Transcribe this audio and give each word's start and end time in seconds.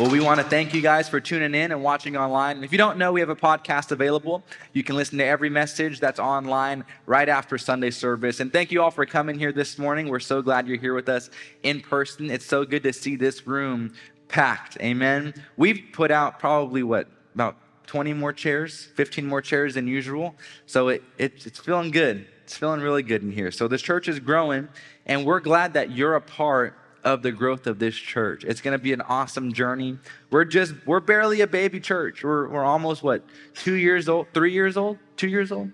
Well, 0.00 0.10
we 0.10 0.20
want 0.20 0.40
to 0.40 0.46
thank 0.46 0.72
you 0.72 0.80
guys 0.80 1.10
for 1.10 1.20
tuning 1.20 1.54
in 1.54 1.72
and 1.72 1.82
watching 1.82 2.16
online. 2.16 2.56
And 2.56 2.64
if 2.64 2.72
you 2.72 2.78
don't 2.78 2.96
know, 2.96 3.12
we 3.12 3.20
have 3.20 3.28
a 3.28 3.36
podcast 3.36 3.90
available. 3.90 4.42
You 4.72 4.82
can 4.82 4.96
listen 4.96 5.18
to 5.18 5.26
every 5.26 5.50
message 5.50 6.00
that's 6.00 6.18
online 6.18 6.86
right 7.04 7.28
after 7.28 7.58
Sunday 7.58 7.90
service. 7.90 8.40
And 8.40 8.50
thank 8.50 8.72
you 8.72 8.80
all 8.80 8.90
for 8.90 9.04
coming 9.04 9.38
here 9.38 9.52
this 9.52 9.76
morning. 9.76 10.08
We're 10.08 10.18
so 10.18 10.40
glad 10.40 10.66
you're 10.66 10.78
here 10.78 10.94
with 10.94 11.10
us 11.10 11.28
in 11.64 11.82
person. 11.82 12.30
It's 12.30 12.46
so 12.46 12.64
good 12.64 12.82
to 12.84 12.94
see 12.94 13.14
this 13.14 13.46
room 13.46 13.92
packed. 14.28 14.78
Amen. 14.80 15.34
We've 15.58 15.82
put 15.92 16.10
out 16.10 16.38
probably 16.38 16.82
what, 16.82 17.06
about 17.34 17.58
20 17.86 18.14
more 18.14 18.32
chairs, 18.32 18.88
15 18.94 19.26
more 19.26 19.42
chairs 19.42 19.74
than 19.74 19.86
usual. 19.86 20.34
So 20.64 20.88
it, 20.88 21.02
it, 21.18 21.44
it's 21.44 21.60
feeling 21.60 21.90
good. 21.90 22.26
It's 22.44 22.56
feeling 22.56 22.80
really 22.80 23.02
good 23.02 23.22
in 23.22 23.32
here. 23.32 23.50
So 23.50 23.68
this 23.68 23.82
church 23.82 24.08
is 24.08 24.18
growing, 24.18 24.70
and 25.04 25.26
we're 25.26 25.40
glad 25.40 25.74
that 25.74 25.90
you're 25.90 26.14
a 26.14 26.22
part 26.22 26.74
of 27.04 27.22
the 27.22 27.32
growth 27.32 27.66
of 27.66 27.78
this 27.78 27.94
church. 27.96 28.44
It's 28.44 28.60
going 28.60 28.76
to 28.76 28.82
be 28.82 28.92
an 28.92 29.00
awesome 29.02 29.52
journey. 29.52 29.98
We're 30.30 30.44
just, 30.44 30.74
we're 30.86 31.00
barely 31.00 31.40
a 31.40 31.46
baby 31.46 31.80
church. 31.80 32.22
We're, 32.22 32.48
we're 32.48 32.64
almost 32.64 33.02
what, 33.02 33.24
two 33.54 33.74
years 33.74 34.08
old, 34.08 34.28
three 34.34 34.52
years 34.52 34.76
old, 34.76 34.98
two 35.16 35.28
years 35.28 35.52
old? 35.52 35.70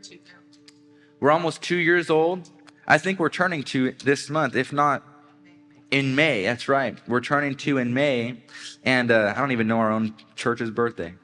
We're 1.20 1.30
almost 1.30 1.62
two 1.62 1.76
years 1.76 2.10
old. 2.10 2.50
I 2.86 2.98
think 2.98 3.18
we're 3.18 3.30
turning 3.30 3.62
two 3.62 3.92
this 3.92 4.30
month, 4.30 4.54
if 4.54 4.72
not 4.72 5.02
in 5.90 6.14
May. 6.14 6.44
That's 6.44 6.68
right. 6.68 6.96
We're 7.08 7.20
turning 7.20 7.54
two 7.56 7.78
in 7.78 7.94
May. 7.94 8.42
And 8.84 9.10
uh, 9.10 9.32
I 9.34 9.40
don't 9.40 9.52
even 9.52 9.66
know 9.66 9.78
our 9.78 9.90
own 9.90 10.14
church's 10.34 10.70
birthday. 10.70 11.14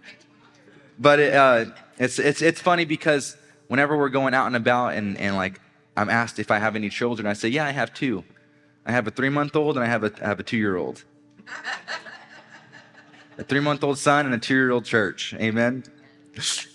But 0.98 1.21
it, 1.21 1.35
uh, 1.35 1.67
it's, 1.98 2.19
it's, 2.19 2.43
it's 2.43 2.61
funny 2.61 2.85
because 2.85 3.37
whenever 3.69 3.97
we're 3.97 4.09
going 4.09 4.35
out 4.35 4.47
and 4.47 4.57
about 4.57 4.95
and, 4.95 5.17
and 5.19 5.37
like 5.37 5.61
I'm 5.97 6.09
asked 6.09 6.39
if 6.39 6.51
I 6.51 6.59
have 6.59 6.77
any 6.77 6.89
children, 6.89 7.27
I 7.27 7.33
say, 7.33 7.48
yeah, 7.48 7.67
I 7.67 7.71
have 7.71 7.93
two. 7.93 8.25
I 8.85 8.93
have 8.93 9.07
a 9.07 9.11
three 9.11 9.29
month 9.29 9.55
old 9.55 9.77
and 9.77 9.85
I 9.85 9.89
have 9.89 10.05
a, 10.05 10.13
I 10.23 10.29
have 10.29 10.41
a 10.41 10.43
two 10.43 10.57
year 10.57 10.77
old. 10.77 11.05
a 13.39 13.45
three 13.45 13.61
month 13.61 13.85
old 13.85 13.99
son 13.99 14.27
and 14.27 14.35
a 14.35 14.39
two 14.39 14.55
year 14.55 14.71
old 14.71 14.85
church. 14.85 15.35
Amen. 15.35 15.85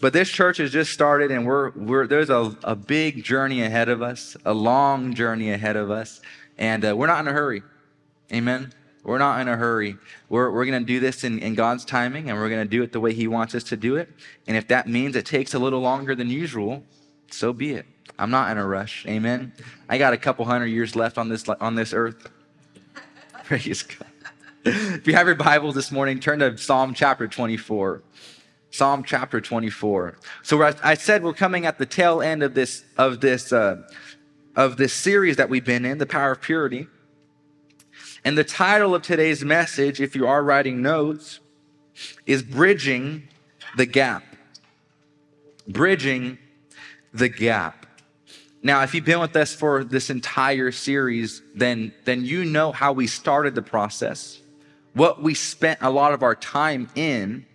But 0.01 0.13
this 0.13 0.29
church 0.29 0.57
has 0.57 0.71
just 0.71 0.91
started 0.93 1.31
and 1.31 1.45
we're, 1.45 1.71
we're, 1.71 2.07
there's 2.07 2.29
a, 2.29 2.55
a 2.63 2.75
big 2.75 3.23
journey 3.23 3.63
ahead 3.63 3.89
of 3.89 4.01
us, 4.01 4.37
a 4.45 4.53
long 4.53 5.15
journey 5.15 5.51
ahead 5.51 5.75
of 5.75 5.89
us. 5.89 6.21
And 6.57 6.85
uh, 6.85 6.95
we're 6.95 7.07
not 7.07 7.19
in 7.21 7.27
a 7.27 7.33
hurry. 7.33 7.63
Amen. 8.31 8.73
We're 9.03 9.17
not 9.17 9.41
in 9.41 9.47
a 9.47 9.55
hurry. 9.55 9.97
We're, 10.29 10.51
we're 10.51 10.65
going 10.65 10.81
to 10.81 10.85
do 10.85 10.99
this 10.99 11.23
in, 11.23 11.39
in 11.39 11.55
God's 11.55 11.85
timing 11.85 12.29
and 12.29 12.37
we're 12.37 12.49
going 12.49 12.63
to 12.63 12.69
do 12.69 12.83
it 12.83 12.91
the 12.91 12.99
way 12.99 13.13
He 13.13 13.27
wants 13.27 13.55
us 13.55 13.63
to 13.65 13.77
do 13.77 13.95
it. 13.95 14.09
And 14.47 14.55
if 14.55 14.67
that 14.67 14.87
means 14.87 15.15
it 15.15 15.25
takes 15.25 15.53
a 15.53 15.59
little 15.59 15.79
longer 15.79 16.13
than 16.13 16.29
usual, 16.29 16.83
so 17.31 17.51
be 17.51 17.73
it. 17.73 17.85
I'm 18.19 18.31
not 18.31 18.51
in 18.51 18.57
a 18.57 18.65
rush. 18.65 19.05
Amen. 19.07 19.53
I 19.89 19.97
got 19.97 20.13
a 20.13 20.17
couple 20.17 20.45
hundred 20.45 20.67
years 20.67 20.95
left 20.95 21.17
on 21.17 21.29
this 21.29 21.47
on 21.47 21.75
this 21.75 21.93
earth. 21.93 22.29
Praise 23.43 23.83
God. 23.83 24.07
If 24.65 25.07
you 25.07 25.13
have 25.13 25.27
your 25.27 25.35
Bible 25.35 25.71
this 25.71 25.91
morning, 25.91 26.19
turn 26.19 26.39
to 26.39 26.57
Psalm 26.57 26.93
chapter 26.93 27.27
24. 27.27 28.03
Psalm 28.69 29.03
chapter 29.03 29.39
24. 29.39 30.17
So 30.43 30.61
I 30.83 30.93
said 30.95 31.23
we're 31.23 31.33
coming 31.33 31.65
at 31.65 31.77
the 31.77 31.85
tail 31.85 32.21
end 32.21 32.43
of 32.43 32.53
this 32.53 32.83
of 32.97 33.21
this 33.21 33.53
uh, 33.53 33.87
of 34.55 34.77
this 34.77 34.93
series 34.93 35.37
that 35.37 35.49
we've 35.49 35.65
been 35.65 35.85
in, 35.85 35.97
the 35.97 36.05
power 36.05 36.31
of 36.31 36.41
purity. 36.41 36.87
And 38.25 38.37
the 38.37 38.43
title 38.43 38.93
of 38.93 39.03
today's 39.03 39.45
message, 39.45 40.01
if 40.01 40.15
you 40.15 40.27
are 40.27 40.43
writing 40.43 40.81
notes, 40.81 41.39
is 42.25 42.43
bridging 42.43 43.29
the 43.77 43.85
gap. 43.85 44.23
Bridging 45.67 46.37
the 47.13 47.29
gap. 47.29 47.86
Now, 48.67 48.83
if 48.83 48.93
you've 48.93 49.05
been 49.05 49.21
with 49.21 49.33
us 49.37 49.55
for 49.55 49.85
this 49.85 50.09
entire 50.09 50.73
series, 50.73 51.41
then, 51.55 51.93
then 52.03 52.25
you 52.25 52.43
know 52.43 52.73
how 52.73 52.91
we 52.91 53.07
started 53.07 53.55
the 53.55 53.61
process, 53.61 54.41
what 54.93 55.23
we 55.23 55.35
spent 55.35 55.79
a 55.81 55.89
lot 55.89 56.11
of 56.11 56.21
our 56.21 56.35
time 56.35 56.89
in, 56.93 57.45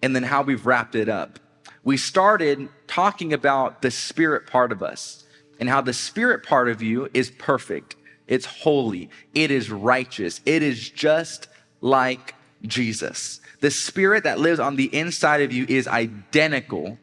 and 0.00 0.14
then 0.14 0.22
how 0.22 0.42
we've 0.42 0.64
wrapped 0.64 0.94
it 0.94 1.08
up. 1.08 1.40
We 1.82 1.96
started 1.96 2.68
talking 2.86 3.32
about 3.32 3.82
the 3.82 3.90
spirit 3.90 4.46
part 4.46 4.70
of 4.70 4.80
us 4.80 5.24
and 5.58 5.68
how 5.68 5.80
the 5.80 5.92
spirit 5.92 6.44
part 6.44 6.68
of 6.68 6.80
you 6.80 7.10
is 7.12 7.32
perfect, 7.32 7.96
it's 8.28 8.46
holy, 8.46 9.10
it 9.34 9.50
is 9.50 9.72
righteous, 9.72 10.40
it 10.46 10.62
is 10.62 10.88
just 10.88 11.48
like 11.80 12.36
Jesus. 12.62 13.40
The 13.58 13.72
spirit 13.72 14.22
that 14.22 14.38
lives 14.38 14.60
on 14.60 14.76
the 14.76 14.94
inside 14.96 15.40
of 15.40 15.52
you 15.52 15.66
is 15.68 15.88
identical 15.88 16.96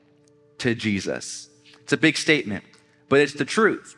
to 0.59 0.73
Jesus. 0.73 1.49
It's 1.81 1.91
a 1.91 1.97
big 1.97 2.15
statement 2.15 2.63
but 3.11 3.19
it's 3.19 3.33
the 3.33 3.43
truth. 3.43 3.97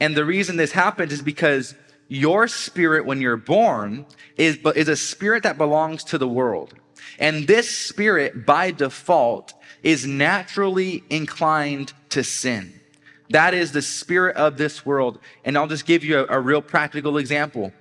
And 0.00 0.16
the 0.16 0.24
reason 0.24 0.56
this 0.56 0.72
happens 0.72 1.12
is 1.12 1.20
because 1.20 1.74
your 2.08 2.48
spirit, 2.48 3.04
when 3.04 3.20
you're 3.20 3.36
born, 3.36 4.06
is, 4.38 4.56
is 4.74 4.88
a 4.88 4.96
spirit 4.96 5.42
that 5.42 5.58
belongs 5.58 6.02
to 6.04 6.16
the 6.16 6.26
world. 6.26 6.72
And 7.18 7.46
this 7.46 7.68
spirit, 7.68 8.46
by 8.46 8.70
default, 8.70 9.52
is 9.82 10.06
naturally 10.06 11.04
inclined 11.10 11.92
to 12.08 12.24
sin. 12.24 12.80
That 13.28 13.52
is 13.52 13.72
the 13.72 13.82
spirit 13.82 14.36
of 14.36 14.56
this 14.56 14.86
world. 14.86 15.18
And 15.44 15.58
I'll 15.58 15.66
just 15.66 15.84
give 15.84 16.02
you 16.02 16.20
a, 16.20 16.38
a 16.38 16.40
real 16.40 16.62
practical 16.62 17.18
example. 17.18 17.74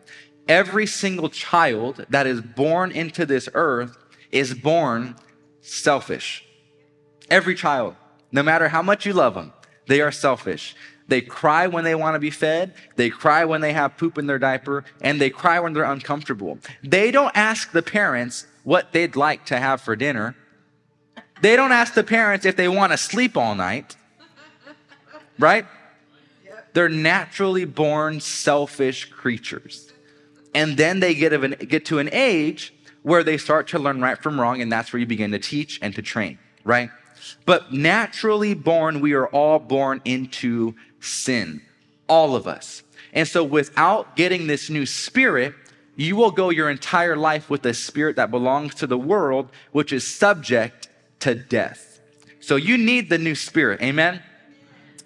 Every 0.49 0.85
single 0.85 1.29
child 1.29 2.05
that 2.09 2.27
is 2.27 2.41
born 2.41 2.91
into 2.91 3.25
this 3.25 3.47
earth 3.53 3.97
is 4.29 4.53
born 4.53 5.15
selfish. 5.61 6.45
Every 7.31 7.55
child, 7.55 7.95
no 8.29 8.43
matter 8.43 8.67
how 8.67 8.81
much 8.81 9.05
you 9.05 9.13
love 9.13 9.35
them. 9.35 9.53
They 9.89 10.01
are 10.01 10.11
selfish. 10.11 10.75
They 11.07 11.19
cry 11.19 11.65
when 11.65 11.83
they 11.83 11.95
want 11.95 12.13
to 12.13 12.19
be 12.19 12.29
fed. 12.29 12.75
They 12.95 13.09
cry 13.09 13.43
when 13.43 13.61
they 13.61 13.73
have 13.73 13.97
poop 13.97 14.19
in 14.19 14.27
their 14.27 14.37
diaper 14.37 14.85
and 15.01 15.19
they 15.19 15.31
cry 15.31 15.59
when 15.59 15.73
they're 15.73 15.83
uncomfortable. 15.83 16.59
They 16.83 17.09
don't 17.09 17.35
ask 17.35 17.71
the 17.71 17.81
parents 17.81 18.45
what 18.63 18.91
they'd 18.91 19.15
like 19.15 19.45
to 19.45 19.57
have 19.57 19.81
for 19.81 19.95
dinner. 19.95 20.35
They 21.41 21.55
don't 21.55 21.71
ask 21.71 21.95
the 21.95 22.03
parents 22.03 22.45
if 22.45 22.55
they 22.55 22.67
want 22.67 22.91
to 22.91 22.99
sleep 22.99 23.35
all 23.35 23.55
night. 23.55 23.97
Right? 25.39 25.65
They're 26.73 26.87
naturally 26.87 27.65
born 27.65 28.19
selfish 28.19 29.05
creatures. 29.05 29.91
And 30.53 30.77
then 30.77 30.99
they 30.99 31.15
get, 31.15 31.33
an, 31.33 31.55
get 31.67 31.85
to 31.85 31.97
an 31.97 32.09
age 32.11 32.75
where 33.01 33.23
they 33.23 33.39
start 33.39 33.67
to 33.69 33.79
learn 33.79 34.01
right 34.01 34.21
from 34.21 34.39
wrong, 34.39 34.61
and 34.61 34.71
that's 34.71 34.93
where 34.93 34.99
you 34.99 35.07
begin 35.07 35.31
to 35.31 35.39
teach 35.39 35.79
and 35.81 35.95
to 35.95 36.03
train, 36.03 36.37
right? 36.63 36.91
But 37.45 37.73
naturally 37.73 38.53
born, 38.53 39.01
we 39.01 39.13
are 39.13 39.27
all 39.27 39.59
born 39.59 40.01
into 40.05 40.75
sin. 40.99 41.61
All 42.07 42.35
of 42.35 42.47
us. 42.47 42.83
And 43.13 43.27
so 43.27 43.43
without 43.43 44.15
getting 44.15 44.47
this 44.47 44.69
new 44.69 44.85
spirit, 44.85 45.53
you 45.95 46.15
will 46.15 46.31
go 46.31 46.49
your 46.49 46.69
entire 46.69 47.15
life 47.15 47.49
with 47.49 47.65
a 47.65 47.73
spirit 47.73 48.15
that 48.15 48.31
belongs 48.31 48.75
to 48.75 48.87
the 48.87 48.97
world, 48.97 49.49
which 49.71 49.91
is 49.91 50.05
subject 50.07 50.87
to 51.19 51.35
death. 51.35 51.99
So 52.39 52.55
you 52.55 52.77
need 52.77 53.09
the 53.09 53.17
new 53.17 53.35
spirit. 53.35 53.81
Amen. 53.81 54.21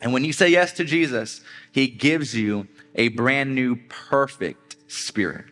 And 0.02 0.14
when 0.14 0.24
you 0.24 0.34
say 0.34 0.50
yes 0.50 0.74
to 0.74 0.84
Jesus, 0.84 1.42
he 1.72 1.88
gives 1.88 2.36
you 2.36 2.68
a 2.96 3.08
brand 3.10 3.56
new, 3.56 3.78
perfect 3.88 4.76
spirit. 4.88 5.46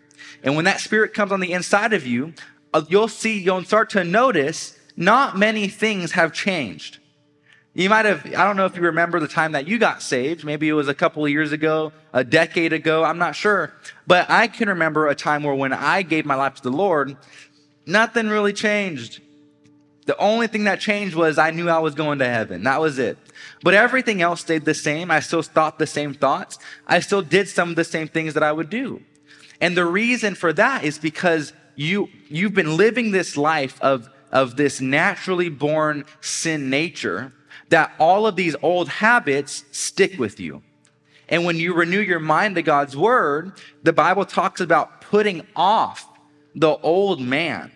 And 0.43 0.55
when 0.55 0.65
that 0.65 0.79
spirit 0.79 1.13
comes 1.13 1.31
on 1.31 1.39
the 1.39 1.53
inside 1.53 1.93
of 1.93 2.05
you, 2.05 2.33
uh, 2.73 2.83
you'll 2.87 3.07
see, 3.07 3.39
you'll 3.39 3.63
start 3.63 3.89
to 3.91 4.03
notice 4.03 4.77
not 4.95 5.37
many 5.37 5.67
things 5.67 6.11
have 6.13 6.33
changed. 6.33 6.99
You 7.73 7.89
might 7.89 8.05
have, 8.05 8.25
I 8.25 8.43
don't 8.43 8.57
know 8.57 8.65
if 8.65 8.75
you 8.75 8.81
remember 8.81 9.19
the 9.19 9.29
time 9.29 9.53
that 9.53 9.65
you 9.65 9.77
got 9.77 10.01
saved. 10.01 10.43
Maybe 10.43 10.67
it 10.67 10.73
was 10.73 10.89
a 10.89 10.93
couple 10.93 11.23
of 11.23 11.31
years 11.31 11.53
ago, 11.53 11.93
a 12.11 12.23
decade 12.23 12.73
ago. 12.73 13.03
I'm 13.03 13.17
not 13.17 13.33
sure. 13.33 13.73
But 14.05 14.29
I 14.29 14.47
can 14.47 14.67
remember 14.67 15.07
a 15.07 15.15
time 15.15 15.43
where 15.43 15.55
when 15.55 15.71
I 15.71 16.01
gave 16.01 16.25
my 16.25 16.35
life 16.35 16.55
to 16.55 16.63
the 16.63 16.71
Lord, 16.71 17.15
nothing 17.85 18.27
really 18.27 18.51
changed. 18.51 19.21
The 20.05 20.17
only 20.17 20.47
thing 20.47 20.65
that 20.65 20.81
changed 20.81 21.15
was 21.15 21.37
I 21.37 21.51
knew 21.51 21.69
I 21.69 21.79
was 21.79 21.95
going 21.95 22.19
to 22.19 22.27
heaven. 22.27 22.63
That 22.63 22.81
was 22.81 22.99
it. 22.99 23.17
But 23.63 23.73
everything 23.73 24.21
else 24.21 24.41
stayed 24.41 24.65
the 24.65 24.73
same. 24.73 25.09
I 25.09 25.21
still 25.21 25.41
thought 25.41 25.79
the 25.79 25.87
same 25.87 26.13
thoughts. 26.13 26.57
I 26.85 26.99
still 26.99 27.21
did 27.21 27.47
some 27.47 27.69
of 27.69 27.75
the 27.77 27.85
same 27.85 28.09
things 28.09 28.33
that 28.33 28.43
I 28.43 28.51
would 28.51 28.69
do. 28.69 29.01
And 29.61 29.77
the 29.77 29.85
reason 29.85 30.35
for 30.35 30.51
that 30.53 30.83
is 30.83 30.97
because 30.97 31.53
you, 31.75 32.09
you've 32.27 32.53
been 32.53 32.75
living 32.75 33.11
this 33.11 33.37
life 33.37 33.79
of 33.81 34.09
of 34.31 34.55
this 34.55 34.81
naturally 34.81 35.49
born 35.49 36.05
sin 36.21 36.69
nature 36.69 37.33
that 37.69 37.93
all 37.99 38.27
of 38.27 38.35
these 38.35 38.55
old 38.61 38.89
habits 38.89 39.63
stick 39.71 40.17
with 40.19 40.39
you. 40.39 40.61
And 41.29 41.45
when 41.45 41.57
you 41.57 41.73
renew 41.73 42.01
your 42.01 42.19
mind 42.19 42.55
to 42.55 42.61
God's 42.61 42.95
word, 42.95 43.53
the 43.83 43.93
Bible 43.93 44.25
talks 44.25 44.59
about 44.59 45.01
putting 45.01 45.47
off 45.55 46.07
the 46.53 46.77
old 46.77 47.21
man, 47.21 47.71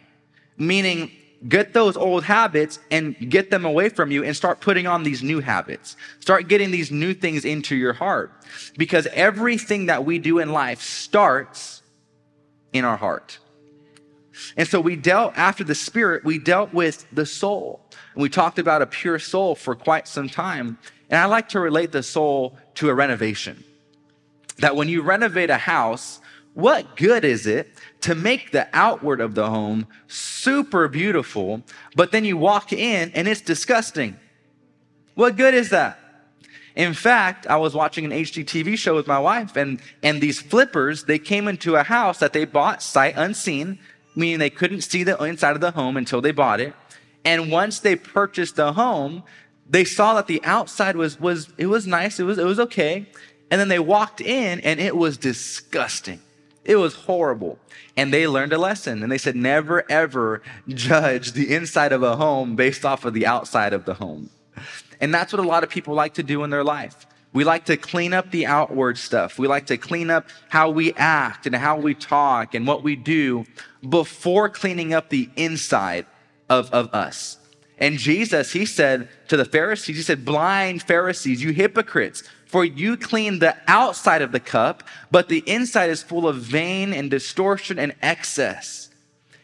meaning 0.57 1.11
get 1.47 1.73
those 1.73 1.95
old 1.95 2.23
habits 2.23 2.79
and 2.91 3.15
get 3.29 3.51
them 3.51 3.65
away 3.65 3.87
from 3.87 4.11
you 4.11 4.23
and 4.23 4.35
start 4.35 4.59
putting 4.59 4.87
on 4.87 5.03
these 5.03 5.23
new 5.23 5.39
habits. 5.39 5.95
Start 6.19 6.47
getting 6.47 6.71
these 6.71 6.91
new 6.91 7.13
things 7.13 7.45
into 7.45 7.75
your 7.75 7.93
heart 7.93 8.33
because 8.77 9.07
everything 9.07 9.85
that 9.85 10.03
we 10.03 10.19
do 10.19 10.39
in 10.39 10.51
life 10.51 10.81
starts 10.81 11.81
in 12.73 12.83
our 12.83 12.97
heart. 12.97 13.39
And 14.57 14.67
so 14.67 14.79
we 14.79 14.95
dealt, 14.95 15.37
after 15.37 15.63
the 15.63 15.75
spirit, 15.75 16.23
we 16.23 16.39
dealt 16.39 16.73
with 16.73 17.05
the 17.11 17.25
soul. 17.25 17.81
And 18.13 18.21
we 18.21 18.29
talked 18.29 18.59
about 18.59 18.81
a 18.81 18.87
pure 18.87 19.19
soul 19.19 19.55
for 19.55 19.75
quite 19.75 20.07
some 20.07 20.29
time. 20.29 20.77
And 21.09 21.19
I 21.19 21.25
like 21.25 21.49
to 21.49 21.59
relate 21.59 21.91
the 21.91 22.03
soul 22.03 22.57
to 22.75 22.89
a 22.89 22.93
renovation. 22.93 23.63
That 24.57 24.75
when 24.75 24.87
you 24.87 25.01
renovate 25.01 25.49
a 25.49 25.57
house, 25.57 26.19
what 26.53 26.95
good 26.95 27.25
is 27.25 27.45
it 27.47 27.69
to 28.01 28.15
make 28.15 28.51
the 28.51 28.67
outward 28.71 29.19
of 29.19 29.35
the 29.35 29.49
home 29.49 29.87
super 30.07 30.87
beautiful, 30.87 31.61
but 31.95 32.11
then 32.11 32.23
you 32.23 32.37
walk 32.37 32.71
in 32.71 33.11
and 33.13 33.27
it's 33.27 33.41
disgusting? 33.41 34.17
What 35.15 35.35
good 35.35 35.53
is 35.53 35.69
that? 35.71 35.99
In 36.75 36.93
fact, 36.93 37.47
I 37.47 37.55
was 37.57 37.73
watching 37.73 38.05
an 38.05 38.11
HGTV 38.11 38.77
show 38.77 38.95
with 38.95 39.07
my 39.07 39.19
wife 39.19 39.55
and, 39.55 39.81
and 40.03 40.21
these 40.21 40.41
flippers, 40.41 41.05
they 41.05 41.19
came 41.19 41.47
into 41.47 41.75
a 41.75 41.83
house 41.83 42.19
that 42.19 42.33
they 42.33 42.45
bought 42.45 42.81
sight 42.81 43.15
unseen, 43.17 43.79
meaning 44.15 44.39
they 44.39 44.49
couldn't 44.49 44.81
see 44.81 45.03
the 45.03 45.21
inside 45.23 45.55
of 45.55 45.61
the 45.61 45.71
home 45.71 45.97
until 45.97 46.21
they 46.21 46.31
bought 46.31 46.61
it. 46.61 46.73
And 47.23 47.51
once 47.51 47.79
they 47.79 47.95
purchased 47.95 48.55
the 48.55 48.73
home, 48.73 49.23
they 49.67 49.83
saw 49.83 50.13
that 50.15 50.27
the 50.27 50.43
outside 50.43 50.95
was, 50.95 51.19
was, 51.19 51.49
it 51.57 51.67
was 51.67 51.87
nice. 51.87 52.19
It 52.19 52.23
was, 52.23 52.37
it 52.37 52.45
was 52.45 52.59
okay. 52.59 53.07
And 53.49 53.59
then 53.59 53.67
they 53.67 53.79
walked 53.79 54.21
in 54.21 54.59
and 54.61 54.79
it 54.79 54.95
was 54.95 55.17
disgusting. 55.17 56.21
It 56.63 56.75
was 56.77 56.95
horrible. 56.95 57.59
And 57.97 58.13
they 58.13 58.27
learned 58.27 58.53
a 58.53 58.57
lesson 58.57 59.03
and 59.03 59.11
they 59.11 59.17
said, 59.17 59.35
never 59.35 59.89
ever 59.89 60.41
judge 60.67 61.31
the 61.33 61.53
inside 61.53 61.91
of 61.91 62.03
a 62.03 62.15
home 62.15 62.55
based 62.55 62.85
off 62.85 63.05
of 63.05 63.13
the 63.13 63.25
outside 63.25 63.73
of 63.73 63.85
the 63.85 63.95
home. 63.95 64.29
And 64.99 65.13
that's 65.13 65.33
what 65.33 65.43
a 65.43 65.47
lot 65.47 65.63
of 65.63 65.69
people 65.69 65.93
like 65.93 66.15
to 66.15 66.23
do 66.23 66.43
in 66.43 66.49
their 66.49 66.63
life. 66.63 67.05
We 67.35 67.43
like 67.43 67.65
to 67.65 67.75
clean 67.75 68.13
up 68.13 68.31
the 68.31 68.45
outward 68.45 68.97
stuff. 68.97 69.37
We 69.37 69.49
like 69.49 69.65
to 69.65 69.77
clean 69.77 70.09
up 70.09 70.29
how 70.47 70.69
we 70.69 70.93
act 70.93 71.45
and 71.45 71.53
how 71.53 71.77
we 71.77 71.93
talk 71.93 72.55
and 72.55 72.65
what 72.65 72.81
we 72.81 72.95
do 72.95 73.45
before 73.87 74.47
cleaning 74.49 74.93
up 74.93 75.09
the 75.09 75.29
inside 75.35 76.05
of, 76.49 76.71
of 76.71 76.93
us. 76.93 77.37
And 77.77 77.97
Jesus, 77.97 78.53
he 78.53 78.65
said 78.65 79.09
to 79.27 79.35
the 79.35 79.43
Pharisees, 79.43 79.97
he 79.97 80.01
said, 80.01 80.23
blind 80.23 80.83
Pharisees, 80.83 81.43
you 81.43 81.51
hypocrites, 81.51 82.23
for 82.45 82.63
you 82.63 82.95
clean 82.95 83.39
the 83.39 83.57
outside 83.67 84.21
of 84.21 84.31
the 84.31 84.39
cup, 84.39 84.83
but 85.11 85.27
the 85.27 85.43
inside 85.45 85.89
is 85.89 86.01
full 86.01 86.29
of 86.29 86.37
vain 86.37 86.93
and 86.93 87.11
distortion 87.11 87.77
and 87.77 87.93
excess. 88.01 88.89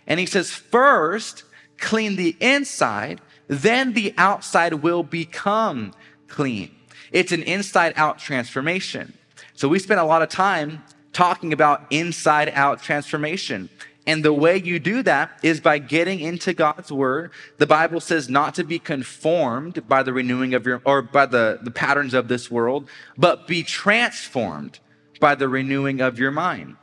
And 0.07 0.17
he 0.17 0.25
says, 0.25 0.49
first, 0.49 1.43
clean 1.77 2.15
the 2.15 2.37
inside 2.39 3.19
then 3.51 3.91
the 3.91 4.13
outside 4.17 4.75
will 4.75 5.03
become 5.03 5.93
clean. 6.29 6.71
It's 7.11 7.31
an 7.31 7.43
inside 7.43 7.93
out 7.95 8.19
transformation. 8.19 9.13
So 9.53 9.67
we 9.67 9.79
spent 9.79 9.99
a 9.99 10.05
lot 10.05 10.21
of 10.21 10.29
time 10.29 10.83
talking 11.13 11.53
about 11.53 11.85
inside 11.89 12.49
out 12.49 12.81
transformation. 12.81 13.69
And 14.07 14.25
the 14.25 14.33
way 14.33 14.57
you 14.57 14.79
do 14.79 15.03
that 15.03 15.39
is 15.43 15.59
by 15.59 15.77
getting 15.77 16.19
into 16.19 16.53
God's 16.53 16.91
word. 16.91 17.31
The 17.59 17.67
Bible 17.67 17.99
says 17.99 18.29
not 18.29 18.55
to 18.55 18.63
be 18.63 18.79
conformed 18.79 19.87
by 19.87 20.01
the 20.03 20.11
renewing 20.11 20.53
of 20.53 20.65
your, 20.65 20.81
or 20.85 21.01
by 21.03 21.27
the, 21.27 21.59
the 21.61 21.71
patterns 21.71 22.13
of 22.13 22.27
this 22.27 22.49
world, 22.49 22.89
but 23.17 23.47
be 23.47 23.61
transformed 23.61 24.79
by 25.19 25.35
the 25.35 25.47
renewing 25.47 26.01
of 26.01 26.17
your 26.17 26.31
mind. 26.31 26.77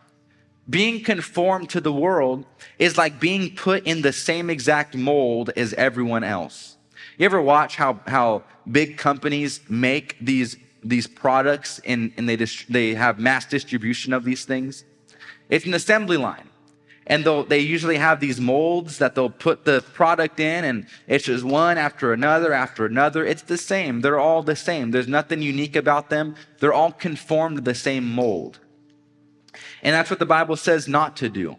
Being 0.70 1.02
conformed 1.02 1.70
to 1.70 1.80
the 1.80 1.92
world 1.92 2.46
is 2.78 2.96
like 2.96 3.18
being 3.18 3.54
put 3.54 3.84
in 3.84 4.02
the 4.02 4.12
same 4.12 4.48
exact 4.48 4.94
mold 4.94 5.50
as 5.56 5.74
everyone 5.74 6.22
else. 6.24 6.77
You 7.18 7.24
ever 7.24 7.42
watch 7.42 7.76
how, 7.76 8.00
how 8.06 8.44
big 8.70 8.96
companies 8.96 9.60
make 9.68 10.16
these, 10.20 10.56
these 10.84 11.08
products 11.08 11.80
and, 11.84 12.12
and 12.16 12.28
they, 12.28 12.36
they 12.36 12.94
have 12.94 13.18
mass 13.18 13.44
distribution 13.44 14.12
of 14.12 14.24
these 14.24 14.44
things? 14.44 14.84
It's 15.48 15.66
an 15.66 15.74
assembly 15.74 16.16
line. 16.16 16.48
And 17.08 17.24
they 17.48 17.58
usually 17.60 17.96
have 17.96 18.20
these 18.20 18.38
molds 18.38 18.98
that 18.98 19.14
they'll 19.14 19.30
put 19.30 19.64
the 19.64 19.82
product 19.94 20.38
in, 20.38 20.64
and 20.64 20.86
it's 21.06 21.24
just 21.24 21.42
one 21.42 21.78
after 21.78 22.12
another 22.12 22.52
after 22.52 22.84
another. 22.84 23.24
It's 23.24 23.40
the 23.40 23.56
same. 23.56 24.02
They're 24.02 24.20
all 24.20 24.42
the 24.42 24.54
same. 24.54 24.90
There's 24.90 25.08
nothing 25.08 25.40
unique 25.40 25.74
about 25.74 26.10
them. 26.10 26.36
They're 26.60 26.74
all 26.74 26.92
conformed 26.92 27.56
to 27.56 27.62
the 27.62 27.74
same 27.74 28.06
mold. 28.06 28.60
And 29.82 29.94
that's 29.94 30.10
what 30.10 30.18
the 30.18 30.26
Bible 30.26 30.56
says 30.56 30.86
not 30.86 31.16
to 31.16 31.30
do. 31.30 31.56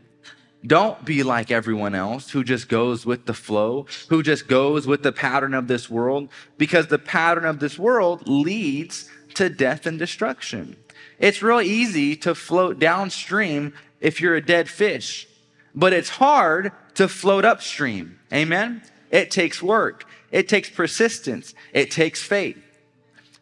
Don't 0.66 1.06
be 1.06 1.24
like 1.24 1.52
everyone 1.52 1.96
else 1.96 2.32
who 2.32 2.44
just 2.44 2.68
goes 2.68 3.06
with 3.06 3.26
the 3.26 3.34
flow, 3.34 3.86
who 4.10 4.22
just 4.22 4.48
goes 4.48 4.86
with 4.86 5.04
the 5.04 5.14
pattern 5.14 5.54
of 5.54 5.68
this 5.68 5.90
world, 5.90 6.30
because 6.58 6.88
the 6.88 7.00
pattern 7.00 7.46
of 7.46 7.60
this 7.60 7.80
world 7.80 8.28
leads 8.28 9.10
to 9.36 9.50
death 9.50 9.86
and 9.86 9.98
destruction. 9.98 10.76
It's 11.18 11.42
real 11.42 11.62
easy 11.62 12.16
to 12.18 12.36
float 12.36 12.78
downstream 12.78 13.74
if 14.02 14.20
you're 14.20 14.36
a 14.36 14.46
dead 14.46 14.70
fish, 14.70 15.28
but 15.74 15.94
it's 15.94 16.10
hard 16.10 16.74
to 16.96 17.08
float 17.08 17.46
upstream. 17.46 18.20
Amen? 18.34 18.82
It 19.12 19.32
takes 19.32 19.64
work, 19.64 20.06
it 20.30 20.50
takes 20.50 20.70
persistence, 20.70 21.54
it 21.74 21.90
takes 21.90 22.22
faith. 22.22 22.58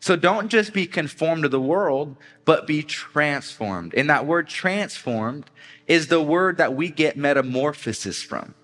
So 0.08 0.16
don't 0.16 0.48
just 0.48 0.72
be 0.72 0.88
conformed 0.88 1.44
to 1.44 1.50
the 1.50 1.60
world, 1.60 2.16
but 2.46 2.66
be 2.66 2.82
transformed. 2.82 3.94
And 3.94 4.10
that 4.10 4.26
word 4.26 4.48
transformed 4.48 5.52
is 5.86 6.08
the 6.08 6.22
word 6.22 6.60
that 6.60 6.74
we 6.74 6.88
get 6.88 7.18
metamorphosis 7.18 8.24
from. 8.24 8.56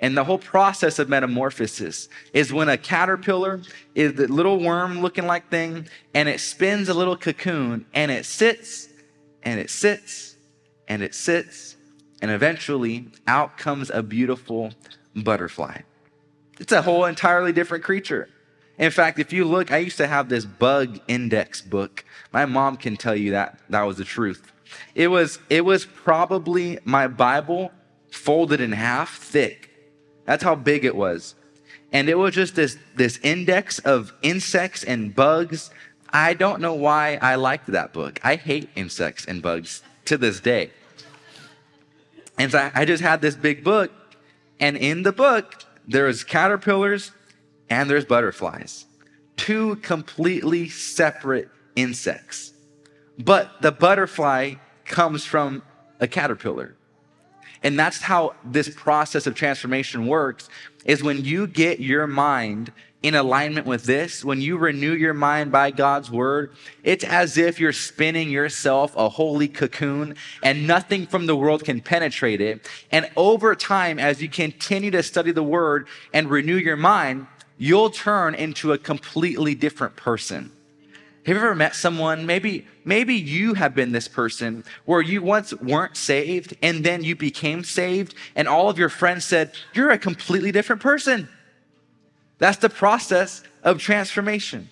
And 0.00 0.16
the 0.16 0.24
whole 0.24 0.38
process 0.38 0.98
of 0.98 1.10
metamorphosis 1.10 2.08
is 2.32 2.54
when 2.54 2.70
a 2.70 2.78
caterpillar 2.78 3.60
is 3.94 4.14
the 4.14 4.28
little 4.28 4.60
worm 4.60 5.02
looking 5.02 5.26
like 5.26 5.50
thing 5.50 5.88
and 6.14 6.26
it 6.26 6.40
spins 6.40 6.88
a 6.88 6.94
little 6.94 7.18
cocoon 7.18 7.84
and 7.92 8.10
it 8.10 8.24
sits 8.24 8.88
and 9.42 9.60
it 9.60 9.68
sits 9.68 10.36
and 10.88 11.02
it 11.02 11.14
sits 11.14 11.76
and 12.22 12.30
eventually 12.30 13.08
out 13.26 13.58
comes 13.58 13.90
a 13.90 14.02
beautiful 14.02 14.72
butterfly. 15.14 15.82
It's 16.58 16.72
a 16.72 16.80
whole 16.80 17.04
entirely 17.04 17.52
different 17.52 17.84
creature. 17.84 18.30
In 18.82 18.90
fact, 18.90 19.20
if 19.20 19.32
you 19.32 19.44
look, 19.44 19.70
I 19.70 19.76
used 19.76 19.96
to 19.98 20.08
have 20.08 20.28
this 20.28 20.44
bug 20.44 20.98
index 21.06 21.62
book. 21.62 22.04
My 22.32 22.46
mom 22.46 22.76
can 22.76 22.96
tell 22.96 23.14
you 23.14 23.30
that 23.30 23.60
that 23.70 23.82
was 23.82 23.96
the 23.96 24.04
truth. 24.04 24.52
It 24.96 25.06
was 25.06 25.38
it 25.48 25.64
was 25.64 25.86
probably 25.86 26.80
my 26.84 27.06
Bible 27.06 27.70
folded 28.10 28.60
in 28.60 28.72
half 28.72 29.18
thick. 29.18 29.70
That's 30.24 30.42
how 30.42 30.56
big 30.56 30.84
it 30.84 30.96
was. 30.96 31.36
And 31.92 32.08
it 32.08 32.16
was 32.18 32.34
just 32.34 32.56
this 32.56 32.76
this 32.96 33.20
index 33.22 33.78
of 33.78 34.12
insects 34.20 34.82
and 34.82 35.14
bugs. 35.14 35.70
I 36.10 36.34
don't 36.34 36.60
know 36.60 36.74
why 36.74 37.20
I 37.22 37.36
liked 37.36 37.68
that 37.68 37.92
book. 37.92 38.18
I 38.24 38.34
hate 38.34 38.68
insects 38.74 39.24
and 39.26 39.40
bugs 39.40 39.84
to 40.06 40.18
this 40.18 40.40
day. 40.40 40.72
And 42.36 42.50
so 42.50 42.68
I 42.74 42.84
just 42.84 43.00
had 43.04 43.20
this 43.20 43.36
big 43.36 43.62
book, 43.62 43.92
and 44.58 44.76
in 44.76 45.04
the 45.04 45.12
book, 45.12 45.62
there's 45.86 46.24
caterpillars 46.24 47.12
and 47.70 47.88
there's 47.88 48.04
butterflies. 48.04 48.86
Two 49.36 49.76
completely 49.76 50.68
separate 50.68 51.48
insects. 51.76 52.52
But 53.18 53.62
the 53.62 53.72
butterfly 53.72 54.54
comes 54.84 55.24
from 55.24 55.62
a 56.00 56.06
caterpillar. 56.06 56.76
And 57.62 57.78
that's 57.78 58.02
how 58.02 58.34
this 58.44 58.68
process 58.68 59.26
of 59.26 59.34
transformation 59.34 60.06
works 60.06 60.48
is 60.84 61.02
when 61.02 61.24
you 61.24 61.46
get 61.46 61.78
your 61.78 62.06
mind 62.06 62.72
in 63.02 63.14
alignment 63.14 63.66
with 63.66 63.84
this, 63.84 64.24
when 64.24 64.40
you 64.40 64.56
renew 64.56 64.92
your 64.92 65.14
mind 65.14 65.50
by 65.50 65.70
God's 65.70 66.10
word, 66.10 66.54
it's 66.84 67.02
as 67.02 67.36
if 67.36 67.58
you're 67.58 67.72
spinning 67.72 68.30
yourself 68.30 68.94
a 68.96 69.08
holy 69.08 69.48
cocoon 69.48 70.14
and 70.42 70.66
nothing 70.66 71.06
from 71.06 71.26
the 71.26 71.34
world 71.34 71.64
can 71.64 71.80
penetrate 71.80 72.40
it. 72.40 72.68
And 72.92 73.10
over 73.16 73.54
time, 73.56 73.98
as 73.98 74.22
you 74.22 74.28
continue 74.28 74.92
to 74.92 75.02
study 75.02 75.32
the 75.32 75.42
word 75.42 75.88
and 76.12 76.30
renew 76.30 76.56
your 76.56 76.76
mind, 76.76 77.26
you'll 77.62 77.90
turn 77.90 78.34
into 78.34 78.72
a 78.72 78.78
completely 78.78 79.54
different 79.54 79.94
person. 79.94 80.50
Have 81.24 81.36
you 81.36 81.36
ever 81.36 81.54
met 81.54 81.76
someone? 81.76 82.26
Maybe, 82.26 82.66
maybe 82.84 83.14
you 83.14 83.54
have 83.54 83.72
been 83.72 83.92
this 83.92 84.08
person 84.08 84.64
where 84.84 85.00
you 85.00 85.22
once 85.22 85.54
weren't 85.54 85.96
saved 85.96 86.56
and 86.60 86.82
then 86.82 87.04
you 87.04 87.14
became 87.14 87.62
saved 87.62 88.16
and 88.34 88.48
all 88.48 88.68
of 88.68 88.80
your 88.80 88.88
friends 88.88 89.24
said, 89.24 89.52
you're 89.74 89.92
a 89.92 89.98
completely 89.98 90.50
different 90.50 90.82
person. 90.82 91.28
That's 92.38 92.58
the 92.58 92.68
process 92.68 93.44
of 93.62 93.78
transformation. 93.78 94.68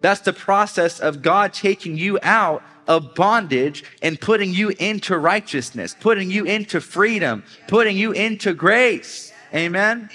That's 0.00 0.22
the 0.22 0.32
process 0.32 0.98
of 0.98 1.22
God 1.22 1.52
taking 1.52 1.96
you 1.96 2.18
out 2.20 2.64
of 2.88 3.14
bondage 3.14 3.84
and 4.02 4.20
putting 4.20 4.52
you 4.52 4.70
into 4.80 5.16
righteousness, 5.16 5.94
putting 6.00 6.32
you 6.32 6.46
into 6.46 6.80
freedom, 6.80 7.44
putting 7.68 7.96
you 7.96 8.10
into 8.10 8.54
grace. 8.54 9.32
Amen. 9.54 10.10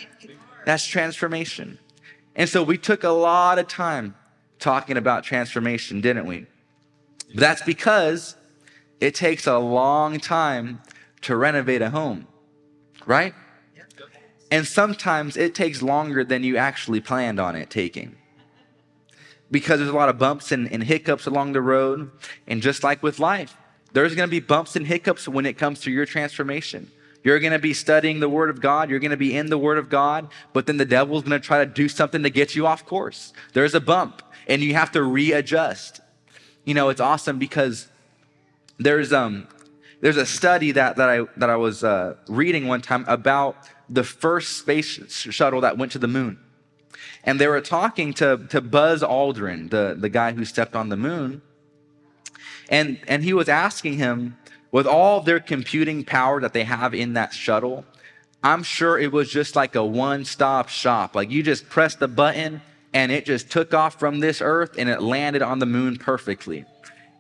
That's 0.66 0.86
transformation. 0.86 1.80
And 2.36 2.48
so 2.48 2.64
we 2.64 2.78
took 2.78 3.04
a 3.04 3.10
lot 3.10 3.60
of 3.60 3.68
time 3.68 4.16
talking 4.60 4.98
about 4.98 5.24
transformation, 5.24 6.02
didn't 6.02 6.26
we? 6.26 6.46
But 7.30 7.40
that's 7.40 7.62
because 7.64 8.36
it 9.00 9.16
takes 9.16 9.48
a 9.48 9.58
long 9.58 10.20
time 10.20 10.82
to 11.22 11.36
renovate 11.36 11.82
a 11.82 11.90
home, 11.90 12.28
right? 13.06 13.34
And 14.52 14.66
sometimes 14.66 15.38
it 15.38 15.54
takes 15.54 15.82
longer 15.82 16.24
than 16.24 16.44
you 16.44 16.58
actually 16.58 17.02
planned 17.02 17.40
on 17.40 17.56
it 17.56 17.70
taking. 17.70 18.16
Because 19.52 19.80
there's 19.80 19.92
a 19.92 19.96
lot 19.96 20.10
of 20.10 20.18
bumps 20.18 20.52
and, 20.52 20.72
and 20.72 20.84
hiccups 20.84 21.26
along 21.26 21.54
the 21.54 21.62
road. 21.62 22.12
And 22.48 22.62
just 22.62 22.84
like 22.84 23.02
with 23.04 23.20
life, 23.20 23.56
there's 23.94 24.16
going 24.16 24.28
to 24.28 24.32
be 24.32 24.40
bumps 24.40 24.76
and 24.76 24.88
hiccups 24.88 25.28
when 25.28 25.46
it 25.46 25.58
comes 25.58 25.82
to 25.82 25.92
your 25.92 26.06
transformation. 26.06 26.92
You're 27.24 27.40
going 27.40 27.54
to 27.54 27.60
be 27.60 27.74
studying 27.74 28.20
the 28.20 28.30
Word 28.30 28.50
of 28.50 28.62
God. 28.62 28.90
You're 28.90 29.00
going 29.00 29.12
to 29.12 29.18
be 29.18 29.36
in 29.36 29.48
the 29.48 29.58
Word 29.58 29.78
of 29.78 29.90
God, 29.90 30.30
but 30.54 30.66
then 30.66 30.78
the 30.78 30.86
devil's 30.86 31.24
going 31.24 31.40
to 31.40 31.46
try 31.46 31.64
to 31.64 31.70
do 31.70 31.90
something 31.90 32.24
to 32.24 32.30
get 32.30 32.56
you 32.56 32.66
off 32.66 32.86
course. 32.86 33.34
There's 33.54 33.76
a 33.76 33.82
bump 33.82 34.22
and 34.48 34.62
you 34.62 34.74
have 34.74 34.92
to 34.94 35.04
readjust. 35.04 36.00
You 36.66 36.74
know, 36.74 36.90
it's 36.90 37.02
awesome 37.02 37.40
because 37.40 37.88
there's, 38.78 39.12
um, 39.12 39.48
There's 40.02 40.16
a 40.16 40.26
study 40.26 40.72
that, 40.72 40.96
that 40.96 41.10
I, 41.10 41.26
that 41.36 41.50
I 41.50 41.58
was 41.58 41.84
uh, 41.84 42.16
reading 42.30 42.70
one 42.70 42.82
time 42.82 43.04
about 43.08 43.56
the 43.90 44.04
first 44.04 44.58
space 44.58 44.88
shuttle 45.30 45.60
that 45.62 45.78
went 45.78 45.92
to 45.92 46.00
the 46.00 46.08
moon. 46.08 46.40
And 47.26 47.38
they 47.38 47.48
were 47.48 47.60
talking 47.60 48.14
to, 48.14 48.48
to 48.50 48.62
Buzz 48.62 49.04
Aldrin, 49.04 49.70
the, 49.70 49.98
the 50.00 50.08
guy 50.08 50.32
who 50.32 50.46
stepped 50.46 50.74
on 50.74 50.88
the 50.88 50.96
moon. 50.96 51.42
And, 52.70 52.98
and 53.10 53.26
he 53.26 53.34
was 53.34 53.50
asking 53.50 53.98
him, 53.98 54.38
with 54.72 54.86
all 54.86 55.22
their 55.22 55.40
computing 55.40 56.04
power 56.04 56.42
that 56.42 56.54
they 56.54 56.64
have 56.64 56.94
in 56.94 57.14
that 57.14 57.34
shuttle, 57.34 57.86
I'm 58.44 58.64
sure 58.64 58.98
it 58.98 59.12
was 59.12 59.30
just 59.30 59.56
like 59.56 59.76
a 59.76 59.84
one 59.84 60.26
stop 60.26 60.70
shop. 60.70 61.16
Like 61.16 61.32
you 61.32 61.44
just 61.44 61.70
press 61.70 61.96
the 61.96 62.08
button 62.08 62.62
and 62.94 63.12
it 63.12 63.26
just 63.26 63.50
took 63.50 63.74
off 63.74 64.00
from 64.00 64.20
this 64.20 64.42
earth 64.42 64.76
and 64.78 64.90
it 64.90 65.02
landed 65.02 65.42
on 65.42 65.60
the 65.60 65.66
moon 65.66 65.98
perfectly. 65.98 66.66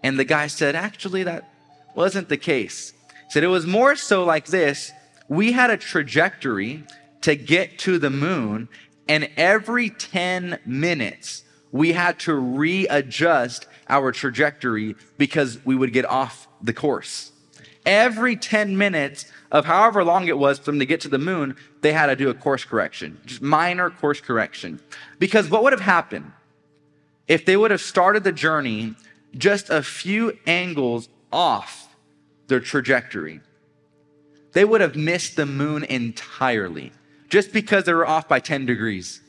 And 0.03 0.17
the 0.17 0.25
guy 0.25 0.47
said, 0.47 0.75
actually, 0.75 1.23
that 1.23 1.49
wasn't 1.95 2.29
the 2.29 2.37
case. 2.37 2.93
He 3.25 3.31
said 3.31 3.43
it 3.43 3.47
was 3.47 3.67
more 3.67 3.95
so 3.95 4.23
like 4.23 4.47
this. 4.47 4.91
We 5.27 5.51
had 5.51 5.69
a 5.69 5.77
trajectory 5.77 6.83
to 7.21 7.35
get 7.35 7.77
to 7.79 7.99
the 7.99 8.09
moon, 8.09 8.69
and 9.07 9.29
every 9.35 9.89
10 9.89 10.59
minutes, 10.65 11.43
we 11.71 11.91
had 11.91 12.17
to 12.19 12.33
readjust 12.33 13.67
our 13.89 14.11
trajectory 14.11 14.95
because 15.17 15.63
we 15.65 15.75
would 15.75 15.93
get 15.93 16.05
off 16.05 16.47
the 16.61 16.73
course. 16.73 17.31
Every 17.85 18.35
10 18.35 18.77
minutes 18.77 19.25
of 19.51 19.65
however 19.65 20.03
long 20.03 20.27
it 20.27 20.37
was 20.37 20.59
for 20.59 20.65
them 20.65 20.79
to 20.79 20.85
get 20.85 21.01
to 21.01 21.09
the 21.09 21.17
moon, 21.17 21.55
they 21.81 21.93
had 21.93 22.07
to 22.07 22.15
do 22.15 22.29
a 22.29 22.33
course 22.33 22.63
correction, 22.63 23.19
just 23.25 23.41
minor 23.41 23.89
course 23.89 24.21
correction. 24.21 24.79
Because 25.17 25.49
what 25.49 25.63
would 25.63 25.73
have 25.73 25.81
happened 25.81 26.31
if 27.27 27.45
they 27.45 27.57
would 27.57 27.71
have 27.71 27.81
started 27.81 28.23
the 28.23 28.31
journey 28.31 28.95
just 29.35 29.69
a 29.69 29.81
few 29.81 30.37
angles 30.45 31.09
off 31.31 31.95
their 32.47 32.59
trajectory? 32.59 33.41
They 34.53 34.65
would 34.65 34.81
have 34.81 34.95
missed 34.95 35.35
the 35.35 35.45
moon 35.45 35.83
entirely 35.83 36.91
just 37.29 37.53
because 37.53 37.85
they 37.85 37.93
were 37.93 38.07
off 38.07 38.27
by 38.27 38.39
10 38.39 38.65
degrees. 38.65 39.21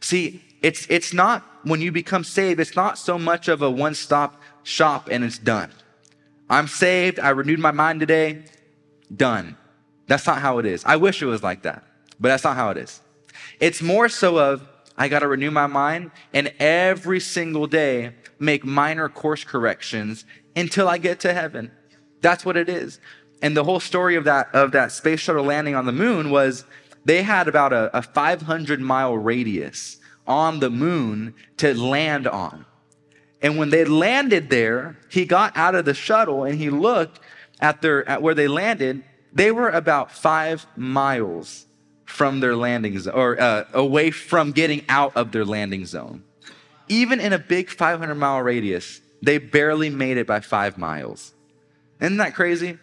See, 0.00 0.42
it's, 0.62 0.86
it's 0.90 1.12
not, 1.12 1.44
when 1.62 1.80
you 1.80 1.92
become 1.92 2.24
saved, 2.24 2.60
it's 2.60 2.76
not 2.76 2.98
so 2.98 3.18
much 3.18 3.48
of 3.48 3.62
a 3.62 3.70
one 3.70 3.94
stop 3.94 4.40
shop 4.62 5.08
and 5.10 5.24
it's 5.24 5.38
done. 5.38 5.70
I'm 6.48 6.68
saved. 6.68 7.18
I 7.18 7.30
renewed 7.30 7.58
my 7.58 7.72
mind 7.72 8.00
today. 8.00 8.44
Done. 9.14 9.56
That's 10.06 10.26
not 10.26 10.40
how 10.40 10.58
it 10.58 10.66
is. 10.66 10.84
I 10.84 10.96
wish 10.96 11.22
it 11.22 11.26
was 11.26 11.42
like 11.42 11.62
that, 11.62 11.84
but 12.20 12.28
that's 12.28 12.44
not 12.44 12.56
how 12.56 12.70
it 12.70 12.76
is. 12.76 13.00
It's 13.60 13.82
more 13.82 14.08
so 14.08 14.38
of, 14.38 14.66
I 14.96 15.08
got 15.08 15.18
to 15.20 15.28
renew 15.28 15.50
my 15.50 15.66
mind 15.66 16.10
and 16.32 16.52
every 16.58 17.20
single 17.20 17.66
day 17.66 18.12
make 18.38 18.64
minor 18.64 19.08
course 19.08 19.44
corrections 19.44 20.24
until 20.54 20.88
I 20.88 20.98
get 20.98 21.20
to 21.20 21.34
heaven. 21.34 21.70
That's 22.20 22.44
what 22.44 22.56
it 22.56 22.68
is. 22.68 23.00
And 23.42 23.56
the 23.56 23.64
whole 23.64 23.80
story 23.80 24.16
of 24.16 24.24
that, 24.24 24.48
of 24.54 24.72
that 24.72 24.92
space 24.92 25.20
shuttle 25.20 25.44
landing 25.44 25.74
on 25.74 25.86
the 25.86 25.92
moon 25.92 26.30
was 26.30 26.64
they 27.04 27.22
had 27.22 27.48
about 27.48 27.72
a, 27.72 27.96
a 27.96 28.02
500 28.02 28.80
mile 28.80 29.16
radius 29.16 29.98
on 30.26 30.60
the 30.60 30.70
moon 30.70 31.34
to 31.58 31.74
land 31.74 32.26
on. 32.26 32.64
And 33.42 33.58
when 33.58 33.70
they 33.70 33.84
landed 33.84 34.50
there, 34.50 34.96
he 35.10 35.24
got 35.24 35.56
out 35.56 35.74
of 35.74 35.84
the 35.84 35.94
shuttle 35.94 36.44
and 36.44 36.58
he 36.58 36.70
looked 36.70 37.20
at 37.60 37.82
their 37.82 38.08
at 38.08 38.22
where 38.22 38.34
they 38.34 38.48
landed. 38.48 39.04
They 39.32 39.52
were 39.52 39.68
about 39.68 40.10
five 40.10 40.66
miles 40.76 41.66
from 42.06 42.40
their 42.40 42.56
landing 42.56 42.98
zone, 42.98 43.14
or 43.14 43.40
uh, 43.40 43.64
away 43.74 44.10
from 44.10 44.52
getting 44.52 44.84
out 44.88 45.14
of 45.16 45.32
their 45.32 45.44
landing 45.44 45.84
zone. 45.84 46.22
Even 46.88 47.20
in 47.20 47.32
a 47.32 47.38
big 47.38 47.68
500 47.68 48.14
mile 48.14 48.40
radius, 48.40 49.00
they 49.20 49.38
barely 49.38 49.90
made 49.90 50.16
it 50.16 50.26
by 50.26 50.40
five 50.40 50.78
miles. 50.78 51.34
Isn't 52.00 52.18
that 52.18 52.34
crazy? 52.34 52.78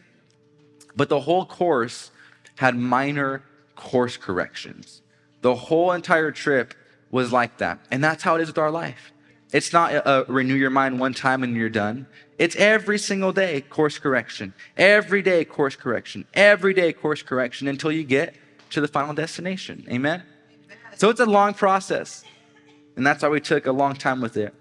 But 0.95 1.09
the 1.09 1.21
whole 1.21 1.45
course 1.45 2.11
had 2.55 2.75
minor 2.75 3.43
course 3.75 4.17
corrections. 4.17 5.01
The 5.41 5.55
whole 5.55 5.91
entire 5.91 6.31
trip 6.31 6.73
was 7.09 7.31
like 7.31 7.57
that. 7.59 7.79
And 7.89 8.03
that's 8.03 8.23
how 8.23 8.35
it 8.35 8.41
is 8.41 8.47
with 8.47 8.57
our 8.57 8.71
life. 8.71 9.12
It's 9.53 9.71
not 9.71 9.93
a, 9.93 10.09
a 10.09 10.23
renew 10.25 10.55
your 10.55 10.71
mind 10.71 10.99
one 10.99 11.13
time 11.13 11.43
and 11.43 11.55
you're 11.55 11.69
done. 11.69 12.07
It's 12.39 12.55
every 12.55 12.97
single 12.97 13.31
day 13.31 13.61
course 13.61 13.99
correction. 13.99 14.53
Every 14.75 15.21
day 15.21 15.45
course 15.45 15.75
correction. 15.75 16.25
Every 16.33 16.73
day 16.73 16.91
course 16.91 17.21
correction 17.21 17.67
until 17.67 17.91
you 17.91 18.03
get 18.03 18.35
to 18.71 18.81
the 18.81 18.87
final 18.87 19.13
destination. 19.13 19.85
Amen? 19.89 20.23
So 20.97 21.09
it's 21.09 21.19
a 21.19 21.25
long 21.25 21.53
process. 21.53 22.23
And 22.95 23.05
that's 23.05 23.21
why 23.23 23.29
we 23.29 23.39
took 23.39 23.67
a 23.67 23.71
long 23.71 23.95
time 23.95 24.21
with 24.21 24.37
it. 24.37 24.53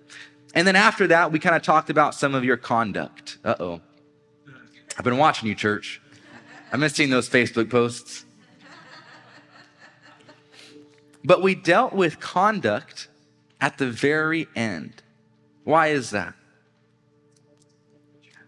And 0.55 0.67
then 0.67 0.77
after 0.77 1.07
that, 1.07 1.33
we 1.33 1.39
kind 1.39 1.57
of 1.57 1.63
talked 1.63 1.89
about 1.89 2.15
some 2.15 2.35
of 2.35 2.45
your 2.45 2.59
conduct. 2.59 3.39
Uh 3.43 3.55
oh. 3.59 3.81
I've 4.99 5.05
been 5.05 5.17
watching 5.17 5.49
you, 5.49 5.55
church. 5.55 6.03
I've 6.71 6.81
been 6.81 6.91
seeing 6.91 7.11
those 7.11 7.29
Facebook 7.29 7.71
posts. 7.71 8.27
But 11.25 11.41
we 11.41 11.55
dealt 11.55 11.95
with 11.95 12.21
conduct 12.21 13.09
at 13.63 13.79
the 13.79 13.89
very 13.89 14.49
end. 14.57 15.03
Why 15.65 15.89
is 15.89 16.11
that? 16.11 16.35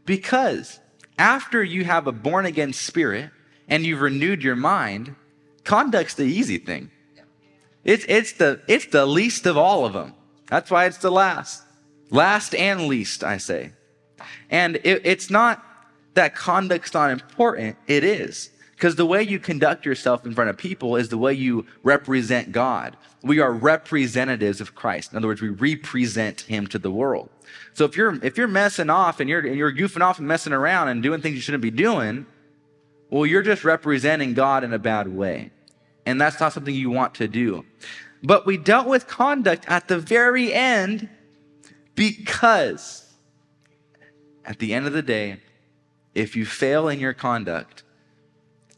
Because 0.04 0.80
after 1.16 1.62
you 1.62 1.85
have 1.85 2.09
a 2.09 2.12
born 2.12 2.44
again 2.44 2.73
spirit 2.73 3.30
and 3.68 3.87
you've 3.87 4.00
renewed 4.00 4.42
your 4.42 4.56
mind, 4.56 5.14
conduct's 5.62 6.14
the 6.14 6.25
easy 6.25 6.59
thing. 6.59 6.90
It's, 7.85 8.04
it's, 8.09 8.33
the, 8.33 8.61
it's 8.66 8.87
the 8.87 9.06
least 9.06 9.47
of 9.47 9.56
all 9.56 9.87
of 9.87 9.92
them. 9.92 10.14
That's 10.49 10.71
why 10.71 10.87
it's 10.87 10.99
the 10.99 11.12
last. 11.12 11.62
Last 12.11 12.54
and 12.54 12.88
least, 12.88 13.23
I 13.23 13.38
say. 13.38 13.73
And 14.50 14.76
it, 14.76 15.02
it's 15.04 15.30
not 15.30 15.64
that 16.14 16.35
conduct's 16.35 16.92
not 16.92 17.11
important, 17.11 17.76
it 17.87 18.02
is. 18.02 18.50
Because 18.85 18.97
the 18.97 19.07
way 19.07 19.23
you 19.23 19.38
conduct 19.38 19.87
yourself 19.87 20.26
in 20.26 20.35
front 20.35 20.50
of 20.50 20.59
people 20.59 20.97
is 20.97 21.09
the 21.09 21.17
way 21.17 21.33
you 21.33 21.64
represent 21.83 22.53
God. 22.53 22.99
We 23.23 23.41
are 23.41 23.50
representatives 23.50 24.61
of 24.61 24.75
Christ. 24.75 25.11
In 25.11 25.17
other 25.17 25.26
words, 25.26 25.41
we 25.41 25.49
represent 25.49 26.43
Him 26.43 26.67
to 26.67 26.79
the 26.79 26.91
world. 26.91 27.31
So 27.73 27.87
if 27.87 27.97
you're 27.97 28.23
if 28.23 28.37
you're 28.37 28.47
messing 28.47 28.91
off 28.91 29.21
and 29.21 29.31
you're 29.31 29.41
and 29.41 29.57
you're 29.57 29.73
goofing 29.73 30.03
off 30.03 30.19
and 30.19 30.29
messing 30.29 30.53
around 30.53 30.88
and 30.88 31.03
doing 31.03 31.23
things 31.23 31.35
you 31.35 31.41
shouldn't 31.41 31.62
be 31.62 31.71
doing, 31.71 32.26
well, 33.09 33.25
you're 33.25 33.41
just 33.41 33.64
representing 33.64 34.35
God 34.35 34.64
in 34.64 34.75
a 34.75 34.79
bad 34.79 35.09
way. 35.09 35.50
And 36.05 36.21
that's 36.21 36.38
not 36.38 36.53
something 36.53 36.75
you 36.75 36.91
want 36.91 37.14
to 37.14 37.26
do. 37.26 37.64
But 38.23 38.45
we 38.45 38.59
dealt 38.59 38.87
with 38.87 39.07
conduct 39.07 39.64
at 39.67 39.88
the 39.88 39.99
very 39.99 40.53
end 40.53 41.09
because 41.95 43.14
at 44.45 44.59
the 44.59 44.75
end 44.75 44.87
of 44.87 44.93
the 44.93 45.00
day, 45.00 45.41
if 46.14 46.37
you 46.37 46.45
fail 46.45 46.87
in 46.87 47.00
your 47.00 47.14
conduct, 47.14 47.84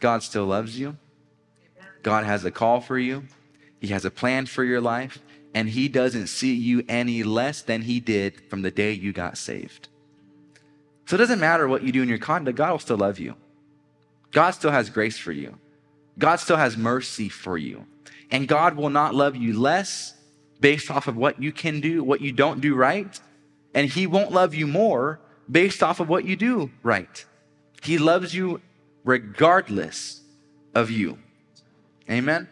God 0.00 0.22
still 0.22 0.46
loves 0.46 0.78
you. 0.78 0.96
God 2.02 2.24
has 2.24 2.44
a 2.44 2.50
call 2.50 2.80
for 2.80 2.98
you. 2.98 3.24
He 3.80 3.88
has 3.88 4.04
a 4.04 4.10
plan 4.10 4.46
for 4.46 4.64
your 4.64 4.80
life. 4.80 5.18
And 5.54 5.68
He 5.68 5.88
doesn't 5.88 6.26
see 6.28 6.54
you 6.54 6.84
any 6.88 7.22
less 7.22 7.62
than 7.62 7.82
He 7.82 8.00
did 8.00 8.40
from 8.48 8.62
the 8.62 8.70
day 8.70 8.92
you 8.92 9.12
got 9.12 9.38
saved. 9.38 9.88
So 11.06 11.14
it 11.14 11.18
doesn't 11.18 11.40
matter 11.40 11.66
what 11.68 11.82
you 11.82 11.92
do 11.92 12.02
in 12.02 12.08
your 12.08 12.18
conduct, 12.18 12.58
God 12.58 12.72
will 12.72 12.78
still 12.78 12.98
love 12.98 13.18
you. 13.18 13.36
God 14.32 14.50
still 14.50 14.70
has 14.70 14.90
grace 14.90 15.16
for 15.16 15.32
you. 15.32 15.58
God 16.18 16.36
still 16.36 16.56
has 16.56 16.76
mercy 16.76 17.28
for 17.28 17.56
you. 17.56 17.86
And 18.30 18.48
God 18.48 18.76
will 18.76 18.90
not 18.90 19.14
love 19.14 19.36
you 19.36 19.58
less 19.58 20.14
based 20.60 20.90
off 20.90 21.06
of 21.06 21.16
what 21.16 21.40
you 21.40 21.52
can 21.52 21.80
do, 21.80 22.02
what 22.02 22.20
you 22.20 22.32
don't 22.32 22.60
do 22.60 22.74
right. 22.74 23.18
And 23.72 23.88
He 23.88 24.06
won't 24.06 24.32
love 24.32 24.54
you 24.54 24.66
more 24.66 25.20
based 25.50 25.82
off 25.82 26.00
of 26.00 26.08
what 26.08 26.24
you 26.24 26.36
do 26.36 26.70
right. 26.82 27.24
He 27.82 27.98
loves 27.98 28.34
you 28.34 28.60
regardless 29.06 30.20
of 30.74 30.90
you. 30.90 31.16
Amen? 32.10 32.48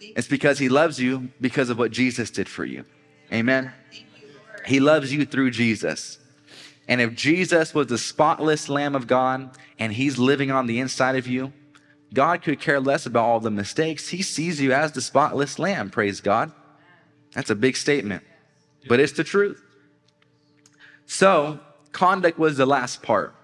It's 0.00 0.28
because 0.28 0.58
he 0.58 0.68
loves 0.68 1.00
you 1.00 1.30
because 1.40 1.70
of 1.70 1.78
what 1.78 1.92
Jesus 1.92 2.30
did 2.30 2.48
for 2.48 2.64
you. 2.64 2.84
Amen? 3.32 3.72
He 4.66 4.80
loves 4.80 5.12
you 5.12 5.24
through 5.24 5.52
Jesus. 5.52 6.18
And 6.88 7.00
if 7.00 7.14
Jesus 7.14 7.72
was 7.72 7.86
the 7.86 7.98
spotless 7.98 8.68
Lamb 8.68 8.94
of 8.94 9.06
God 9.06 9.56
and 9.78 9.92
he's 9.92 10.18
living 10.18 10.50
on 10.50 10.66
the 10.66 10.80
inside 10.80 11.16
of 11.16 11.26
you, 11.26 11.52
God 12.12 12.42
could 12.42 12.60
care 12.60 12.80
less 12.80 13.06
about 13.06 13.24
all 13.24 13.38
the 13.38 13.50
mistakes. 13.50 14.08
He 14.08 14.22
sees 14.22 14.60
you 14.60 14.72
as 14.72 14.90
the 14.90 15.00
spotless 15.00 15.58
Lamb, 15.58 15.90
praise 15.90 16.20
God. 16.20 16.50
That's 17.32 17.50
a 17.50 17.54
big 17.54 17.76
statement, 17.76 18.24
but 18.88 18.98
it's 18.98 19.12
the 19.12 19.22
truth. 19.22 19.62
So, 21.06 21.60
conduct 21.92 22.38
was 22.40 22.56
the 22.56 22.66
last 22.66 23.02
part. 23.02 23.36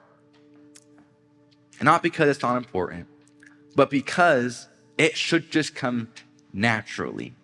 Not 1.82 2.02
because 2.02 2.28
it's 2.28 2.42
not 2.42 2.56
important, 2.56 3.06
but 3.74 3.90
because 3.90 4.68
it 4.96 5.16
should 5.16 5.50
just 5.50 5.74
come 5.74 6.08
naturally. 6.52 7.34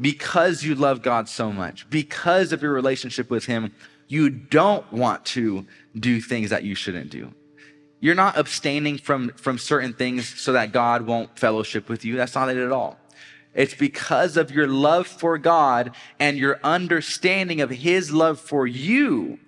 Because 0.00 0.64
you 0.64 0.74
love 0.74 1.02
God 1.02 1.28
so 1.28 1.52
much, 1.52 1.88
because 1.90 2.52
of 2.52 2.62
your 2.62 2.72
relationship 2.72 3.30
with 3.30 3.44
Him, 3.46 3.72
you 4.08 4.30
don't 4.30 4.90
want 4.92 5.24
to 5.26 5.66
do 5.94 6.20
things 6.20 6.50
that 6.50 6.64
you 6.64 6.74
shouldn't 6.74 7.10
do. 7.10 7.32
You're 8.00 8.14
not 8.14 8.38
abstaining 8.38 8.98
from, 8.98 9.30
from 9.34 9.58
certain 9.58 9.92
things 9.92 10.26
so 10.40 10.54
that 10.54 10.72
God 10.72 11.06
won't 11.06 11.38
fellowship 11.38 11.88
with 11.88 12.04
you. 12.04 12.16
That's 12.16 12.34
not 12.34 12.48
it 12.48 12.56
at 12.56 12.72
all. 12.72 12.98
It's 13.54 13.74
because 13.74 14.36
of 14.36 14.50
your 14.50 14.68
love 14.68 15.06
for 15.06 15.36
God 15.36 15.94
and 16.18 16.38
your 16.38 16.58
understanding 16.64 17.60
of 17.60 17.70
His 17.70 18.10
love 18.10 18.40
for 18.40 18.66
you. 18.66 19.38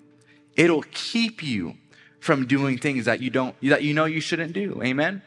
It'll 0.56 0.84
keep 0.92 1.42
you 1.42 1.76
from 2.22 2.46
doing 2.46 2.78
things 2.78 3.06
that 3.06 3.20
you 3.20 3.30
don't 3.30 3.56
that 3.62 3.82
you 3.82 3.92
know 3.92 4.04
you 4.04 4.20
shouldn't 4.20 4.52
do. 4.52 4.80
Amen. 4.80 5.22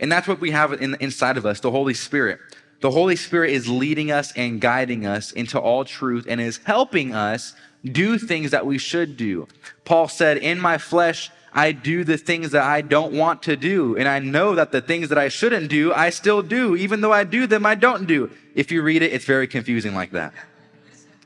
And 0.00 0.10
that's 0.10 0.26
what 0.26 0.40
we 0.40 0.50
have 0.50 0.72
in, 0.72 0.96
inside 0.98 1.36
of 1.36 1.44
us, 1.44 1.60
the 1.60 1.70
Holy 1.70 1.92
Spirit. 1.92 2.40
The 2.80 2.90
Holy 2.90 3.16
Spirit 3.16 3.50
is 3.50 3.68
leading 3.68 4.10
us 4.10 4.32
and 4.32 4.62
guiding 4.62 5.04
us 5.04 5.30
into 5.30 5.58
all 5.60 5.84
truth 5.84 6.24
and 6.26 6.40
is 6.40 6.60
helping 6.64 7.14
us 7.14 7.54
do 7.84 8.16
things 8.16 8.50
that 8.52 8.64
we 8.64 8.78
should 8.78 9.18
do. 9.18 9.46
Paul 9.84 10.08
said, 10.08 10.38
In 10.38 10.58
my 10.58 10.78
flesh, 10.78 11.30
I 11.52 11.72
do 11.72 12.02
the 12.02 12.16
things 12.16 12.52
that 12.52 12.62
I 12.62 12.80
don't 12.80 13.12
want 13.12 13.42
to 13.42 13.54
do. 13.56 13.94
And 13.94 14.08
I 14.08 14.20
know 14.20 14.54
that 14.54 14.72
the 14.72 14.80
things 14.80 15.10
that 15.10 15.18
I 15.18 15.28
shouldn't 15.28 15.68
do, 15.68 15.92
I 15.92 16.08
still 16.08 16.40
do. 16.40 16.76
Even 16.76 17.02
though 17.02 17.12
I 17.12 17.24
do 17.24 17.46
them, 17.46 17.66
I 17.66 17.74
don't 17.74 18.06
do. 18.06 18.30
If 18.54 18.72
you 18.72 18.80
read 18.80 19.02
it, 19.02 19.12
it's 19.12 19.26
very 19.26 19.46
confusing 19.46 19.94
like 19.94 20.12
that. 20.12 20.32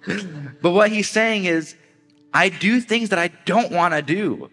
but 0.63 0.73
what 0.73 0.91
he's 0.91 1.09
saying 1.09 1.45
is, 1.45 1.77
I 2.35 2.49
do 2.49 2.81
things 2.81 3.11
that 3.11 3.19
I 3.19 3.29
don't 3.45 3.71
want 3.73 3.95
to 3.95 4.03
do. 4.03 4.51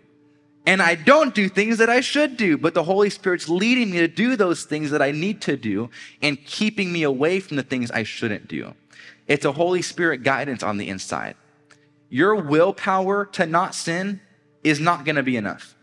And 0.66 0.82
I 0.82 0.96
don't 0.96 1.34
do 1.34 1.50
things 1.50 1.80
that 1.80 1.90
I 1.90 2.02
should 2.02 2.38
do, 2.38 2.58
but 2.58 2.74
the 2.74 2.84
Holy 2.84 3.10
Spirit's 3.10 3.50
leading 3.50 3.90
me 3.90 4.00
to 4.00 4.08
do 4.08 4.36
those 4.36 4.66
things 4.66 4.92
that 4.92 5.02
I 5.02 5.12
need 5.12 5.42
to 5.42 5.58
do 5.58 5.90
and 6.22 6.44
keeping 6.46 6.92
me 6.92 7.04
away 7.04 7.40
from 7.40 7.58
the 7.58 7.64
things 7.64 7.90
I 7.90 8.04
shouldn't 8.04 8.48
do. 8.48 8.74
It's 9.28 9.46
a 9.46 9.52
Holy 9.52 9.82
Spirit 9.82 10.24
guidance 10.24 10.62
on 10.62 10.78
the 10.78 10.90
inside. 10.90 11.36
Your 12.10 12.36
willpower 12.36 13.26
to 13.26 13.46
not 13.46 13.74
sin 13.74 14.22
is 14.64 14.80
not 14.80 15.06
going 15.06 15.16
to 15.16 15.24
be 15.24 15.38
enough. 15.38 15.76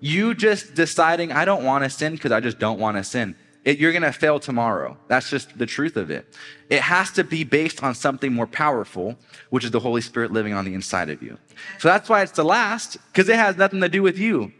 You 0.00 0.34
just 0.34 0.74
deciding, 0.74 1.30
I 1.30 1.44
don't 1.44 1.62
want 1.62 1.84
to 1.84 1.90
sin 1.90 2.14
because 2.14 2.32
I 2.32 2.40
just 2.40 2.58
don't 2.58 2.80
want 2.80 2.96
to 2.96 3.04
sin. 3.04 3.36
It, 3.64 3.78
you're 3.78 3.92
going 3.92 4.02
to 4.02 4.12
fail 4.12 4.40
tomorrow. 4.40 4.96
That's 5.06 5.30
just 5.30 5.56
the 5.56 5.66
truth 5.66 5.96
of 5.96 6.10
it. 6.10 6.36
It 6.68 6.80
has 6.80 7.12
to 7.12 7.22
be 7.22 7.44
based 7.44 7.82
on 7.82 7.94
something 7.94 8.32
more 8.32 8.46
powerful, 8.46 9.16
which 9.50 9.64
is 9.64 9.70
the 9.70 9.80
Holy 9.80 10.00
Spirit 10.00 10.32
living 10.32 10.52
on 10.52 10.64
the 10.64 10.74
inside 10.74 11.10
of 11.10 11.22
you. 11.22 11.38
So 11.78 11.88
that's 11.88 12.08
why 12.08 12.22
it's 12.22 12.32
the 12.32 12.44
last, 12.44 12.96
because 13.12 13.28
it 13.28 13.36
has 13.36 13.56
nothing 13.56 13.80
to 13.80 13.88
do 13.88 14.02
with 14.02 14.18
you. 14.18 14.52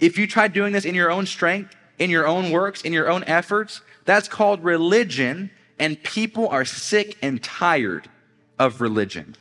If 0.00 0.18
you 0.18 0.26
try 0.26 0.48
doing 0.48 0.72
this 0.72 0.84
in 0.84 0.94
your 0.94 1.10
own 1.10 1.26
strength, 1.26 1.74
in 1.98 2.10
your 2.10 2.26
own 2.26 2.50
works, 2.50 2.82
in 2.82 2.92
your 2.92 3.08
own 3.08 3.24
efforts, 3.24 3.80
that's 4.04 4.28
called 4.28 4.64
religion, 4.64 5.50
and 5.78 6.02
people 6.02 6.48
are 6.48 6.64
sick 6.64 7.16
and 7.22 7.42
tired 7.42 8.08
of 8.58 8.80
religion. 8.80 9.36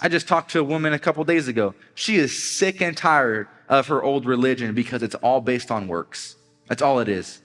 I 0.00 0.08
just 0.08 0.26
talked 0.26 0.50
to 0.52 0.60
a 0.60 0.64
woman 0.64 0.92
a 0.92 0.98
couple 0.98 1.22
days 1.24 1.48
ago. 1.48 1.74
She 1.94 2.16
is 2.16 2.42
sick 2.42 2.80
and 2.80 2.96
tired 2.96 3.48
of 3.68 3.86
her 3.86 4.02
old 4.02 4.26
religion 4.26 4.74
because 4.74 5.02
it's 5.02 5.14
all 5.16 5.40
based 5.40 5.70
on 5.70 5.88
works. 5.88 6.36
That's 6.66 6.82
all 6.82 6.98
it 7.00 7.08
is. 7.08 7.41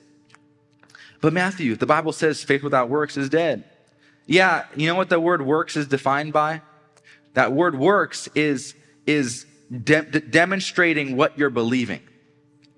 But 1.21 1.33
Matthew, 1.33 1.75
the 1.75 1.85
Bible 1.85 2.11
says 2.11 2.43
faith 2.43 2.63
without 2.63 2.89
works 2.89 3.17
is 3.17 3.29
dead. 3.29 3.63
Yeah, 4.25 4.65
you 4.75 4.87
know 4.87 4.95
what 4.95 5.09
the 5.09 5.19
word 5.19 5.41
works 5.41 5.75
is 5.75 5.87
defined 5.87 6.33
by? 6.33 6.61
That 7.33 7.53
word 7.53 7.77
works 7.77 8.27
is, 8.35 8.75
is 9.05 9.45
de- 9.71 10.03
de- 10.03 10.21
demonstrating 10.21 11.15
what 11.15 11.37
you're 11.37 11.49
believing. 11.49 12.01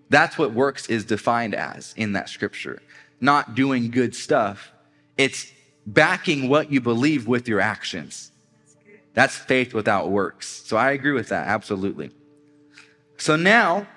That's 0.09 0.37
what 0.37 0.53
works 0.53 0.87
is 0.87 1.05
defined 1.05 1.55
as 1.55 1.93
in 1.97 2.13
that 2.13 2.29
scripture. 2.29 2.81
Not 3.19 3.55
doing 3.55 3.91
good 3.91 4.15
stuff. 4.15 4.71
It's 5.17 5.51
backing 5.85 6.49
what 6.49 6.71
you 6.71 6.81
believe 6.81 7.27
with 7.27 7.47
your 7.47 7.59
actions. 7.59 8.31
That's 9.13 9.35
faith 9.35 9.73
without 9.73 10.09
works. 10.09 10.47
So 10.65 10.77
I 10.77 10.91
agree 10.91 11.11
with 11.11 11.29
that, 11.29 11.47
absolutely. 11.47 12.11
So 13.17 13.35
now, 13.35 13.87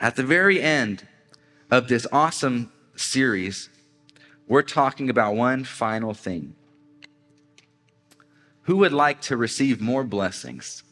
at 0.00 0.16
the 0.16 0.24
very 0.24 0.60
end 0.60 1.06
of 1.70 1.88
this 1.88 2.06
awesome 2.12 2.72
series, 2.96 3.68
we're 4.48 4.62
talking 4.62 5.10
about 5.10 5.34
one 5.34 5.64
final 5.64 6.14
thing. 6.14 6.54
Who 8.62 8.78
would 8.78 8.92
like 8.92 9.20
to 9.22 9.36
receive 9.36 9.80
more 9.80 10.04
blessings? 10.04 10.82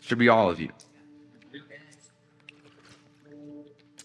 Should 0.00 0.18
be 0.18 0.28
all 0.28 0.50
of 0.50 0.60
you. 0.60 0.70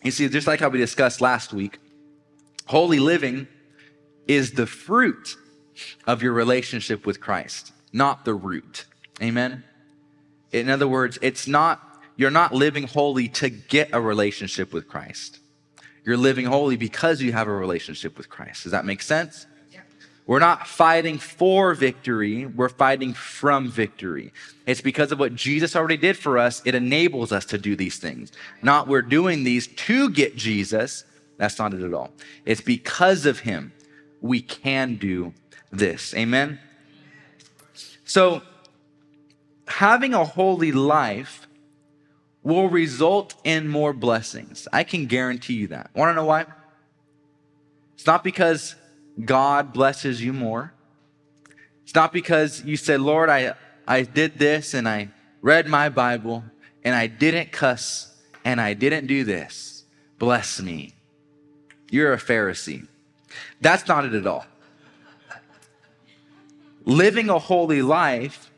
You 0.04 0.12
see, 0.12 0.30
just 0.30 0.48
like 0.48 0.60
how 0.60 0.70
we 0.70 0.78
discussed 0.78 1.20
last 1.20 1.52
week, 1.54 1.80
holy 2.66 3.00
living 3.00 3.48
is 4.28 4.52
the 4.54 4.66
fruit 4.66 5.36
of 6.06 6.24
your 6.24 6.34
relationship 6.34 7.06
with 7.06 7.20
Christ, 7.20 7.74
not 7.92 8.24
the 8.24 8.34
root. 8.34 8.86
Amen? 9.22 9.64
In 10.52 10.70
other 10.70 10.88
words, 10.88 11.18
it's 11.22 11.48
not, 11.48 12.02
you're 12.16 12.32
not 12.32 12.54
living 12.54 12.88
holy 12.88 13.28
to 13.30 13.50
get 13.50 13.90
a 13.92 14.00
relationship 14.00 14.72
with 14.72 14.88
Christ. 14.88 15.40
You're 16.08 16.16
living 16.16 16.46
holy 16.46 16.78
because 16.78 17.22
you 17.22 17.34
have 17.34 17.50
a 17.50 17.52
relationship 17.52 18.18
with 18.18 18.30
Christ. 18.30 18.64
Does 18.64 18.72
that 18.72 18.86
make 18.86 19.02
sense? 19.02 19.46
We're 20.26 20.40
not 20.40 20.66
fighting 20.66 21.18
for 21.18 21.74
victory, 21.74 22.46
we're 22.46 22.70
fighting 22.70 23.14
from 23.14 23.70
victory. 23.70 24.32
It's 24.66 24.80
because 24.80 25.12
of 25.12 25.20
what 25.20 25.36
Jesus 25.36 25.76
already 25.76 25.98
did 25.98 26.18
for 26.18 26.38
us, 26.38 26.62
it 26.64 26.76
enables 26.76 27.34
us 27.34 27.44
to 27.48 27.58
do 27.58 27.76
these 27.76 27.98
things. 27.98 28.32
Not 28.62 28.88
we're 28.88 29.02
doing 29.02 29.44
these 29.44 29.68
to 29.68 30.10
get 30.10 30.38
Jesus. 30.38 31.04
That's 31.36 31.60
not 31.60 31.74
it 31.74 31.82
at 31.82 31.94
all. 31.94 32.12
It's 32.46 32.62
because 32.62 33.26
of 33.26 33.40
him 33.40 33.74
we 34.22 34.42
can 34.42 34.96
do 34.96 35.34
this. 35.72 36.14
Amen? 36.14 36.60
So, 38.06 38.44
having 39.68 40.14
a 40.14 40.24
holy 40.24 40.72
life 40.72 41.47
will 42.48 42.70
result 42.70 43.36
in 43.44 43.68
more 43.68 43.92
blessings. 43.92 44.70
I 44.72 44.86
can 44.86 45.06
guarantee 45.06 45.56
you 45.56 45.68
that. 45.68 45.90
Want 45.94 46.12
to 46.12 46.14
know 46.14 46.24
why? 46.24 46.46
It's 47.94 48.06
not 48.06 48.24
because 48.24 48.76
God 49.26 49.74
blesses 49.74 50.24
you 50.24 50.32
more. 50.32 50.72
It's 51.84 51.94
not 51.94 52.14
because 52.14 52.64
you 52.64 52.78
said, 52.78 53.02
Lord, 53.02 53.30
I, 53.30 53.56
I 53.86 54.04
did 54.04 54.40
this 54.40 54.74
and 54.74 54.88
I 54.88 55.10
read 55.42 55.68
my 55.68 55.90
Bible 55.90 56.46
and 56.86 56.96
I 56.96 57.08
didn't 57.08 57.52
cuss 57.52 58.16
and 58.46 58.62
I 58.62 58.74
didn't 58.76 59.08
do 59.08 59.26
this. 59.26 59.84
Bless 60.18 60.62
me. 60.62 60.94
You're 61.92 62.14
a 62.14 62.18
Pharisee. 62.18 62.88
That's 63.60 63.90
not 63.90 64.06
it 64.06 64.14
at 64.14 64.26
all. 64.26 64.46
Living 66.86 67.30
a 67.30 67.40
holy 67.40 67.82
life 67.82 68.50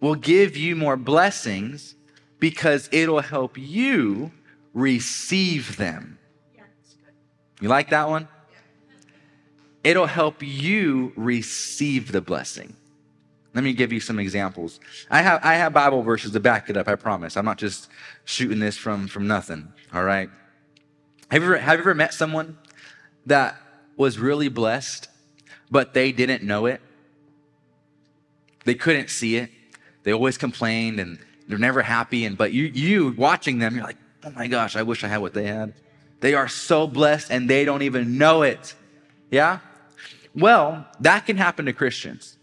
will 0.00 0.16
give 0.16 0.56
you 0.56 0.74
more 0.74 0.96
blessings 0.96 1.94
because 2.40 2.88
it'll 2.90 3.20
help 3.20 3.56
you 3.56 4.32
receive 4.74 5.76
them. 5.76 6.18
You 7.60 7.68
like 7.68 7.90
that 7.90 8.08
one? 8.08 8.26
It'll 9.84 10.06
help 10.06 10.42
you 10.42 11.12
receive 11.16 12.12
the 12.12 12.20
blessing. 12.20 12.74
Let 13.54 13.64
me 13.64 13.72
give 13.72 13.92
you 13.92 14.00
some 14.00 14.18
examples. 14.18 14.80
I 15.10 15.22
have, 15.22 15.40
I 15.44 15.54
have 15.54 15.72
Bible 15.72 16.02
verses 16.02 16.32
to 16.32 16.40
back 16.40 16.70
it 16.70 16.76
up, 16.76 16.88
I 16.88 16.94
promise. 16.94 17.36
I'm 17.36 17.44
not 17.44 17.58
just 17.58 17.88
shooting 18.24 18.60
this 18.60 18.76
from, 18.76 19.08
from 19.08 19.26
nothing, 19.26 19.72
all 19.92 20.04
right? 20.04 20.30
Have 21.30 21.42
you, 21.42 21.48
ever, 21.48 21.58
have 21.58 21.74
you 21.78 21.82
ever 21.82 21.94
met 21.94 22.14
someone 22.14 22.58
that 23.26 23.56
was 23.96 24.18
really 24.18 24.48
blessed, 24.48 25.08
but 25.70 25.94
they 25.94 26.12
didn't 26.12 26.42
know 26.42 26.66
it? 26.66 26.80
They 28.64 28.74
couldn't 28.74 29.10
see 29.10 29.36
it. 29.36 29.50
They 30.04 30.12
always 30.12 30.38
complained 30.38 31.00
and 31.00 31.18
they're 31.50 31.58
never 31.58 31.82
happy. 31.82 32.24
And 32.24 32.36
but 32.36 32.52
you 32.52 32.64
you 32.66 33.14
watching 33.16 33.58
them, 33.58 33.74
you're 33.74 33.84
like, 33.84 33.96
oh 34.24 34.30
my 34.30 34.46
gosh, 34.46 34.76
I 34.76 34.82
wish 34.82 35.04
I 35.04 35.08
had 35.08 35.18
what 35.18 35.34
they 35.34 35.46
had. 35.46 35.74
They 36.20 36.34
are 36.34 36.48
so 36.48 36.86
blessed 36.86 37.30
and 37.30 37.48
they 37.48 37.64
don't 37.64 37.82
even 37.82 38.18
know 38.18 38.42
it. 38.42 38.74
Yeah? 39.30 39.60
Well, 40.34 40.86
that 41.00 41.26
can 41.26 41.36
happen 41.36 41.66
to 41.66 41.72
Christians. 41.72 42.36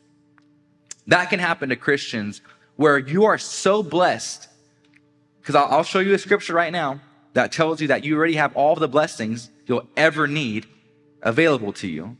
That 1.08 1.30
can 1.30 1.40
happen 1.40 1.70
to 1.70 1.76
Christians 1.76 2.42
where 2.76 2.98
you 2.98 3.26
are 3.26 3.38
so 3.38 3.84
blessed. 3.84 4.48
Because 5.40 5.56
I'll, 5.56 5.84
show 5.84 6.00
you 6.00 6.14
a 6.14 6.18
scripture 6.18 6.54
right 6.54 6.74
now 6.74 7.00
that 7.34 7.52
tells 7.52 7.80
you 7.80 7.88
that 7.88 8.04
you 8.04 8.18
already 8.18 8.36
have 8.36 8.56
all 8.56 8.76
the 8.76 8.88
blessings 8.88 9.50
you'll 9.66 9.88
ever 9.96 10.28
need 10.28 10.66
available 11.22 11.72
to 11.74 11.88
you. 11.88 12.18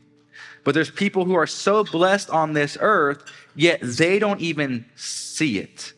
But 0.64 0.74
there's 0.74 0.90
people 0.90 1.24
who 1.24 1.34
are 1.34 1.46
so 1.46 1.84
blessed 1.84 2.30
on 2.30 2.54
this 2.54 2.78
earth, 2.80 3.24
yet 3.54 3.80
they 3.82 4.18
don't 4.18 4.40
even 4.40 4.86
see 4.94 5.58
it. 5.58 5.92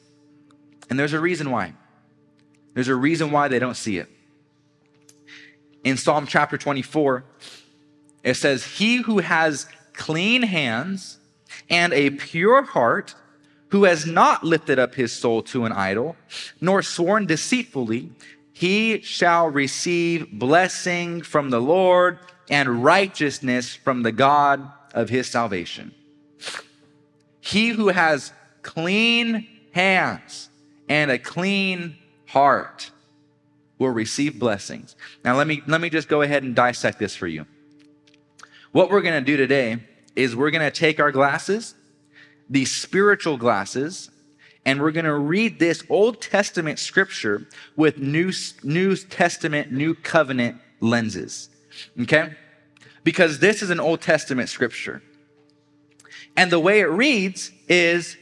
And 0.91 0.99
there's 0.99 1.13
a 1.13 1.21
reason 1.21 1.51
why. 1.53 1.73
There's 2.75 2.89
a 2.89 2.95
reason 2.95 3.31
why 3.31 3.49
they 3.49 3.61
don't 3.61 3.77
see 3.77 3.99
it. 3.99 4.09
In 5.85 5.97
Psalm 5.97 6.27
chapter 6.27 6.59
24, 6.59 7.25
it 8.23 8.35
says, 8.35 8.65
He 8.65 8.97
who 8.97 9.21
has 9.21 9.67
clean 9.95 10.43
hands 10.43 11.19
and 11.71 11.93
a 11.93 12.11
pure 12.11 12.63
heart, 12.63 13.15
who 13.69 13.85
has 13.85 14.05
not 14.05 14.45
lifted 14.45 14.79
up 14.79 14.95
his 14.95 15.13
soul 15.13 15.43
to 15.45 15.65
an 15.65 15.73
idol, 15.73 16.17
nor 16.61 16.83
sworn 16.83 17.25
deceitfully, 17.25 18.11
he 18.53 19.01
shall 19.01 19.49
receive 19.49 20.31
blessing 20.33 21.23
from 21.23 21.51
the 21.51 21.61
Lord 21.61 22.19
and 22.51 22.85
righteousness 22.85 23.75
from 23.75 24.03
the 24.03 24.13
God 24.13 24.71
of 24.93 25.09
his 25.09 25.29
salvation. 25.29 25.95
He 27.41 27.69
who 27.69 27.89
has 27.89 28.33
clean 28.63 29.47
hands 29.73 30.50
and 30.91 31.11
a 31.11 31.19
clean 31.19 31.97
heart 32.27 32.91
will 33.79 33.91
receive 33.91 34.39
blessings. 34.39 34.97
Now 35.25 35.37
let 35.37 35.47
me 35.47 35.63
let 35.67 35.81
me 35.81 35.89
just 35.89 36.09
go 36.09 36.21
ahead 36.21 36.43
and 36.43 36.55
dissect 36.55 36.99
this 36.99 37.17
for 37.17 37.27
you. 37.27 37.47
What 38.73 38.91
we're 38.91 39.01
going 39.01 39.19
to 39.19 39.25
do 39.25 39.39
today 39.39 39.79
is 40.15 40.37
we're 40.37 40.51
going 40.51 40.71
to 40.71 40.77
take 40.77 41.01
our 41.01 41.13
glasses, 41.13 41.75
these 42.51 42.71
spiritual 42.71 43.37
glasses, 43.37 44.11
and 44.67 44.81
we're 44.81 44.91
going 44.91 45.07
to 45.07 45.15
read 45.15 45.59
this 45.59 45.83
Old 45.89 46.21
Testament 46.21 46.79
scripture 46.79 47.47
with 47.77 47.99
New, 47.99 48.33
New 48.63 48.97
Testament, 48.97 49.73
New 49.73 49.95
Covenant 49.95 50.61
lenses. 50.81 51.49
Okay? 52.01 52.35
Because 53.03 53.39
this 53.39 53.63
is 53.63 53.71
an 53.71 53.81
Old 53.81 54.03
Testament 54.03 54.49
scripture. 54.49 55.03
And 56.37 56.53
the 56.53 56.61
way 56.61 56.81
it 56.81 56.91
reads 56.91 57.51
is 57.69 58.17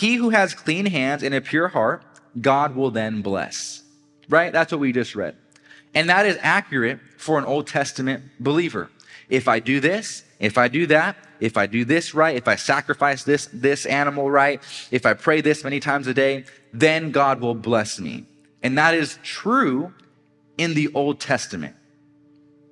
He 0.00 0.16
who 0.16 0.30
has 0.30 0.54
clean 0.54 0.86
hands 0.86 1.22
and 1.22 1.32
a 1.32 1.40
pure 1.40 1.68
heart, 1.68 2.04
God 2.40 2.74
will 2.74 2.90
then 2.90 3.22
bless. 3.22 3.84
Right? 4.28 4.52
That's 4.52 4.72
what 4.72 4.80
we 4.80 4.92
just 4.92 5.14
read. 5.14 5.36
And 5.94 6.08
that 6.08 6.26
is 6.26 6.36
accurate 6.40 6.98
for 7.16 7.38
an 7.38 7.44
Old 7.44 7.68
Testament 7.68 8.24
believer. 8.40 8.90
If 9.28 9.46
I 9.46 9.60
do 9.60 9.78
this, 9.78 10.24
if 10.40 10.58
I 10.58 10.66
do 10.66 10.86
that, 10.88 11.16
if 11.38 11.56
I 11.56 11.66
do 11.66 11.84
this 11.84 12.12
right, 12.12 12.34
if 12.34 12.48
I 12.48 12.56
sacrifice 12.56 13.22
this, 13.22 13.46
this 13.52 13.86
animal 13.86 14.28
right, 14.28 14.60
if 14.90 15.06
I 15.06 15.14
pray 15.14 15.40
this 15.40 15.62
many 15.62 15.78
times 15.78 16.08
a 16.08 16.14
day, 16.14 16.44
then 16.72 17.12
God 17.12 17.40
will 17.40 17.54
bless 17.54 18.00
me. 18.00 18.26
And 18.64 18.76
that 18.76 18.94
is 18.94 19.20
true 19.22 19.94
in 20.58 20.74
the 20.74 20.90
Old 20.92 21.20
Testament. 21.20 21.76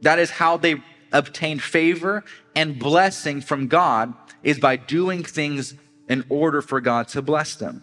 That 0.00 0.18
is 0.18 0.30
how 0.30 0.56
they 0.56 0.82
obtained 1.12 1.62
favor 1.62 2.24
and 2.56 2.80
blessing 2.80 3.40
from 3.40 3.68
God 3.68 4.12
is 4.42 4.58
by 4.58 4.74
doing 4.74 5.22
things 5.22 5.74
in 6.08 6.24
order 6.28 6.62
for 6.62 6.80
God 6.80 7.08
to 7.08 7.22
bless 7.22 7.54
them. 7.54 7.82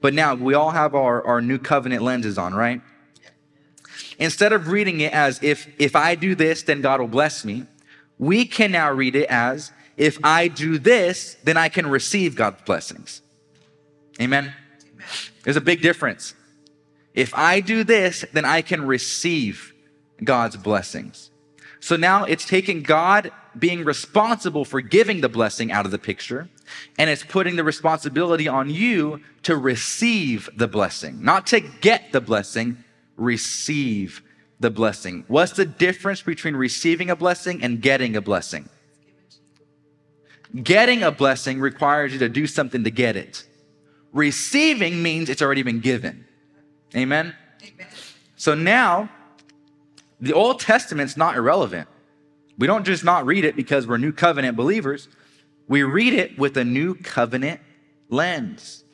But 0.00 0.14
now 0.14 0.34
we 0.34 0.54
all 0.54 0.70
have 0.70 0.94
our, 0.94 1.24
our 1.26 1.40
new 1.40 1.58
covenant 1.58 2.02
lenses 2.02 2.38
on, 2.38 2.54
right? 2.54 2.80
Instead 4.18 4.52
of 4.52 4.68
reading 4.68 5.00
it 5.00 5.12
as 5.12 5.42
if, 5.42 5.68
if 5.78 5.96
I 5.96 6.14
do 6.14 6.34
this, 6.34 6.62
then 6.62 6.80
God 6.80 7.00
will 7.00 7.08
bless 7.08 7.44
me, 7.44 7.66
we 8.18 8.44
can 8.44 8.70
now 8.72 8.92
read 8.92 9.16
it 9.16 9.26
as 9.30 9.72
if 9.96 10.18
I 10.24 10.48
do 10.48 10.78
this, 10.78 11.36
then 11.44 11.56
I 11.56 11.68
can 11.68 11.86
receive 11.86 12.34
God's 12.34 12.62
blessings. 12.62 13.22
Amen. 14.20 14.54
Amen. 14.94 15.04
There's 15.42 15.56
a 15.56 15.60
big 15.60 15.82
difference. 15.82 16.34
If 17.14 17.34
I 17.34 17.60
do 17.60 17.84
this, 17.84 18.24
then 18.32 18.44
I 18.44 18.62
can 18.62 18.86
receive 18.86 19.74
God's 20.22 20.56
blessings. 20.56 21.30
So 21.80 21.96
now 21.96 22.24
it's 22.24 22.44
taking 22.44 22.82
God 22.82 23.30
being 23.58 23.84
responsible 23.84 24.64
for 24.64 24.80
giving 24.80 25.20
the 25.20 25.28
blessing 25.28 25.72
out 25.72 25.84
of 25.84 25.90
the 25.90 25.98
picture, 25.98 26.48
and 26.98 27.10
it's 27.10 27.24
putting 27.24 27.56
the 27.56 27.64
responsibility 27.64 28.46
on 28.46 28.70
you 28.70 29.20
to 29.42 29.56
receive 29.56 30.48
the 30.56 30.68
blessing, 30.68 31.22
not 31.22 31.46
to 31.48 31.60
get 31.60 32.12
the 32.12 32.20
blessing, 32.20 32.84
receive 33.16 34.22
the 34.60 34.70
blessing. 34.70 35.24
What's 35.28 35.52
the 35.52 35.64
difference 35.64 36.22
between 36.22 36.54
receiving 36.54 37.10
a 37.10 37.16
blessing 37.16 37.62
and 37.62 37.80
getting 37.80 38.16
a 38.16 38.20
blessing? 38.20 38.68
Getting 40.62 41.02
a 41.02 41.10
blessing 41.10 41.60
requires 41.60 42.12
you 42.12 42.18
to 42.20 42.28
do 42.28 42.46
something 42.46 42.84
to 42.84 42.90
get 42.90 43.16
it. 43.16 43.44
Receiving 44.12 45.02
means 45.02 45.30
it's 45.30 45.42
already 45.42 45.62
been 45.62 45.80
given. 45.80 46.26
Amen? 46.94 47.34
Amen. 47.62 47.86
So 48.36 48.54
now, 48.54 49.08
the 50.20 50.32
Old 50.32 50.60
Testament's 50.60 51.16
not 51.16 51.36
irrelevant. 51.36 51.88
We 52.60 52.66
don't 52.66 52.84
just 52.84 53.04
not 53.04 53.24
read 53.24 53.46
it 53.46 53.56
because 53.56 53.86
we're 53.86 53.96
new 53.96 54.12
covenant 54.12 54.54
believers. 54.54 55.08
We 55.66 55.82
read 55.82 56.12
it 56.12 56.38
with 56.38 56.58
a 56.58 56.64
new 56.64 56.94
covenant 56.94 57.62
lens. 58.10 58.84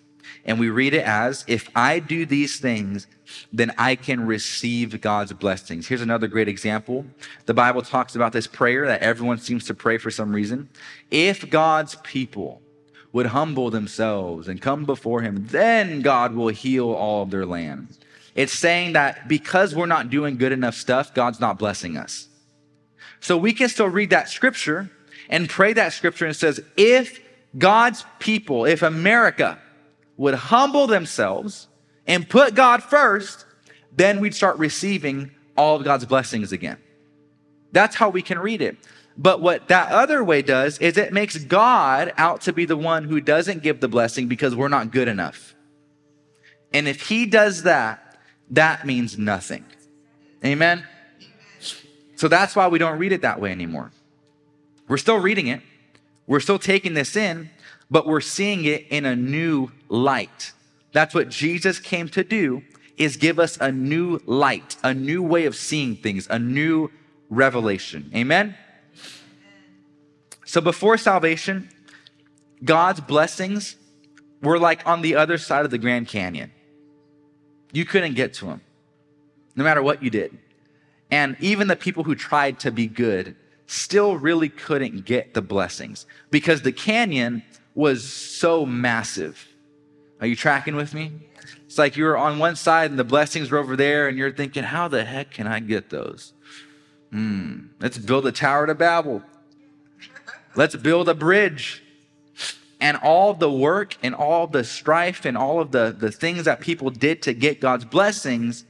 And 0.45 0.61
we 0.61 0.71
read 0.71 0.95
it 0.95 1.03
as 1.03 1.45
if 1.49 1.69
I 1.75 1.99
do 1.99 2.25
these 2.25 2.61
things, 2.61 3.09
then 3.53 3.73
I 3.77 3.97
can 3.97 4.25
receive 4.25 5.01
God's 5.01 5.33
blessings. 5.33 5.89
Here's 5.89 6.01
another 6.01 6.29
great 6.29 6.47
example. 6.47 7.07
The 7.47 7.55
Bible 7.55 7.83
talks 7.83 8.15
about 8.15 8.33
this 8.33 8.47
prayer 8.47 8.87
that 8.87 9.03
everyone 9.03 9.39
seems 9.39 9.65
to 9.65 9.75
pray 9.75 9.99
for 9.99 10.13
some 10.13 10.33
reason. 10.33 10.69
If 11.11 11.51
God's 11.51 11.97
people 12.05 12.63
would 13.11 13.27
humble 13.27 13.71
themselves 13.73 14.47
and 14.47 14.63
come 14.63 14.85
before 14.85 15.23
him, 15.23 15.45
then 15.49 16.03
God 16.03 16.37
will 16.37 16.49
heal 16.49 16.93
all 16.93 17.25
of 17.25 17.33
their 17.33 17.47
land. 17.47 17.99
It's 18.37 18.53
saying 18.53 18.93
that 18.93 19.27
because 19.27 19.75
we're 19.75 19.87
not 19.87 20.09
doing 20.09 20.37
good 20.37 20.53
enough 20.53 20.77
stuff, 20.77 21.13
God's 21.13 21.41
not 21.41 21.59
blessing 21.59 21.97
us. 21.97 22.29
So 23.27 23.37
we 23.37 23.53
can 23.53 23.69
still 23.69 23.89
read 23.89 24.11
that 24.11 24.29
scripture 24.29 24.89
and 25.29 25.49
pray 25.49 25.73
that 25.73 25.93
scripture 25.93 26.27
and 26.27 26.37
says, 26.37 26.61
if 26.77 27.21
God's 27.59 28.05
people, 28.21 28.67
if 28.67 28.83
America 28.83 29.59
would 30.17 30.35
humble 30.35 30.87
themselves 30.87 31.67
and 32.07 32.29
put 32.29 32.55
God 32.55 32.85
first, 32.85 33.45
then 33.91 34.21
we'd 34.21 34.37
start 34.37 34.59
receiving 34.59 35.33
all 35.57 35.75
of 35.75 35.83
God's 35.83 36.05
blessings 36.05 36.53
again. 36.53 36.79
That's 37.73 37.97
how 37.97 38.11
we 38.11 38.23
can 38.23 38.39
read 38.39 38.63
it. 38.63 38.77
But 39.19 39.41
what 39.41 39.67
that 39.67 39.91
other 39.91 40.23
way 40.23 40.41
does 40.41 40.79
is 40.79 40.97
it 40.97 41.13
makes 41.13 41.37
God 41.37 42.13
out 42.17 42.43
to 42.43 42.53
be 42.53 42.65
the 42.65 42.77
one 42.77 43.03
who 43.03 43.21
doesn't 43.21 43.61
give 43.61 43.81
the 43.81 43.89
blessing 43.89 44.29
because 44.29 44.55
we're 44.55 44.69
not 44.69 44.93
good 44.93 45.09
enough. 45.09 45.57
And 46.73 46.87
if 46.87 47.09
he 47.09 47.27
does 47.27 47.65
that, 47.65 48.21
that 48.51 48.87
means 48.87 49.19
nothing. 49.19 49.65
Amen? 50.45 50.87
So 52.17 52.29
that's 52.29 52.57
why 52.57 52.67
we 52.69 52.79
don't 52.79 52.99
read 52.99 53.13
it 53.13 53.23
that 53.23 53.41
way 53.41 53.53
anymore. 53.53 53.93
We're 54.89 54.97
still 54.97 55.19
reading 55.19 55.47
it. 55.47 55.61
We're 56.27 56.41
still 56.41 56.59
taking 56.59 56.95
this 56.95 57.15
in, 57.15 57.51
but 57.91 58.07
we're 58.07 58.21
seeing 58.21 58.65
it 58.65 58.87
in 58.89 59.05
a 59.05 59.15
new 59.15 59.71
light. 59.89 60.53
That's 60.93 61.15
what 61.15 61.29
Jesus 61.29 61.79
came 61.79 62.09
to 62.11 62.25
do 62.25 62.63
is 62.97 63.17
give 63.17 63.39
us 63.39 63.59
a 63.61 63.71
new 63.71 64.21
light, 64.25 64.77
a 64.83 64.95
new 64.95 65.23
way 65.23 65.45
of 65.45 65.55
seeing 65.55 65.97
things, 65.97 66.27
a 66.31 66.39
new 66.39 66.91
revelation. 67.29 68.11
Amen. 68.15 68.57
So 70.47 70.61
before 70.61 70.97
salvation, 70.97 71.69
God's 72.65 73.01
blessings 73.01 73.77
were 74.43 74.59
like 74.59 74.87
on 74.87 75.03
the 75.03 75.17
other 75.17 75.37
side 75.37 75.65
of 75.65 75.71
the 75.71 75.79
Grand 75.79 76.09
Canyon. 76.09 76.53
You 77.73 77.85
couldn't 77.85 78.15
get 78.15 78.33
to 78.35 78.47
them, 78.47 78.61
no 79.55 79.65
matter 79.65 79.83
what 79.83 80.03
you 80.03 80.09
did. 80.09 80.39
And 81.11 81.37
even 81.41 81.69
the 81.69 81.77
people 81.77 82.05
who 82.05 82.15
tried 82.15 82.59
to 82.61 82.71
be 82.71 82.87
good 82.87 83.37
still 83.67 84.17
really 84.17 84.49
couldn't 84.49 85.05
get 85.05 85.35
the 85.35 85.43
blessings 85.43 86.07
because 86.31 86.63
the 86.63 86.73
canyon 86.73 87.43
was 87.75 88.05
so 88.05 88.65
massive. 88.65 89.49
Are 90.21 90.27
you 90.27 90.37
tracking 90.37 90.77
with 90.77 90.95
me? 90.95 91.13
It's 91.67 91.79
like 91.79 91.97
you're 91.97 92.17
on 92.17 92.39
one 92.39 92.57
side 92.57 92.91
and 92.91 92.99
the 92.99 93.05
blessings 93.05 93.51
were 93.51 93.59
over 93.59 93.77
there, 93.77 94.09
and 94.09 94.17
you're 94.17 94.33
thinking, 94.33 94.65
how 94.65 94.89
the 94.89 95.05
heck 95.05 95.31
can 95.31 95.47
I 95.47 95.61
get 95.61 95.91
those? 95.91 96.33
Hmm, 97.11 97.67
let's 97.81 97.99
build 97.99 98.27
a 98.27 98.33
tower 98.33 98.67
to 98.67 98.75
Babel. 98.75 99.23
Let's 100.55 100.75
build 100.75 101.09
a 101.09 101.15
bridge. 101.15 101.83
And 102.81 102.97
all 102.99 103.35
the 103.35 103.51
work 103.51 103.97
and 104.03 104.15
all 104.15 104.47
the 104.47 104.65
strife 104.65 105.25
and 105.25 105.37
all 105.37 105.61
of 105.61 105.71
the, 105.71 105.95
the 105.99 106.11
things 106.11 106.45
that 106.45 106.61
people 106.61 106.91
did 106.91 107.23
to 107.23 107.35
get 107.35 107.61
God's 107.61 107.85
blessings 107.85 108.65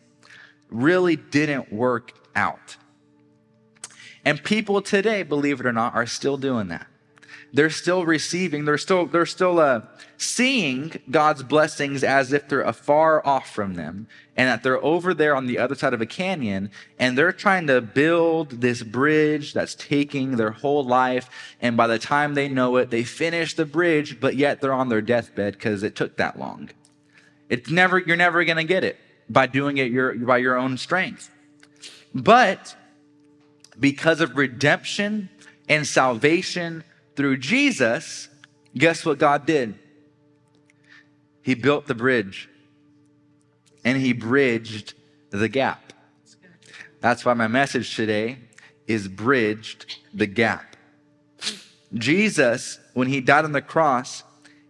really 0.68 1.16
didn't 1.16 1.72
work 1.72 2.12
out. 2.36 2.76
And 4.24 4.42
people 4.42 4.82
today, 4.82 5.22
believe 5.22 5.60
it 5.60 5.66
or 5.66 5.72
not, 5.72 5.94
are 5.94 6.06
still 6.06 6.36
doing 6.36 6.68
that 6.68 6.86
they're 7.52 7.70
still 7.70 8.04
receiving, 8.04 8.64
they're 8.64 8.78
still, 8.78 9.06
they're 9.06 9.26
still 9.26 9.58
uh, 9.58 9.80
seeing 10.18 10.92
God's 11.10 11.42
blessings 11.42 12.04
as 12.04 12.32
if 12.32 12.48
they're 12.48 12.60
afar 12.60 13.26
off 13.26 13.50
from 13.50 13.74
them 13.74 14.08
and 14.36 14.48
that 14.48 14.62
they're 14.62 14.82
over 14.84 15.14
there 15.14 15.34
on 15.34 15.46
the 15.46 15.58
other 15.58 15.74
side 15.74 15.94
of 15.94 16.00
a 16.00 16.06
canyon 16.06 16.70
and 16.98 17.16
they're 17.16 17.32
trying 17.32 17.66
to 17.68 17.80
build 17.80 18.60
this 18.60 18.82
bridge 18.82 19.54
that's 19.54 19.74
taking 19.74 20.36
their 20.36 20.50
whole 20.50 20.84
life. 20.84 21.30
And 21.60 21.76
by 21.76 21.86
the 21.86 21.98
time 21.98 22.34
they 22.34 22.48
know 22.48 22.76
it, 22.76 22.90
they 22.90 23.04
finish 23.04 23.54
the 23.54 23.66
bridge, 23.66 24.20
but 24.20 24.36
yet 24.36 24.60
they're 24.60 24.72
on 24.72 24.88
their 24.88 25.02
deathbed 25.02 25.54
because 25.54 25.82
it 25.82 25.96
took 25.96 26.16
that 26.16 26.38
long. 26.38 26.70
It's 27.48 27.70
never, 27.70 27.98
you're 27.98 28.16
never 28.16 28.44
going 28.44 28.56
to 28.56 28.64
get 28.64 28.84
it 28.84 28.98
by 29.28 29.46
doing 29.46 29.78
it 29.78 29.90
your, 29.90 30.14
by 30.14 30.38
your 30.38 30.56
own 30.56 30.76
strength. 30.76 31.30
But 32.22 32.74
because 33.78 34.20
of 34.20 34.36
redemption 34.36 35.28
and 35.68 35.86
salvation, 35.86 36.82
through 37.14 37.38
Jesus, 37.38 38.28
guess 38.76 39.04
what 39.04 39.18
God 39.18 39.46
did? 39.46 39.78
He 41.42 41.54
built 41.54 41.86
the 41.86 41.94
bridge 41.94 42.48
and 43.84 43.98
he 43.98 44.12
bridged 44.12 44.94
the 45.30 45.48
gap. 45.48 45.92
That's 47.00 47.24
why 47.24 47.34
my 47.34 47.48
message 47.48 47.94
today 47.94 48.38
is 48.86 49.08
bridged 49.08 49.98
the 50.14 50.26
gap. 50.26 50.76
Jesus, 51.94 52.78
when 52.94 53.08
he 53.08 53.20
died 53.20 53.44
on 53.44 53.52
the 53.52 53.62
cross, 53.62 54.24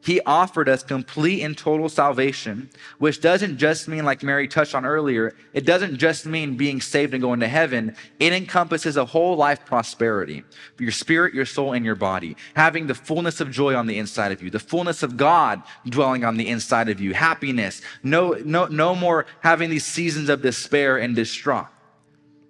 he 0.06 0.20
offered 0.20 0.68
us 0.68 0.84
complete 0.84 1.42
and 1.42 1.58
total 1.58 1.88
salvation, 1.88 2.70
which 2.98 3.20
doesn't 3.20 3.58
just 3.58 3.88
mean, 3.88 4.04
like 4.04 4.22
Mary 4.22 4.46
touched 4.46 4.72
on 4.72 4.86
earlier, 4.86 5.34
it 5.52 5.66
doesn't 5.66 5.96
just 5.96 6.26
mean 6.26 6.56
being 6.56 6.80
saved 6.80 7.12
and 7.12 7.20
going 7.20 7.40
to 7.40 7.48
heaven. 7.48 7.96
It 8.20 8.32
encompasses 8.32 8.96
a 8.96 9.04
whole 9.04 9.34
life 9.34 9.66
prosperity 9.66 10.44
your 10.78 10.92
spirit, 10.92 11.34
your 11.34 11.44
soul, 11.44 11.72
and 11.72 11.84
your 11.84 11.96
body. 11.96 12.36
Having 12.54 12.86
the 12.86 12.94
fullness 12.94 13.40
of 13.40 13.50
joy 13.50 13.74
on 13.74 13.88
the 13.88 13.98
inside 13.98 14.30
of 14.30 14.40
you, 14.40 14.48
the 14.48 14.60
fullness 14.60 15.02
of 15.02 15.16
God 15.16 15.60
dwelling 15.86 16.24
on 16.24 16.36
the 16.36 16.46
inside 16.46 16.88
of 16.88 17.00
you, 17.00 17.12
happiness, 17.12 17.82
no, 18.04 18.34
no, 18.44 18.66
no 18.66 18.94
more 18.94 19.26
having 19.40 19.70
these 19.70 19.84
seasons 19.84 20.28
of 20.28 20.40
despair 20.40 20.98
and 20.98 21.16
distraught. 21.16 21.66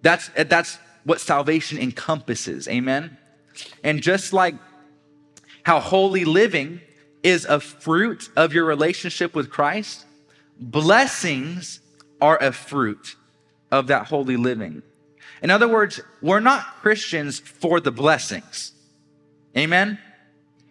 That's, 0.03 0.29
that's 0.37 0.79
what 1.05 1.23
salvation 1.23 1.79
encompasses. 1.79 2.69
Amen. 2.69 3.17
And 3.83 4.03
just 4.03 4.35
like 4.35 4.57
how 5.63 5.81
holy 5.81 6.27
living 6.27 6.83
is 7.27 7.45
a 7.45 7.59
fruit 7.59 8.31
of 8.37 8.53
your 8.53 8.65
relationship 8.65 9.35
with 9.35 9.51
Christ, 9.51 10.07
blessings 10.61 11.81
are 12.21 12.41
a 12.41 12.53
fruit 12.53 13.17
of 13.73 13.89
that 13.89 14.07
holy 14.07 14.37
living. 14.37 14.85
In 15.43 15.51
other 15.51 15.67
words, 15.67 16.01
we're 16.23 16.39
not 16.39 16.63
Christians 16.81 17.41
for 17.41 17.81
the 17.81 17.91
blessings. 17.91 18.71
Amen? 19.57 19.99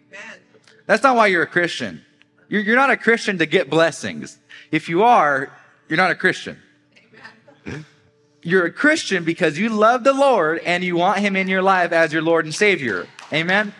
Amen. 0.08 0.38
That's 0.86 1.02
not 1.02 1.14
why 1.14 1.26
you're 1.26 1.42
a 1.42 1.46
Christian. 1.46 2.02
You're, 2.48 2.62
you're 2.62 2.76
not 2.76 2.88
a 2.88 2.96
Christian 2.96 3.36
to 3.36 3.44
get 3.44 3.68
blessings. 3.68 4.38
If 4.70 4.88
you 4.88 5.02
are, 5.02 5.52
you're 5.90 5.98
not 5.98 6.10
a 6.10 6.14
Christian. 6.14 6.56
Amen. 7.66 7.84
You're 8.42 8.64
a 8.64 8.72
Christian 8.72 9.24
because 9.24 9.58
you 9.58 9.68
love 9.68 10.04
the 10.04 10.14
Lord 10.14 10.60
and 10.60 10.82
you 10.82 10.96
want 10.96 11.18
Him 11.18 11.36
in 11.36 11.48
your 11.48 11.62
life 11.62 11.92
as 11.92 12.14
your 12.14 12.22
Lord 12.22 12.46
and 12.46 12.54
Savior. 12.54 13.06
Amen? 13.30 13.74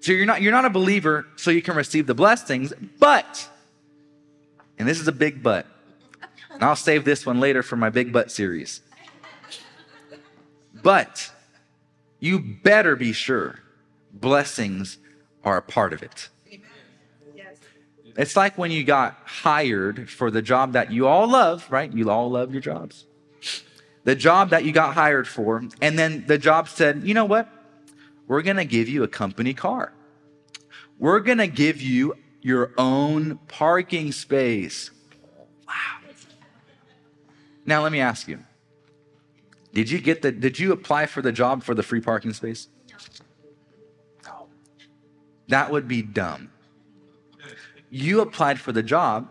So 0.00 0.12
you're 0.12 0.26
not, 0.26 0.42
you're 0.42 0.52
not 0.52 0.64
a 0.64 0.70
believer 0.70 1.26
so 1.36 1.50
you 1.50 1.62
can 1.62 1.74
receive 1.74 2.06
the 2.06 2.14
blessings, 2.14 2.72
but, 2.98 3.48
and 4.78 4.86
this 4.88 5.00
is 5.00 5.08
a 5.08 5.12
big 5.12 5.42
but, 5.42 5.66
and 6.50 6.62
I'll 6.62 6.76
save 6.76 7.04
this 7.04 7.26
one 7.26 7.40
later 7.40 7.62
for 7.62 7.76
my 7.76 7.90
big 7.90 8.12
but 8.12 8.30
series. 8.30 8.80
But 10.82 11.32
you 12.20 12.38
better 12.38 12.96
be 12.96 13.12
sure 13.12 13.60
blessings 14.12 14.98
are 15.44 15.56
a 15.56 15.62
part 15.62 15.92
of 15.92 16.02
it. 16.02 16.28
It's 18.16 18.34
like 18.34 18.58
when 18.58 18.72
you 18.72 18.82
got 18.82 19.16
hired 19.24 20.10
for 20.10 20.30
the 20.32 20.42
job 20.42 20.72
that 20.72 20.90
you 20.90 21.06
all 21.06 21.28
love, 21.28 21.70
right? 21.70 21.92
You 21.92 22.10
all 22.10 22.28
love 22.28 22.52
your 22.52 22.60
jobs. 22.60 23.06
The 24.02 24.16
job 24.16 24.50
that 24.50 24.64
you 24.64 24.72
got 24.72 24.94
hired 24.94 25.28
for, 25.28 25.62
and 25.80 25.96
then 25.96 26.24
the 26.26 26.36
job 26.36 26.68
said, 26.68 27.02
you 27.04 27.14
know 27.14 27.24
what? 27.24 27.48
We're 28.28 28.42
going 28.42 28.58
to 28.58 28.64
give 28.64 28.88
you 28.88 29.02
a 29.02 29.08
company 29.08 29.52
car. 29.52 29.92
We're 30.98 31.18
going 31.20 31.38
to 31.38 31.48
give 31.48 31.82
you 31.82 32.14
your 32.40 32.72
own 32.78 33.40
parking 33.48 34.12
space. 34.12 34.92
Wow. 35.66 35.74
Now 37.66 37.82
let 37.82 37.90
me 37.90 37.98
ask 38.00 38.28
you. 38.28 38.38
Did 39.72 39.90
you 39.90 40.00
get 40.00 40.22
the 40.22 40.30
did 40.30 40.58
you 40.58 40.72
apply 40.72 41.06
for 41.06 41.22
the 41.22 41.32
job 41.32 41.64
for 41.64 41.74
the 41.74 41.82
free 41.82 42.00
parking 42.00 42.32
space? 42.32 42.68
No. 44.24 44.46
That 45.48 45.72
would 45.72 45.88
be 45.88 46.02
dumb 46.02 46.50
you 47.90 48.20
applied 48.20 48.60
for 48.60 48.72
the 48.72 48.82
job 48.82 49.28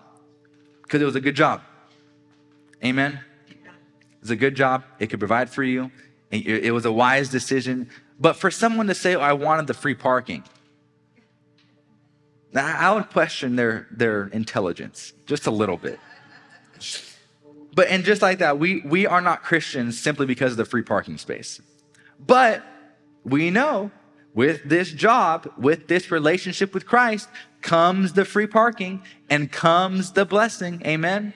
because 0.83 1.01
it 1.01 1.05
was 1.05 1.15
a 1.15 1.21
good 1.21 1.35
job. 1.35 1.61
Amen? 2.83 3.19
It's 4.21 4.31
a 4.31 4.35
good 4.35 4.55
job. 4.55 4.83
It 4.99 5.07
could 5.07 5.19
provide 5.19 5.49
for 5.49 5.63
you. 5.63 5.91
It 6.31 6.73
was 6.73 6.85
a 6.85 6.91
wise 6.91 7.29
decision. 7.29 7.89
But 8.19 8.33
for 8.33 8.49
someone 8.49 8.87
to 8.87 8.95
say, 8.95 9.15
oh, 9.15 9.21
I 9.21 9.33
wanted 9.33 9.67
the 9.67 9.73
free 9.73 9.93
parking, 9.93 10.43
I 12.55 12.93
would 12.93 13.09
question 13.09 13.55
their, 13.55 13.87
their 13.91 14.27
intelligence 14.27 15.13
just 15.25 15.45
a 15.45 15.51
little 15.51 15.77
bit. 15.77 15.99
But 17.75 17.89
and 17.89 18.03
just 18.03 18.23
like 18.23 18.39
that, 18.39 18.57
we, 18.57 18.81
we 18.81 19.05
are 19.05 19.21
not 19.21 19.43
Christians 19.43 19.99
simply 19.99 20.25
because 20.25 20.53
of 20.53 20.57
the 20.57 20.65
free 20.65 20.81
parking 20.81 21.17
space. 21.17 21.61
But 22.19 22.63
we 23.23 23.51
know 23.51 23.91
with 24.33 24.63
this 24.63 24.91
job, 24.91 25.51
with 25.57 25.87
this 25.87 26.09
relationship 26.09 26.73
with 26.73 26.87
Christ, 26.87 27.29
comes 27.61 28.13
the 28.13 28.25
free 28.25 28.47
parking 28.47 29.03
and 29.29 29.51
comes 29.51 30.13
the 30.13 30.25
blessing. 30.25 30.81
Amen. 30.85 31.33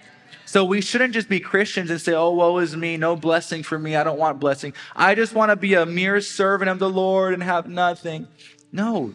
So 0.51 0.65
we 0.65 0.81
shouldn't 0.81 1.13
just 1.13 1.29
be 1.29 1.39
Christians 1.39 1.89
and 1.89 2.01
say, 2.01 2.11
oh, 2.11 2.31
woe 2.31 2.57
is 2.57 2.75
me, 2.75 2.97
no 2.97 3.15
blessing 3.15 3.63
for 3.63 3.79
me. 3.79 3.95
I 3.95 4.03
don't 4.03 4.19
want 4.19 4.41
blessing. 4.41 4.73
I 4.93 5.15
just 5.15 5.33
want 5.33 5.49
to 5.49 5.55
be 5.55 5.75
a 5.75 5.85
mere 5.85 6.19
servant 6.19 6.69
of 6.69 6.77
the 6.77 6.89
Lord 6.89 7.33
and 7.33 7.41
have 7.41 7.69
nothing. 7.69 8.27
No. 8.69 9.13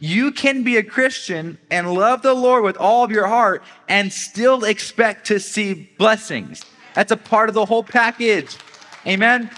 You 0.00 0.32
can 0.32 0.64
be 0.64 0.76
a 0.76 0.82
Christian 0.82 1.58
and 1.70 1.94
love 1.94 2.22
the 2.22 2.34
Lord 2.34 2.64
with 2.64 2.76
all 2.76 3.04
of 3.04 3.12
your 3.12 3.28
heart 3.28 3.62
and 3.88 4.12
still 4.12 4.64
expect 4.64 5.28
to 5.28 5.38
see 5.38 5.88
blessings. 5.96 6.64
That's 6.94 7.12
a 7.12 7.16
part 7.16 7.48
of 7.48 7.54
the 7.54 7.66
whole 7.66 7.84
package. 7.84 8.56
Amen. 9.06 9.50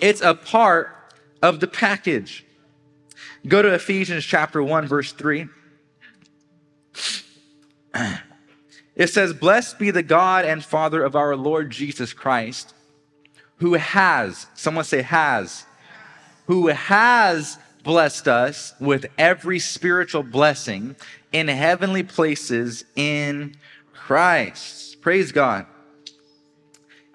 It's 0.00 0.20
a 0.20 0.34
part 0.34 0.94
of 1.40 1.60
the 1.60 1.66
package. 1.66 2.44
Go 3.48 3.62
to 3.62 3.72
Ephesians 3.72 4.22
chapter 4.22 4.62
1, 4.62 4.86
verse 4.86 5.12
3. 5.12 5.48
It 8.96 9.08
says, 9.08 9.34
Blessed 9.34 9.78
be 9.78 9.90
the 9.90 10.02
God 10.02 10.44
and 10.44 10.64
Father 10.64 11.04
of 11.04 11.14
our 11.14 11.36
Lord 11.36 11.70
Jesus 11.70 12.12
Christ, 12.12 12.74
who 13.58 13.74
has, 13.74 14.46
someone 14.54 14.84
say, 14.84 15.02
has, 15.02 15.66
who 16.46 16.68
has 16.68 17.58
blessed 17.84 18.26
us 18.26 18.74
with 18.80 19.06
every 19.16 19.58
spiritual 19.58 20.22
blessing 20.22 20.96
in 21.30 21.46
heavenly 21.48 22.02
places 22.02 22.84
in 22.96 23.54
Christ. 23.92 25.00
Praise 25.02 25.30
God. 25.30 25.66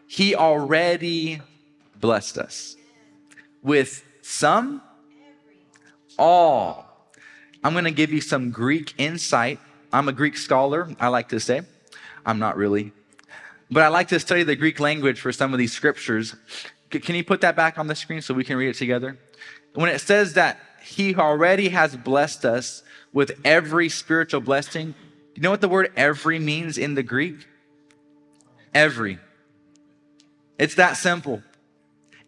He 0.08 0.36
already 0.36 1.41
blessed 2.00 2.38
us 2.38 2.76
with 3.62 4.04
some? 4.22 4.82
All. 6.17 6.86
I'm 7.63 7.74
going 7.74 7.86
to 7.86 7.91
give 7.91 8.12
you 8.12 8.22
some 8.22 8.52
Greek 8.52 8.94
insight. 8.98 9.60
I'm 9.93 10.08
a 10.08 10.13
Greek 10.13 10.38
scholar, 10.38 10.89
I 10.99 11.10
like 11.10 11.30
to 11.30 11.39
say. 11.39 11.62
I'm 12.25 12.39
not 12.39 12.56
really. 12.56 12.93
But 13.69 13.84
I 13.84 13.88
like 13.88 14.10
to 14.10 14.19
study 14.19 14.43
the 14.43 14.56
Greek 14.56 14.80
language 14.80 15.19
for 15.19 15.32
some 15.32 15.54
of 15.54 15.60
these 15.60 15.73
scriptures. 15.73 16.36
Can 16.89 17.15
you 17.15 17.23
put 17.23 17.41
that 17.41 17.56
back 17.56 17.77
on 17.77 17.88
the 17.88 17.95
screen 17.95 18.21
so 18.21 18.34
we 18.34 18.43
can 18.43 18.58
read 18.58 18.69
it 18.69 18.75
together? 18.75 19.17
When 19.73 19.89
it 19.89 19.99
says 19.99 20.34
that 20.34 20.60
he 20.84 21.15
already 21.15 21.69
has 21.69 21.95
blessed 21.95 22.43
us 22.45 22.84
with 23.13 23.39
every 23.45 23.88
spiritual 23.88 24.41
blessing, 24.41 24.93
you 25.36 25.41
know 25.41 25.51
what 25.51 25.62
the 25.62 25.69
word 25.69 25.91
every 25.95 26.39
means 26.39 26.77
in 26.77 26.95
the 26.95 27.04
Greek? 27.04 27.47
Every. 28.73 29.19
It's 30.60 30.75
that 30.75 30.93
simple. 30.97 31.41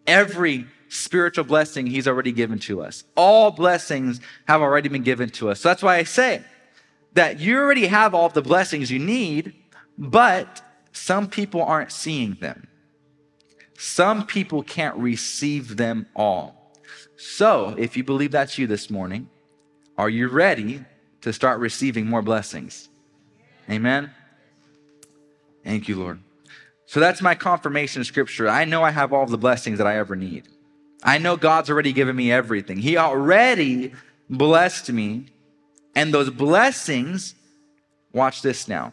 Every 0.06 0.66
spiritual 0.88 1.44
blessing 1.44 1.86
he's 1.86 2.08
already 2.08 2.32
given 2.32 2.58
to 2.60 2.82
us. 2.82 3.04
All 3.16 3.50
blessings 3.50 4.20
have 4.46 4.62
already 4.62 4.88
been 4.88 5.02
given 5.02 5.28
to 5.30 5.50
us. 5.50 5.60
So 5.60 5.68
that's 5.68 5.82
why 5.82 5.96
I 5.96 6.04
say 6.04 6.42
that 7.14 7.40
you 7.40 7.58
already 7.58 7.86
have 7.86 8.14
all 8.14 8.28
the 8.28 8.42
blessings 8.42 8.90
you 8.90 8.98
need, 8.98 9.54
but 9.96 10.62
some 10.92 11.28
people 11.28 11.62
aren't 11.62 11.92
seeing 11.92 12.34
them. 12.34 12.68
Some 13.78 14.26
people 14.26 14.62
can't 14.62 14.96
receive 14.96 15.76
them 15.76 16.06
all. 16.14 16.72
So, 17.16 17.74
if 17.78 17.96
you 17.96 18.04
believe 18.04 18.32
that's 18.32 18.58
you 18.58 18.66
this 18.66 18.90
morning, 18.90 19.28
are 19.96 20.10
you 20.10 20.28
ready 20.28 20.84
to 21.22 21.32
start 21.32 21.60
receiving 21.60 22.06
more 22.06 22.22
blessings? 22.22 22.88
Amen. 23.70 24.10
Thank 25.64 25.88
you, 25.88 25.98
Lord. 25.98 26.20
So 26.86 27.00
that's 27.00 27.22
my 27.22 27.34
confirmation 27.34 28.04
scripture. 28.04 28.48
I 28.48 28.64
know 28.64 28.82
I 28.82 28.90
have 28.90 29.12
all 29.12 29.26
the 29.26 29.38
blessings 29.38 29.78
that 29.78 29.86
I 29.86 29.96
ever 29.96 30.14
need. 30.14 30.48
I 31.02 31.18
know 31.18 31.36
God's 31.36 31.70
already 31.70 31.92
given 31.92 32.14
me 32.14 32.30
everything. 32.30 32.78
He 32.78 32.96
already 32.96 33.92
blessed 34.28 34.92
me. 34.92 35.26
And 35.94 36.12
those 36.12 36.30
blessings, 36.30 37.34
watch 38.12 38.42
this 38.42 38.68
now, 38.68 38.92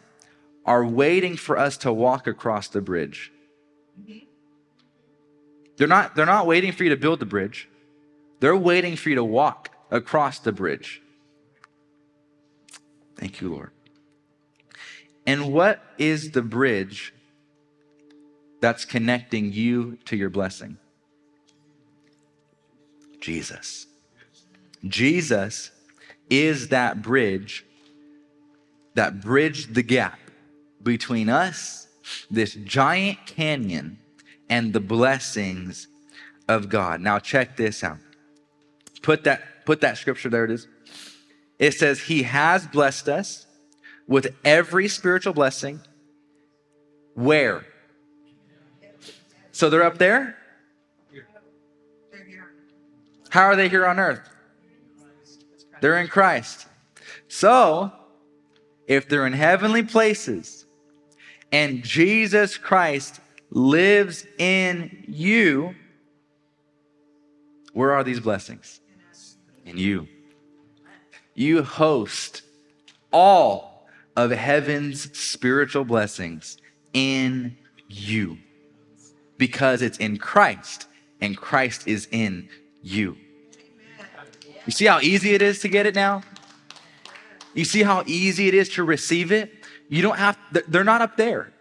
are 0.64 0.86
waiting 0.86 1.36
for 1.36 1.58
us 1.58 1.76
to 1.78 1.92
walk 1.92 2.26
across 2.26 2.68
the 2.68 2.80
bridge. 2.80 3.32
They're 5.76 5.88
not, 5.88 6.14
they're 6.14 6.26
not 6.26 6.46
waiting 6.46 6.72
for 6.72 6.84
you 6.84 6.90
to 6.90 6.96
build 6.96 7.18
the 7.18 7.26
bridge. 7.26 7.68
They're 8.40 8.56
waiting 8.56 8.96
for 8.96 9.08
you 9.08 9.16
to 9.16 9.24
walk 9.24 9.70
across 9.90 10.38
the 10.38 10.52
bridge. 10.52 11.02
Thank 13.16 13.40
you, 13.40 13.52
Lord. 13.52 13.70
And 15.26 15.52
what 15.52 15.82
is 15.98 16.32
the 16.32 16.42
bridge 16.42 17.14
that's 18.60 18.84
connecting 18.84 19.52
you 19.52 19.98
to 20.06 20.16
your 20.16 20.30
blessing? 20.30 20.78
Jesus. 23.20 23.86
Jesus 24.84 25.70
is 26.32 26.68
that 26.68 27.02
bridge 27.02 27.66
that 28.94 29.20
bridged 29.20 29.74
the 29.74 29.82
gap 29.82 30.18
between 30.82 31.28
us, 31.28 31.88
this 32.30 32.54
giant 32.54 33.18
canyon, 33.26 33.98
and 34.48 34.72
the 34.72 34.80
blessings 34.80 35.88
of 36.48 36.70
God. 36.70 37.02
Now 37.02 37.18
check 37.18 37.58
this 37.58 37.84
out. 37.84 37.98
Put 39.02 39.24
that 39.24 39.66
put 39.66 39.82
that 39.82 39.98
scripture 39.98 40.30
there 40.30 40.46
it 40.46 40.50
is. 40.50 40.66
It 41.58 41.74
says 41.74 42.00
he 42.00 42.22
has 42.22 42.66
blessed 42.66 43.10
us 43.10 43.46
with 44.08 44.34
every 44.42 44.88
spiritual 44.88 45.34
blessing. 45.34 45.80
Where? 47.14 47.66
So 49.52 49.68
they're 49.68 49.84
up 49.84 49.98
there? 49.98 50.38
How 53.28 53.42
are 53.44 53.56
they 53.56 53.68
here 53.68 53.86
on 53.86 53.98
earth? 53.98 54.31
They're 55.82 55.98
in 55.98 56.06
Christ. 56.06 56.68
So, 57.26 57.90
if 58.86 59.08
they're 59.08 59.26
in 59.26 59.32
heavenly 59.32 59.82
places 59.82 60.64
and 61.50 61.82
Jesus 61.82 62.56
Christ 62.56 63.18
lives 63.50 64.24
in 64.38 65.04
you, 65.08 65.74
where 67.72 67.90
are 67.90 68.04
these 68.04 68.20
blessings? 68.20 68.80
In 69.64 69.76
you. 69.76 70.06
you 71.34 71.64
host 71.64 72.42
all 73.12 73.88
of 74.16 74.30
heaven's 74.30 75.18
spiritual 75.18 75.84
blessings 75.84 76.58
in 76.92 77.56
you 77.88 78.38
because 79.36 79.82
it's 79.82 79.98
in 79.98 80.18
Christ 80.18 80.86
and 81.20 81.36
Christ 81.36 81.88
is 81.88 82.06
in 82.12 82.48
you. 82.82 83.16
You 84.66 84.72
see 84.72 84.86
how 84.86 85.00
easy 85.00 85.34
it 85.34 85.42
is 85.42 85.60
to 85.60 85.68
get 85.68 85.86
it 85.86 85.94
now? 85.94 86.22
You 87.54 87.64
see 87.64 87.82
how 87.82 88.02
easy 88.06 88.48
it 88.48 88.54
is 88.54 88.68
to 88.70 88.84
receive 88.84 89.32
it? 89.32 89.52
You 89.88 90.02
don't 90.02 90.18
have, 90.18 90.38
they're 90.68 90.84
not 90.84 91.02
up 91.02 91.16
there. 91.16 91.52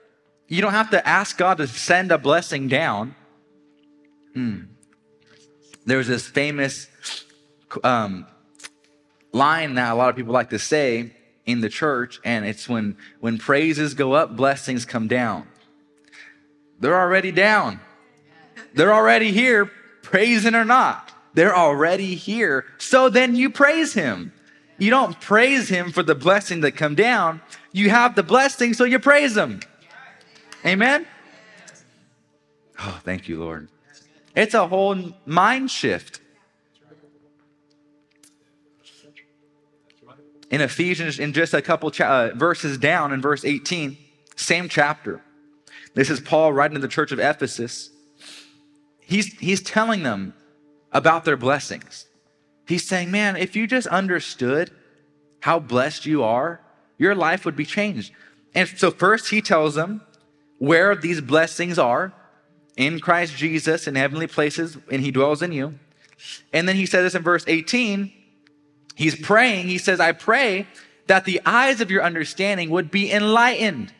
You 0.48 0.62
don't 0.62 0.74
have 0.74 0.92
to 0.92 1.08
ask 1.08 1.38
God 1.38 1.58
to 1.58 1.68
send 1.68 2.12
a 2.12 2.18
blessing 2.18 2.68
down. 2.68 3.16
Hmm. 4.34 4.60
There's 5.86 6.08
this 6.08 6.28
famous 6.28 6.88
um, 7.84 8.28
line 9.32 9.76
that 9.76 9.92
a 9.92 9.96
lot 9.96 10.10
of 10.10 10.16
people 10.16 10.34
like 10.34 10.50
to 10.52 10.60
say 10.60 11.16
in 11.46 11.62
the 11.62 11.70
church, 11.70 12.20
and 12.24 12.46
it's 12.46 12.70
when 12.70 12.98
when 13.20 13.38
praises 13.38 13.94
go 13.94 14.14
up, 14.14 14.36
blessings 14.36 14.86
come 14.86 15.08
down. 15.08 15.48
They're 16.80 17.00
already 17.00 17.32
down. 17.32 17.80
They're 18.74 18.94
already 18.94 19.32
here, 19.32 19.72
praising 20.02 20.56
or 20.56 20.66
not. 20.66 21.11
They're 21.34 21.56
already 21.56 22.15
here. 22.15 22.65
So 22.78 23.10
then 23.10 23.36
you 23.36 23.50
praise 23.50 23.94
him. 23.94 24.34
You 24.78 24.89
don't 24.89 25.20
praise 25.20 25.70
him 25.70 25.91
for 25.91 26.04
the 26.04 26.15
blessing 26.15 26.62
that 26.62 26.74
come 26.74 26.96
down. 26.96 27.41
You 27.72 27.89
have 27.89 28.15
the 28.15 28.24
blessing, 28.24 28.74
so 28.74 28.84
you 28.84 29.00
praise 29.00 29.38
him. 29.38 29.60
Amen. 30.65 31.06
Oh, 32.80 33.00
thank 33.04 33.28
you, 33.28 33.39
Lord. 33.39 33.70
It's 34.36 34.54
a 34.54 34.67
whole 34.67 35.13
mind 35.26 35.70
shift. 35.70 36.22
in 40.52 40.60
Ephesians, 40.60 41.17
in 41.17 41.32
just 41.32 41.54
a 41.54 41.62
couple 41.62 41.89
cha- 41.89 42.26
uh, 42.26 42.32
verses 42.36 42.78
down 42.78 43.13
in 43.13 43.22
verse 43.22 43.46
18, 43.46 43.98
same 44.36 44.67
chapter. 44.67 45.22
This 45.96 46.10
is 46.10 46.20
Paul 46.20 46.52
writing 46.54 46.76
to 46.76 46.82
the 46.82 46.89
church 46.89 47.12
of 47.13 47.20
Ephesus. 47.20 47.89
He's, 49.00 49.34
he's 49.39 49.62
telling 49.62 50.04
them 50.04 50.34
about 50.92 51.26
their 51.26 51.38
blessings. 51.38 52.06
He's 52.68 52.88
saying, 52.88 53.12
man, 53.12 53.36
if 53.36 53.56
you 53.56 53.68
just 53.68 53.88
understood 53.88 54.72
how 55.42 55.60
blessed 55.60 56.06
you 56.06 56.24
are, 56.24 56.62
your 56.98 57.16
life 57.16 57.46
would 57.46 57.56
be 57.56 57.66
changed. 57.66 58.14
And 58.54 58.68
so, 58.68 58.92
first, 58.92 59.30
he 59.30 59.42
tells 59.42 59.76
them 59.76 60.02
where 60.58 60.96
these 60.96 61.22
blessings 61.22 61.80
are 61.80 62.14
in 62.78 63.00
Christ 63.00 63.36
Jesus 63.36 63.88
in 63.88 63.96
heavenly 63.96 64.28
places, 64.28 64.78
and 64.92 65.02
he 65.02 65.12
dwells 65.12 65.42
in 65.42 65.52
you. 65.52 65.80
And 66.54 66.68
then 66.68 66.76
he 66.76 66.86
says 66.86 67.04
this 67.04 67.16
in 67.16 67.24
verse 67.24 67.44
18 67.48 68.14
He's 68.96 69.16
praying. 69.16 69.68
He 69.68 69.78
says, 69.78 70.00
I 70.00 70.12
pray 70.12 70.68
that 71.08 71.26
the 71.26 71.42
eyes 71.46 71.82
of 71.82 71.90
your 71.90 72.04
understanding 72.04 72.70
would 72.70 72.92
be 72.92 73.12
enlightened, 73.12 73.92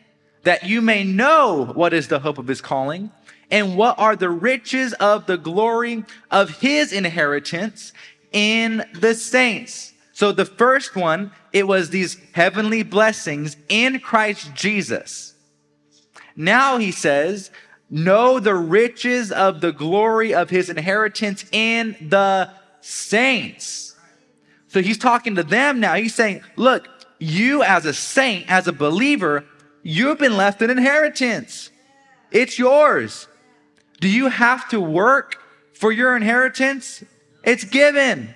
that 0.44 0.64
you 0.64 0.80
may 0.80 1.02
know 1.02 1.72
what 1.74 1.92
is 1.92 2.08
the 2.08 2.20
hope 2.20 2.38
of 2.38 2.46
his 2.46 2.60
calling 2.60 3.10
and 3.52 3.76
what 3.76 3.98
are 3.98 4.16
the 4.16 4.30
riches 4.30 4.94
of 4.94 5.26
the 5.26 5.36
glory 5.36 6.04
of 6.30 6.58
his 6.58 6.92
inheritance 6.92 7.92
in 8.32 8.82
the 8.94 9.14
saints. 9.14 9.92
So 10.14 10.32
the 10.32 10.46
first 10.46 10.96
one, 10.96 11.32
it 11.52 11.68
was 11.68 11.90
these 11.90 12.16
heavenly 12.32 12.82
blessings 12.82 13.56
in 13.68 14.00
Christ 14.00 14.54
Jesus. 14.54 15.34
Now 16.34 16.78
he 16.78 16.90
says, 16.90 17.50
know 17.90 18.40
the 18.40 18.54
riches 18.54 19.30
of 19.30 19.60
the 19.60 19.72
glory 19.72 20.32
of 20.34 20.48
his 20.48 20.70
inheritance 20.70 21.44
in 21.52 21.94
the 22.00 22.50
saints. 22.80 23.94
So 24.68 24.80
he's 24.80 24.96
talking 24.96 25.34
to 25.34 25.42
them 25.42 25.78
now. 25.78 25.94
He's 25.94 26.14
saying, 26.14 26.40
look, 26.56 26.88
you 27.18 27.62
as 27.62 27.84
a 27.84 27.92
saint, 27.92 28.50
as 28.50 28.66
a 28.66 28.72
believer, 28.72 29.44
you've 29.82 30.18
been 30.18 30.38
left 30.38 30.62
an 30.62 30.70
inheritance. 30.70 31.70
It's 32.30 32.58
yours. 32.58 33.28
Do 34.02 34.08
you 34.08 34.30
have 34.30 34.68
to 34.70 34.80
work 34.80 35.40
for 35.74 35.92
your 35.92 36.16
inheritance? 36.16 37.04
It's 37.44 37.62
given. 37.62 38.34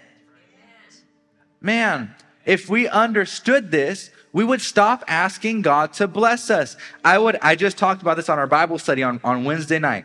Man, 1.60 2.14
if 2.44 2.70
we 2.70 2.86
understood 2.86 3.72
this, 3.72 4.10
we 4.32 4.44
would 4.44 4.60
stop 4.60 5.02
asking 5.08 5.62
God 5.62 5.92
to 5.94 6.06
bless 6.06 6.50
us. 6.50 6.76
I 7.04 7.18
would, 7.18 7.36
I 7.42 7.56
just 7.56 7.78
talked 7.78 8.00
about 8.00 8.16
this 8.16 8.28
on 8.28 8.38
our 8.38 8.46
Bible 8.46 8.78
study 8.78 9.02
on, 9.02 9.20
on 9.24 9.42
Wednesday 9.42 9.80
night. 9.80 10.04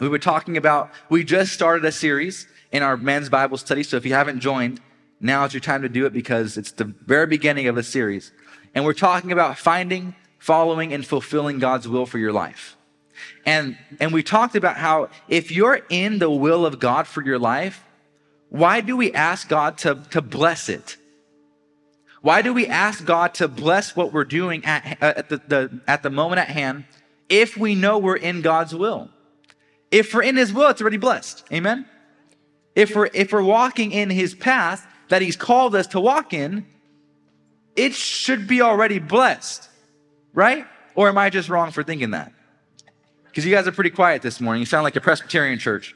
We 0.00 0.08
were 0.08 0.18
talking 0.18 0.56
about, 0.56 0.90
we 1.10 1.24
just 1.24 1.52
started 1.52 1.84
a 1.84 1.92
series 1.92 2.46
in 2.72 2.82
our 2.82 2.96
men's 2.96 3.28
Bible 3.28 3.58
study. 3.58 3.82
So 3.82 3.98
if 3.98 4.06
you 4.06 4.14
haven't 4.14 4.40
joined, 4.40 4.80
now 5.20 5.44
is 5.44 5.52
your 5.52 5.60
time 5.60 5.82
to 5.82 5.90
do 5.90 6.06
it 6.06 6.14
because 6.14 6.56
it's 6.56 6.72
the 6.72 6.84
very 6.84 7.26
beginning 7.26 7.68
of 7.68 7.76
a 7.76 7.82
series. 7.82 8.32
And 8.74 8.86
we're 8.86 8.94
talking 8.94 9.30
about 9.30 9.58
finding, 9.58 10.14
following, 10.38 10.94
and 10.94 11.06
fulfilling 11.06 11.58
God's 11.58 11.86
will 11.86 12.06
for 12.06 12.16
your 12.16 12.32
life. 12.32 12.78
And, 13.46 13.78
and 14.00 14.12
we 14.12 14.22
talked 14.22 14.56
about 14.56 14.76
how 14.76 15.08
if 15.28 15.50
you're 15.50 15.80
in 15.88 16.18
the 16.18 16.30
will 16.30 16.66
of 16.66 16.78
God 16.78 17.06
for 17.06 17.22
your 17.22 17.38
life, 17.38 17.84
why 18.48 18.80
do 18.80 18.96
we 18.96 19.12
ask 19.12 19.48
God 19.48 19.78
to, 19.78 20.02
to 20.10 20.22
bless 20.22 20.68
it? 20.68 20.96
Why 22.20 22.40
do 22.40 22.54
we 22.54 22.66
ask 22.66 23.04
God 23.04 23.34
to 23.34 23.48
bless 23.48 23.94
what 23.94 24.12
we're 24.12 24.24
doing 24.24 24.64
at, 24.64 25.02
at, 25.02 25.28
the, 25.28 25.36
the, 25.46 25.80
at 25.86 26.02
the 26.02 26.10
moment 26.10 26.38
at 26.38 26.48
hand 26.48 26.84
if 27.28 27.56
we 27.56 27.74
know 27.74 27.98
we're 27.98 28.16
in 28.16 28.40
God's 28.40 28.74
will? 28.74 29.10
If 29.90 30.14
we're 30.14 30.22
in 30.22 30.36
His 30.36 30.52
will, 30.52 30.70
it's 30.70 30.80
already 30.80 30.96
blessed. 30.96 31.44
Amen? 31.52 31.86
If 32.74 32.96
we're, 32.96 33.10
if 33.12 33.32
we're 33.32 33.42
walking 33.42 33.92
in 33.92 34.10
His 34.10 34.34
path, 34.34 34.86
that 35.08 35.20
He's 35.20 35.36
called 35.36 35.74
us 35.74 35.88
to 35.88 36.00
walk 36.00 36.32
in, 36.32 36.66
it 37.76 37.92
should 37.92 38.46
be 38.46 38.62
already 38.62 38.98
blessed, 38.98 39.68
right? 40.32 40.66
Or 40.94 41.08
am 41.08 41.18
I 41.18 41.28
just 41.30 41.48
wrong 41.48 41.72
for 41.72 41.82
thinking 41.82 42.12
that? 42.12 42.32
Because 43.34 43.44
you 43.44 43.52
guys 43.52 43.66
are 43.66 43.72
pretty 43.72 43.90
quiet 43.90 44.22
this 44.22 44.40
morning. 44.40 44.60
You 44.60 44.66
sound 44.66 44.84
like 44.84 44.94
a 44.94 45.00
Presbyterian 45.00 45.58
church. 45.58 45.92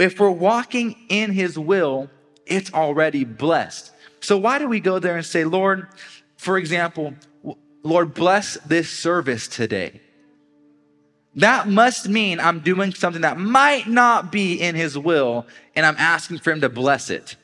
if 0.00 0.18
we're 0.18 0.32
walking 0.32 0.96
in 1.08 1.30
His 1.30 1.56
will, 1.56 2.10
it's 2.44 2.74
already 2.74 3.22
blessed. 3.22 3.92
So 4.18 4.36
why 4.36 4.58
do 4.58 4.66
we 4.66 4.80
go 4.80 4.98
there 4.98 5.14
and 5.14 5.24
say, 5.24 5.44
Lord, 5.44 5.86
for 6.38 6.58
example, 6.58 7.14
Lord, 7.84 8.14
bless 8.14 8.58
this 8.66 8.90
service 8.90 9.46
today? 9.46 10.00
That 11.36 11.68
must 11.68 12.08
mean 12.08 12.40
I'm 12.40 12.58
doing 12.58 12.92
something 12.92 13.22
that 13.22 13.38
might 13.38 13.86
not 13.86 14.32
be 14.32 14.60
in 14.60 14.74
his 14.74 14.98
will 14.98 15.46
and 15.76 15.86
I'm 15.86 15.96
asking 15.98 16.38
for 16.38 16.50
him 16.50 16.62
to 16.62 16.68
bless 16.68 17.10
it. 17.10 17.36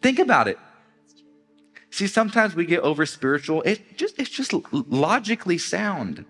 Think 0.00 0.18
about 0.18 0.48
it. 0.48 0.58
See, 1.90 2.06
sometimes 2.06 2.54
we 2.54 2.64
get 2.64 2.80
over 2.80 3.04
spiritual. 3.04 3.60
It 3.66 3.98
just 3.98 4.18
it's 4.18 4.30
just 4.30 4.54
logically 4.72 5.58
sound. 5.58 6.24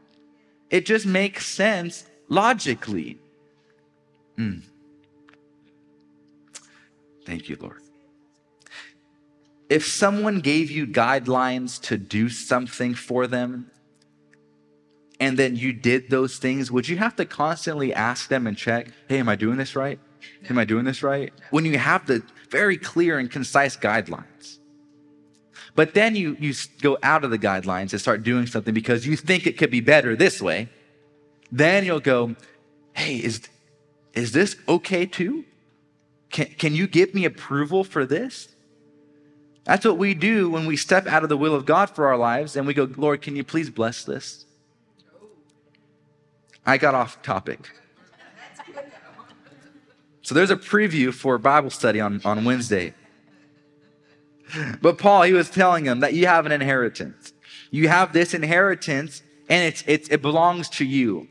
It 0.70 0.87
just 0.87 1.07
makes 1.07 1.46
sense 1.46 2.04
logically. 2.28 3.18
Mm. 4.37 4.62
Thank 7.24 7.48
you, 7.48 7.57
Lord. 7.61 7.83
If 9.68 9.87
someone 9.87 10.40
gave 10.40 10.70
you 10.70 10.87
guidelines 10.87 11.81
to 11.83 11.98
do 11.98 12.28
something 12.28 12.94
for 12.94 13.26
them, 13.26 13.70
and 15.20 15.37
then 15.37 15.57
you 15.57 15.72
did 15.72 16.11
those 16.11 16.38
things, 16.38 16.70
would 16.70 16.88
you 16.88 16.96
have 16.96 17.16
to 17.16 17.24
constantly 17.24 17.92
ask 17.92 18.28
them 18.28 18.47
and 18.47 18.57
check, 18.57 18.88
hey, 19.09 19.18
am 19.18 19.28
I 19.28 19.36
doing 19.36 19.59
this 19.59 19.74
right? 19.74 19.99
Am 20.49 20.59
I 20.59 20.64
doing 20.64 20.84
this 20.84 21.03
right? 21.03 21.32
When 21.51 21.64
you 21.64 21.76
have 21.78 22.07
the 22.07 22.22
very 22.51 22.76
clear 22.76 23.18
and 23.18 23.30
concise 23.30 23.76
guidelines. 23.76 24.57
But 25.79 25.95
then 25.95 26.16
you, 26.16 26.37
you 26.41 26.55
go 26.81 26.99
out 27.05 27.22
of 27.22 27.31
the 27.31 27.39
guidelines 27.39 27.93
and 27.93 28.01
start 28.01 28.24
doing 28.24 28.49
something 28.49 28.74
because 28.74 29.07
you 29.07 29.14
think 29.14 29.47
it 29.47 29.57
could 29.57 29.70
be 29.70 29.81
better 29.81 30.16
this 30.16 30.43
way. 30.43 30.70
Then 31.53 31.85
you'll 31.85 32.01
go, 32.01 32.35
hey, 32.95 33.18
is, 33.18 33.43
is 34.12 34.33
this 34.33 34.57
okay 34.68 35.07
too? 35.07 35.45
Can, 36.31 36.47
can 36.47 36.74
you 36.74 36.89
give 36.89 37.14
me 37.14 37.24
approval 37.24 37.85
for 37.85 38.05
this? 38.05 38.49
That's 39.62 39.85
what 39.85 39.99
we 39.99 40.14
do 40.14 40.51
when 40.51 40.66
we 40.66 40.76
step 40.76 41.07
out 41.07 41.22
of 41.22 41.29
the 41.29 41.37
will 41.37 41.55
of 41.55 41.64
God 41.64 41.91
for 41.91 42.09
our 42.09 42.16
lives 42.16 42.57
and 42.57 42.66
we 42.66 42.74
go, 42.74 42.91
Lord, 42.97 43.22
can 43.22 43.37
you 43.37 43.45
please 43.45 43.70
bless 43.70 44.03
this? 44.03 44.47
I 46.66 46.76
got 46.79 46.97
off 46.97 47.22
topic. 47.22 47.70
So 50.22 50.35
there's 50.35 50.51
a 50.51 50.57
preview 50.57 51.14
for 51.14 51.39
Bible 51.39 51.70
study 51.70 52.01
on, 52.01 52.20
on 52.24 52.45
Wednesday. 52.45 52.95
But 54.80 54.99
Paul, 54.99 55.22
he 55.22 55.32
was 55.32 55.51
telling 55.51 55.84
them 55.84 56.01
that 56.01 56.14
you 56.14 56.26
have 56.26 56.46
an 56.46 56.53
inheritance. 56.53 57.32
You 57.70 57.88
have 57.88 58.12
this 58.12 58.34
inheritance 58.34 59.22
and 59.49 59.64
it's, 59.64 59.82
it's, 59.86 60.09
it 60.09 60.22
belongs 60.22 60.68
to 60.70 60.84
you. 60.84 61.28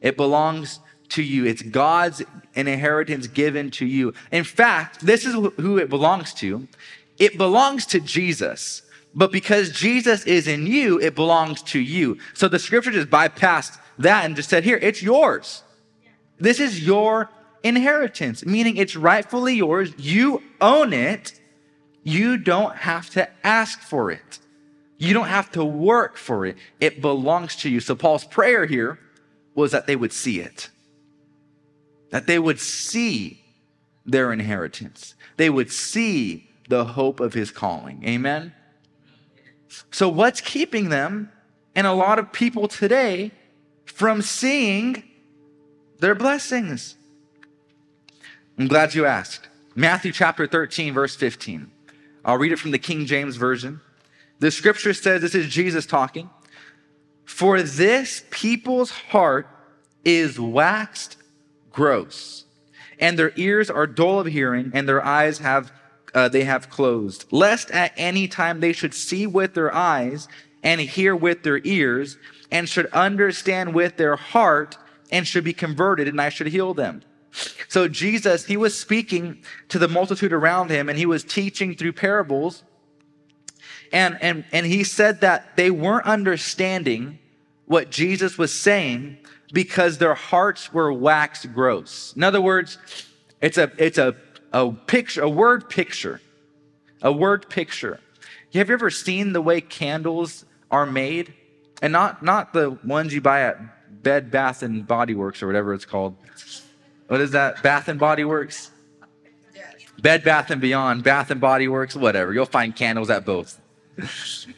It 0.00 0.16
belongs 0.16 0.80
to 1.10 1.22
you. 1.22 1.44
It's 1.44 1.62
God's 1.62 2.22
inheritance 2.54 3.26
given 3.26 3.70
to 3.72 3.86
you. 3.86 4.14
In 4.32 4.44
fact, 4.44 5.00
this 5.00 5.24
is 5.24 5.34
who 5.34 5.78
it 5.78 5.88
belongs 5.88 6.34
to. 6.34 6.66
It 7.18 7.36
belongs 7.36 7.86
to 7.86 8.00
Jesus. 8.00 8.82
But 9.14 9.32
because 9.32 9.70
Jesus 9.70 10.24
is 10.24 10.46
in 10.46 10.66
you, 10.66 11.00
it 11.00 11.14
belongs 11.14 11.62
to 11.64 11.80
you. 11.80 12.18
So 12.34 12.48
the 12.48 12.58
scripture 12.58 12.92
just 12.92 13.10
bypassed 13.10 13.78
that 13.98 14.24
and 14.24 14.36
just 14.36 14.48
said, 14.48 14.64
Here, 14.64 14.78
it's 14.78 15.02
yours. 15.02 15.62
This 16.38 16.60
is 16.60 16.84
your 16.84 17.28
inheritance, 17.62 18.46
meaning 18.46 18.76
it's 18.76 18.96
rightfully 18.96 19.54
yours. 19.54 19.92
You 19.98 20.42
own 20.60 20.92
it. 20.92 21.39
You 22.02 22.36
don't 22.36 22.76
have 22.76 23.10
to 23.10 23.28
ask 23.44 23.80
for 23.80 24.10
it. 24.10 24.38
You 24.98 25.14
don't 25.14 25.28
have 25.28 25.50
to 25.52 25.64
work 25.64 26.16
for 26.16 26.44
it. 26.46 26.56
It 26.80 27.00
belongs 27.00 27.56
to 27.56 27.70
you. 27.70 27.80
So 27.80 27.94
Paul's 27.94 28.24
prayer 28.24 28.66
here 28.66 28.98
was 29.54 29.72
that 29.72 29.86
they 29.86 29.96
would 29.96 30.12
see 30.12 30.40
it. 30.40 30.70
That 32.10 32.26
they 32.26 32.38
would 32.38 32.60
see 32.60 33.42
their 34.04 34.32
inheritance. 34.32 35.14
They 35.36 35.50
would 35.50 35.70
see 35.70 36.48
the 36.68 36.84
hope 36.84 37.20
of 37.20 37.34
his 37.34 37.50
calling. 37.50 38.04
Amen. 38.06 38.52
So 39.90 40.08
what's 40.08 40.40
keeping 40.40 40.88
them 40.88 41.30
and 41.74 41.86
a 41.86 41.92
lot 41.92 42.18
of 42.18 42.32
people 42.32 42.68
today 42.68 43.32
from 43.84 44.22
seeing 44.22 45.04
their 45.98 46.14
blessings? 46.14 46.96
I'm 48.58 48.68
glad 48.68 48.94
you 48.94 49.06
asked. 49.06 49.48
Matthew 49.74 50.12
chapter 50.12 50.46
13, 50.46 50.92
verse 50.92 51.16
15. 51.16 51.70
I'll 52.24 52.38
read 52.38 52.52
it 52.52 52.58
from 52.58 52.70
the 52.70 52.78
King 52.78 53.06
James 53.06 53.36
Version. 53.36 53.80
The 54.38 54.50
scripture 54.50 54.94
says 54.94 55.22
this 55.22 55.34
is 55.34 55.48
Jesus 55.48 55.86
talking. 55.86 56.30
For 57.24 57.62
this 57.62 58.24
people's 58.30 58.90
heart 58.90 59.46
is 60.04 60.40
waxed 60.40 61.16
gross, 61.70 62.44
and 62.98 63.18
their 63.18 63.32
ears 63.36 63.70
are 63.70 63.86
dull 63.86 64.20
of 64.20 64.26
hearing, 64.26 64.70
and 64.74 64.88
their 64.88 65.04
eyes 65.04 65.38
have 65.38 65.72
uh, 66.12 66.28
they 66.28 66.44
have 66.44 66.70
closed, 66.70 67.24
lest 67.30 67.70
at 67.70 67.92
any 67.96 68.26
time 68.26 68.58
they 68.60 68.72
should 68.72 68.94
see 68.94 69.26
with 69.26 69.54
their 69.54 69.72
eyes 69.72 70.26
and 70.62 70.80
hear 70.80 71.14
with 71.14 71.42
their 71.44 71.60
ears, 71.64 72.18
and 72.50 72.68
should 72.68 72.86
understand 72.86 73.74
with 73.74 73.96
their 73.96 74.16
heart, 74.16 74.76
and 75.12 75.26
should 75.26 75.44
be 75.44 75.52
converted, 75.52 76.08
and 76.08 76.20
I 76.20 76.28
should 76.28 76.48
heal 76.48 76.74
them. 76.74 77.02
So 77.68 77.88
Jesus, 77.88 78.46
he 78.46 78.56
was 78.56 78.78
speaking 78.78 79.42
to 79.68 79.78
the 79.78 79.88
multitude 79.88 80.32
around 80.32 80.70
him 80.70 80.88
and 80.88 80.98
he 80.98 81.06
was 81.06 81.22
teaching 81.22 81.74
through 81.74 81.92
parables. 81.92 82.64
And, 83.92 84.18
and, 84.20 84.44
and 84.52 84.66
he 84.66 84.84
said 84.84 85.20
that 85.20 85.56
they 85.56 85.70
weren't 85.70 86.06
understanding 86.06 87.18
what 87.66 87.90
Jesus 87.90 88.36
was 88.36 88.52
saying 88.52 89.18
because 89.52 89.98
their 89.98 90.14
hearts 90.14 90.72
were 90.72 90.92
waxed 90.92 91.52
gross. 91.52 92.12
In 92.16 92.22
other 92.22 92.40
words, 92.40 92.78
it's 93.40 93.58
a, 93.58 93.70
it's 93.78 93.98
a, 93.98 94.16
a 94.52 94.72
picture, 94.72 95.22
a 95.22 95.28
word 95.28 95.68
picture, 95.68 96.20
a 97.02 97.12
word 97.12 97.48
picture. 97.48 98.00
Have 98.54 98.68
you 98.68 98.74
ever 98.74 98.90
seen 98.90 99.32
the 99.32 99.40
way 99.40 99.60
candles 99.60 100.44
are 100.70 100.86
made? 100.86 101.34
And 101.82 101.92
not, 101.92 102.22
not 102.22 102.52
the 102.52 102.78
ones 102.84 103.14
you 103.14 103.20
buy 103.20 103.42
at 103.42 104.02
Bed 104.02 104.30
Bath 104.30 104.62
and 104.62 104.86
Body 104.86 105.14
Works 105.14 105.42
or 105.42 105.46
whatever 105.46 105.72
it's 105.72 105.84
called. 105.84 106.16
What 107.10 107.20
is 107.20 107.32
that? 107.32 107.60
Bath 107.60 107.88
and 107.88 107.98
Body 107.98 108.22
Works? 108.22 108.70
Bed 110.00 110.22
Bath 110.22 110.52
and 110.52 110.60
Beyond, 110.60 111.02
Bath 111.02 111.32
and 111.32 111.40
Body 111.40 111.66
Works, 111.66 111.96
whatever. 111.96 112.32
You'll 112.32 112.46
find 112.46 112.74
candles 112.74 113.10
at 113.10 113.24
both. 113.24 113.60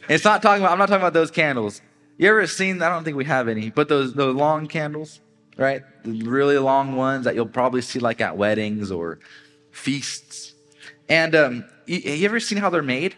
it's 0.07 0.23
not 0.23 0.43
talking 0.43 0.63
about, 0.63 0.71
I'm 0.71 0.77
not 0.77 0.85
talking 0.85 1.01
about 1.01 1.13
those 1.13 1.31
candles. 1.31 1.81
You 2.19 2.29
ever 2.29 2.45
seen, 2.45 2.79
I 2.83 2.89
don't 2.89 3.03
think 3.03 3.17
we 3.17 3.25
have 3.25 3.47
any, 3.47 3.71
but 3.71 3.89
those, 3.89 4.13
those 4.13 4.35
long 4.35 4.67
candles, 4.67 5.19
right? 5.57 5.81
The 6.03 6.21
really 6.29 6.59
long 6.59 6.95
ones 6.95 7.25
that 7.25 7.33
you'll 7.33 7.47
probably 7.47 7.81
see 7.81 7.97
like 7.97 8.21
at 8.21 8.37
weddings 8.37 8.91
or 8.91 9.17
feasts. 9.71 10.53
And 11.09 11.33
um, 11.33 11.65
you, 11.87 11.97
you 11.97 12.25
ever 12.25 12.39
seen 12.39 12.59
how 12.59 12.69
they're 12.69 12.83
made? 12.83 13.15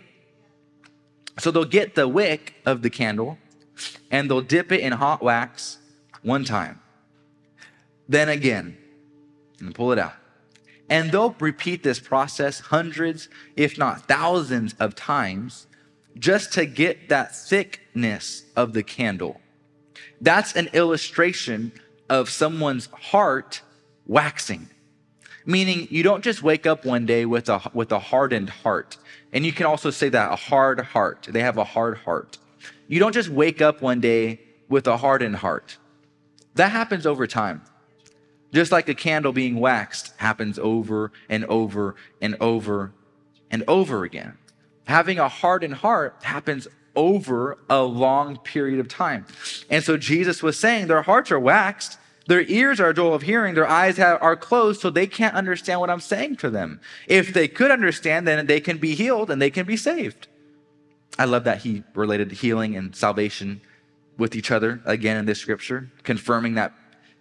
So 1.40 1.52
they'll 1.52 1.66
get 1.66 1.96
the 1.96 2.08
wick 2.08 2.54
of 2.66 2.84
the 2.84 2.90
candle 2.90 3.38
and 4.10 4.32
they'll 4.32 4.40
dip 4.40 4.72
it 4.72 4.80
in 4.80 4.94
hot 4.94 5.22
wax 5.22 5.80
one 6.22 6.46
time. 6.46 6.80
Then 8.08 8.30
again, 8.30 8.78
and 9.60 9.74
pull 9.74 9.92
it 9.92 10.00
out. 10.00 10.14
And 10.90 11.12
they'll 11.12 11.36
repeat 11.40 11.84
this 11.84 12.00
process 12.00 12.60
hundreds, 12.60 13.28
if 13.56 13.78
not 13.78 14.08
thousands 14.08 14.76
of 14.80 14.96
times 14.96 15.68
just 16.18 16.54
to 16.54 16.66
get 16.66 17.10
that 17.10 17.36
thickness 17.36 18.44
of 18.56 18.74
the 18.74 18.84
candle. 18.84 19.42
That's 20.22 20.56
an 20.56 20.70
illustration 20.74 21.74
of 22.10 22.30
someone's 22.30 22.88
heart 22.88 23.62
waxing. 24.06 24.70
Meaning 25.46 25.88
you 25.92 26.04
don't 26.04 26.24
just 26.24 26.42
wake 26.42 26.66
up 26.66 26.86
one 26.86 27.06
day 27.06 27.26
with 27.26 27.50
a, 27.50 27.62
with 27.74 27.92
a 27.92 28.00
hardened 28.00 28.50
heart. 28.50 28.98
And 29.34 29.46
you 29.46 29.52
can 29.52 29.66
also 29.66 29.92
say 29.92 30.10
that 30.10 30.32
a 30.32 30.36
hard 30.36 30.80
heart. 30.80 31.28
They 31.30 31.42
have 31.42 31.58
a 31.58 31.64
hard 31.64 31.98
heart. 31.98 32.38
You 32.88 33.00
don't 33.00 33.14
just 33.14 33.30
wake 33.30 33.62
up 33.62 33.82
one 33.82 34.00
day 34.00 34.40
with 34.70 34.88
a 34.88 34.98
hardened 34.98 35.38
heart. 35.38 35.78
That 36.56 36.72
happens 36.72 37.06
over 37.06 37.28
time. 37.28 37.62
Just 38.56 38.72
like 38.72 38.88
a 38.88 38.96
candle 38.96 39.34
being 39.34 39.60
waxed 39.60 40.14
happens 40.16 40.58
over 40.58 41.12
and 41.28 41.44
over 41.46 41.96
and 42.22 42.38
over 42.40 42.94
and 43.52 43.66
over 43.68 44.06
again. 44.06 44.38
Having 44.86 45.20
a 45.20 45.28
hardened 45.28 45.74
heart 45.74 46.16
happens 46.22 46.66
over 46.96 47.58
a 47.70 47.84
long 47.84 48.38
period 48.38 48.80
of 48.80 48.88
time. 48.88 49.26
And 49.70 49.84
so 49.84 49.98
Jesus 49.98 50.42
was 50.42 50.58
saying 50.58 50.88
their 50.88 51.02
hearts 51.02 51.34
are 51.34 51.40
waxed, 51.40 52.00
their 52.28 52.44
ears 52.44 52.80
are 52.80 52.94
dull 52.94 53.14
of 53.14 53.24
hearing, 53.24 53.56
their 53.56 53.68
eyes 53.68 53.98
have, 53.98 54.24
are 54.24 54.38
closed, 54.38 54.80
so 54.80 54.90
they 54.90 55.06
can't 55.06 55.36
understand 55.36 55.82
what 55.82 55.90
I'm 55.90 56.00
saying 56.00 56.38
to 56.38 56.50
them. 56.50 56.80
If 57.08 57.34
they 57.34 57.50
could 57.50 57.72
understand, 57.72 58.26
then 58.26 58.46
they 58.46 58.62
can 58.62 58.78
be 58.78 58.96
healed 58.96 59.30
and 59.30 59.42
they 59.42 59.52
can 59.52 59.66
be 59.66 59.76
saved. 59.76 60.30
I 61.20 61.26
love 61.26 61.44
that 61.44 61.64
he 61.64 61.84
related 61.94 62.32
healing 62.32 62.78
and 62.78 62.96
salvation 62.96 63.60
with 64.18 64.34
each 64.34 64.50
other 64.50 64.82
again 64.86 65.18
in 65.18 65.26
this 65.26 65.40
scripture, 65.40 65.92
confirming 66.04 66.54
that 66.54 66.72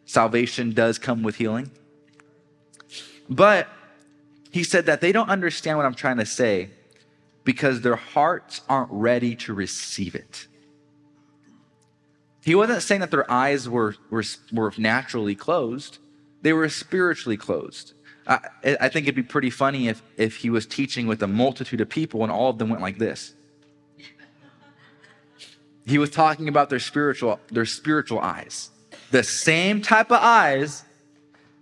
salvation 0.05 0.73
does 0.73 0.99
come 0.99 1.23
with 1.23 1.37
healing. 1.37 1.71
But 3.29 3.69
he 4.51 4.63
said 4.63 4.87
that 4.87 5.01
they 5.01 5.13
don't 5.13 5.29
understand 5.29 5.79
what 5.79 5.87
I'm 5.87 5.95
trying 5.95 6.19
to 6.19 6.27
say 6.27 6.71
because 7.45 7.81
their 7.81 7.97
hearts 7.97 8.61
aren't 8.69 8.91
ready 8.91 9.35
to 9.37 9.55
receive 9.55 10.15
it. 10.15 10.47
He 12.45 12.55
wasn't 12.55 12.83
saying 12.83 13.01
that 13.01 13.11
their 13.11 13.31
eyes 13.31 13.69
were, 13.69 13.97
were, 14.11 14.25
were 14.53 14.73
naturally 14.77 15.35
closed, 15.35 15.99
they 16.43 16.53
were 16.53 16.69
spiritually 16.69 17.37
closed. 17.37 17.95
I, 18.27 18.39
I 18.81 18.89
think 18.89 19.07
it'd 19.07 19.15
be 19.15 19.23
pretty 19.23 19.51
funny 19.51 19.89
if, 19.89 20.03
if 20.17 20.37
he 20.37 20.51
was 20.51 20.67
teaching 20.67 21.07
with 21.07 21.23
a 21.23 21.27
multitude 21.27 21.81
of 21.81 21.89
people 21.89 22.23
and 22.23 22.31
all 22.31 22.51
of 22.51 22.59
them 22.59 22.69
went 22.69 22.83
like 22.83 22.99
this. 22.99 23.35
He 25.87 25.99
was 25.99 26.11
talking 26.11 26.49
about 26.49 26.71
their 26.71 26.79
spiritual, 26.79 27.41
their 27.51 27.67
spiritual 27.67 28.21
eyes 28.21 28.71
the 29.15 29.23
same 29.23 29.81
type 29.81 30.11
of 30.11 30.19
eyes 30.21 30.83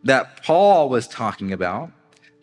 that 0.04 0.42
Paul 0.42 0.88
was 0.88 1.06
talking 1.06 1.52
about, 1.52 1.92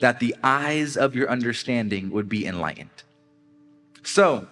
that 0.01 0.19
the 0.19 0.35
eyes 0.43 0.95
of 0.95 1.15
your 1.15 1.27
understanding 1.27 2.11
would 2.11 2.29
be 2.29 2.45
enlightened. 2.45 3.01
So, 4.03 4.47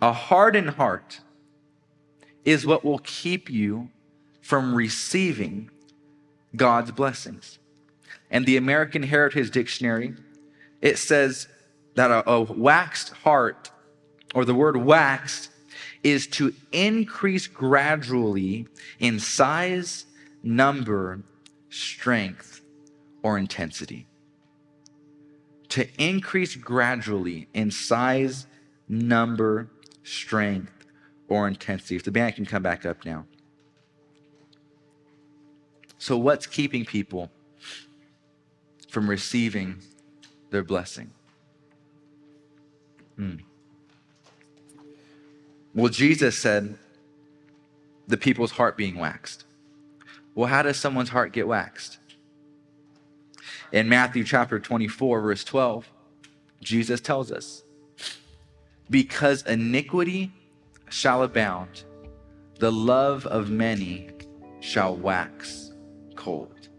a 0.00 0.12
hardened 0.12 0.70
heart 0.70 1.22
is 2.44 2.64
what 2.64 2.84
will 2.84 3.00
keep 3.00 3.50
you 3.50 3.88
from 4.42 4.76
receiving 4.76 5.72
God's 6.54 6.92
blessings. 6.92 7.58
And 8.30 8.46
the 8.46 8.56
American 8.56 9.02
Heritage 9.02 9.50
Dictionary, 9.50 10.14
it 10.80 10.98
says 10.98 11.48
that 11.96 12.12
a, 12.12 12.30
a 12.30 12.42
waxed 12.42 13.08
heart, 13.08 13.72
or 14.36 14.44
the 14.44 14.54
word 14.54 14.76
waxed, 14.76 15.50
is 16.06 16.28
to 16.28 16.54
increase 16.70 17.48
gradually 17.48 18.68
in 19.00 19.18
size, 19.18 20.06
number, 20.40 21.20
strength, 21.68 22.60
or 23.24 23.36
intensity. 23.36 24.06
To 25.70 25.88
increase 25.98 26.54
gradually 26.54 27.48
in 27.54 27.72
size, 27.72 28.46
number, 28.88 29.68
strength, 30.04 30.86
or 31.26 31.48
intensity. 31.48 31.96
If 31.96 32.04
the 32.04 32.12
band 32.12 32.36
can 32.36 32.46
come 32.46 32.62
back 32.62 32.86
up 32.86 33.04
now. 33.04 33.26
So, 35.98 36.16
what's 36.16 36.46
keeping 36.46 36.84
people 36.84 37.32
from 38.88 39.10
receiving 39.10 39.80
their 40.50 40.62
blessing? 40.62 41.10
Hmm. 43.16 43.38
Well, 45.76 45.90
Jesus 45.90 46.38
said, 46.38 46.78
the 48.08 48.16
people's 48.16 48.52
heart 48.52 48.78
being 48.78 48.96
waxed. 48.96 49.44
Well, 50.34 50.48
how 50.48 50.62
does 50.62 50.78
someone's 50.78 51.10
heart 51.10 51.32
get 51.32 51.46
waxed? 51.46 51.98
In 53.72 53.86
Matthew 53.86 54.24
chapter 54.24 54.58
24, 54.58 55.20
verse 55.20 55.44
12, 55.44 55.86
Jesus 56.62 56.98
tells 57.02 57.30
us, 57.30 57.62
Because 58.88 59.42
iniquity 59.42 60.32
shall 60.88 61.22
abound, 61.22 61.84
the 62.58 62.72
love 62.72 63.26
of 63.26 63.50
many 63.50 64.08
shall 64.60 64.96
wax 64.96 65.72
cold. 66.14 66.70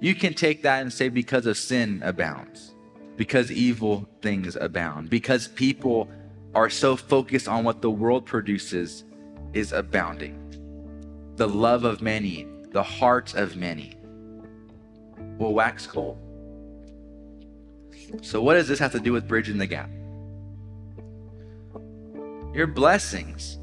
You 0.00 0.16
can 0.16 0.34
take 0.34 0.62
that 0.62 0.82
and 0.82 0.92
say, 0.92 1.08
Because 1.08 1.46
of 1.46 1.56
sin 1.56 2.02
abounds, 2.04 2.74
because 3.16 3.52
evil 3.52 4.08
things 4.20 4.56
abound, 4.56 5.10
because 5.10 5.46
people 5.46 6.08
are 6.54 6.68
so 6.68 6.96
focused 6.96 7.48
on 7.48 7.64
what 7.64 7.80
the 7.80 7.90
world 7.90 8.26
produces 8.26 9.04
is 9.52 9.72
abounding. 9.72 10.38
The 11.36 11.48
love 11.48 11.84
of 11.84 12.02
many, 12.02 12.46
the 12.70 12.82
hearts 12.82 13.34
of 13.34 13.56
many 13.56 13.96
will 15.38 15.54
wax 15.54 15.86
cold. 15.86 16.18
So, 18.20 18.42
what 18.42 18.54
does 18.54 18.68
this 18.68 18.78
have 18.78 18.92
to 18.92 19.00
do 19.00 19.12
with 19.12 19.26
bridging 19.26 19.56
the 19.56 19.66
gap? 19.66 19.88
Your 22.52 22.66
blessings 22.66 23.58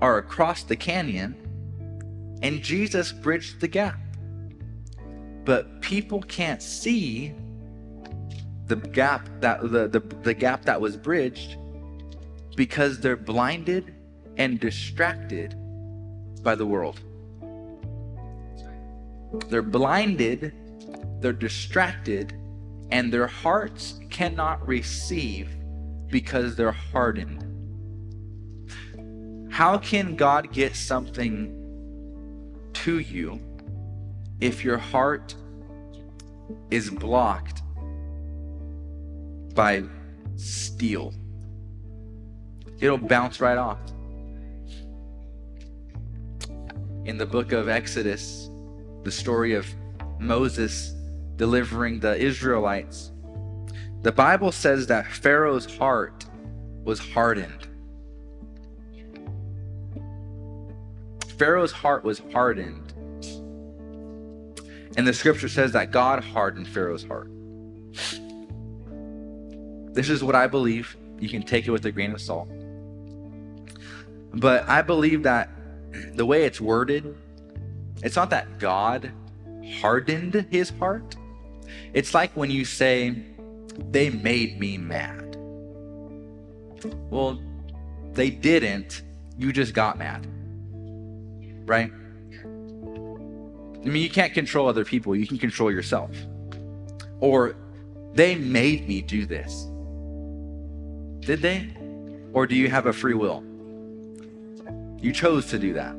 are 0.00 0.18
across 0.18 0.64
the 0.64 0.74
canyon, 0.74 1.36
and 2.42 2.60
Jesus 2.60 3.12
bridged 3.12 3.60
the 3.60 3.68
gap. 3.68 4.00
But 5.44 5.80
people 5.80 6.22
can't 6.22 6.60
see 6.60 7.34
the 8.66 8.76
gap 8.76 9.28
that 9.40 9.60
the, 9.60 9.86
the, 9.86 10.00
the 10.22 10.34
gap 10.34 10.64
that 10.64 10.80
was 10.80 10.96
bridged 10.96 11.56
because 12.56 13.00
they're 13.00 13.16
blinded 13.16 13.94
and 14.36 14.60
distracted 14.60 15.54
by 16.42 16.54
the 16.54 16.66
world. 16.66 17.00
They're 19.48 19.62
blinded, 19.62 20.52
they're 21.20 21.32
distracted, 21.32 22.34
and 22.90 23.12
their 23.12 23.26
hearts 23.26 23.98
cannot 24.10 24.66
receive 24.66 25.48
because 26.08 26.56
they're 26.56 26.72
hardened. 26.72 27.48
How 29.50 29.78
can 29.78 30.16
God 30.16 30.52
get 30.52 30.76
something 30.76 31.58
to 32.74 32.98
you 32.98 33.40
if 34.40 34.64
your 34.64 34.78
heart 34.78 35.34
is 36.70 36.90
blocked 36.90 37.62
by 39.54 39.84
steel? 40.36 41.14
It'll 42.82 42.98
bounce 42.98 43.40
right 43.40 43.56
off. 43.56 43.78
In 47.04 47.16
the 47.16 47.24
book 47.24 47.52
of 47.52 47.68
Exodus, 47.68 48.50
the 49.04 49.10
story 49.10 49.54
of 49.54 49.64
Moses 50.18 50.92
delivering 51.36 52.00
the 52.00 52.16
Israelites, 52.16 53.12
the 54.02 54.10
Bible 54.10 54.50
says 54.50 54.88
that 54.88 55.06
Pharaoh's 55.06 55.76
heart 55.76 56.26
was 56.82 56.98
hardened. 56.98 57.68
Pharaoh's 61.38 61.70
heart 61.70 62.02
was 62.02 62.20
hardened. 62.32 62.92
And 64.96 65.06
the 65.06 65.12
scripture 65.12 65.48
says 65.48 65.70
that 65.70 65.92
God 65.92 66.24
hardened 66.24 66.66
Pharaoh's 66.66 67.04
heart. 67.04 67.30
This 69.94 70.08
is 70.08 70.24
what 70.24 70.34
I 70.34 70.48
believe. 70.48 70.96
You 71.20 71.28
can 71.28 71.44
take 71.44 71.68
it 71.68 71.70
with 71.70 71.86
a 71.86 71.92
grain 71.92 72.12
of 72.12 72.20
salt. 72.20 72.48
But 74.34 74.68
I 74.68 74.82
believe 74.82 75.22
that 75.24 75.50
the 76.14 76.24
way 76.24 76.44
it's 76.44 76.60
worded, 76.60 77.16
it's 78.02 78.16
not 78.16 78.30
that 78.30 78.58
God 78.58 79.12
hardened 79.80 80.46
his 80.50 80.70
heart. 80.70 81.16
It's 81.92 82.14
like 82.14 82.32
when 82.36 82.50
you 82.50 82.64
say, 82.64 83.14
they 83.90 84.10
made 84.10 84.58
me 84.58 84.78
mad. 84.78 85.36
Well, 87.10 87.40
they 88.12 88.30
didn't. 88.30 89.02
You 89.38 89.52
just 89.52 89.74
got 89.74 89.98
mad. 89.98 90.26
Right? 91.64 91.92
I 92.44 93.88
mean, 93.88 94.02
you 94.02 94.10
can't 94.10 94.32
control 94.32 94.68
other 94.68 94.84
people, 94.84 95.16
you 95.16 95.26
can 95.26 95.38
control 95.38 95.70
yourself. 95.70 96.10
Or 97.20 97.56
they 98.14 98.34
made 98.34 98.88
me 98.88 99.02
do 99.02 99.26
this. 99.26 99.66
Did 101.26 101.40
they? 101.40 101.68
Or 102.32 102.46
do 102.46 102.54
you 102.54 102.68
have 102.68 102.86
a 102.86 102.92
free 102.92 103.14
will? 103.14 103.44
You 105.02 105.12
chose 105.12 105.46
to 105.46 105.58
do 105.58 105.74
that. 105.74 105.94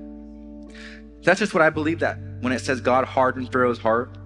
That's 1.23 1.39
just 1.39 1.53
what 1.53 1.61
I 1.61 1.69
believe 1.69 1.99
that 1.99 2.17
when 2.41 2.51
it 2.51 2.59
says 2.59 2.81
God 2.81 3.05
hardened 3.05 3.51
Pharaoh's 3.51 3.79
heart, 3.79 4.17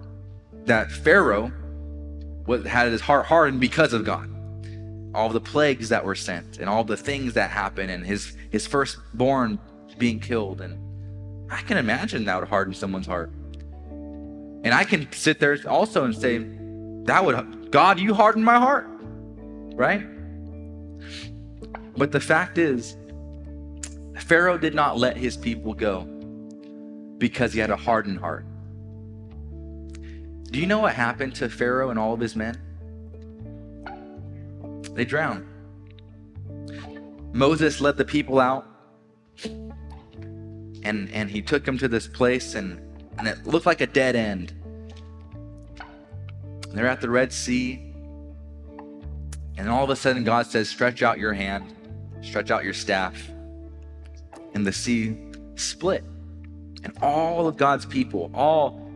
that 0.64 0.90
Pharaoh 0.90 1.52
had 2.66 2.90
his 2.90 3.00
heart 3.00 3.26
hardened 3.26 3.60
because 3.60 3.92
of 3.92 4.04
God. 4.04 4.30
All 5.14 5.28
the 5.28 5.40
plagues 5.40 5.88
that 5.88 6.04
were 6.04 6.14
sent 6.14 6.58
and 6.58 6.68
all 6.68 6.84
the 6.84 6.96
things 6.96 7.34
that 7.34 7.50
happened 7.50 7.90
and 7.90 8.04
his 8.04 8.36
his 8.50 8.66
firstborn 8.66 9.58
being 9.98 10.20
killed. 10.20 10.60
And 10.60 11.50
I 11.50 11.60
can 11.62 11.76
imagine 11.76 12.24
that 12.26 12.38
would 12.38 12.48
harden 12.48 12.74
someone's 12.74 13.06
heart. 13.06 13.30
And 13.90 14.72
I 14.72 14.84
can 14.84 15.10
sit 15.12 15.40
there 15.40 15.58
also 15.66 16.04
and 16.04 16.14
say, 16.14 16.38
that 17.04 17.24
would 17.24 17.70
God, 17.70 17.98
you 17.98 18.14
hardened 18.14 18.44
my 18.44 18.58
heart. 18.58 18.86
Right? 19.74 20.06
But 21.96 22.12
the 22.12 22.20
fact 22.20 22.58
is, 22.58 22.96
Pharaoh 24.18 24.58
did 24.58 24.74
not 24.74 24.98
let 24.98 25.16
his 25.16 25.36
people 25.36 25.74
go 25.74 26.04
because 27.18 27.52
he 27.52 27.60
had 27.60 27.70
a 27.70 27.76
hardened 27.76 28.18
heart. 28.18 28.44
Do 30.50 30.58
you 30.58 30.66
know 30.66 30.78
what 30.78 30.94
happened 30.94 31.34
to 31.36 31.48
Pharaoh 31.48 31.90
and 31.90 31.98
all 31.98 32.14
of 32.14 32.20
his 32.20 32.34
men? 32.34 32.58
They 34.94 35.04
drowned. 35.04 35.46
Moses 37.32 37.80
led 37.80 37.96
the 37.96 38.04
people 38.04 38.40
out 38.40 38.66
and, 39.44 41.10
and 41.12 41.30
he 41.30 41.42
took 41.42 41.64
them 41.64 41.76
to 41.78 41.88
this 41.88 42.08
place 42.08 42.54
and, 42.54 42.80
and 43.18 43.28
it 43.28 43.46
looked 43.46 43.66
like 43.66 43.80
a 43.80 43.86
dead 43.86 44.16
end. 44.16 44.54
They're 46.72 46.86
at 46.86 47.00
the 47.00 47.10
Red 47.10 47.32
Sea. 47.32 47.84
And 49.56 49.68
all 49.68 49.84
of 49.84 49.90
a 49.90 49.96
sudden, 49.96 50.24
God 50.24 50.46
says, 50.46 50.68
Stretch 50.68 51.02
out 51.02 51.18
your 51.18 51.32
hand, 51.32 51.74
stretch 52.22 52.50
out 52.50 52.64
your 52.64 52.74
staff. 52.74 53.30
And 54.54 54.66
the 54.66 54.72
sea 54.72 55.16
split. 55.54 56.04
And 56.84 56.96
all 57.02 57.46
of 57.46 57.56
God's 57.56 57.86
people, 57.86 58.30
all 58.34 58.88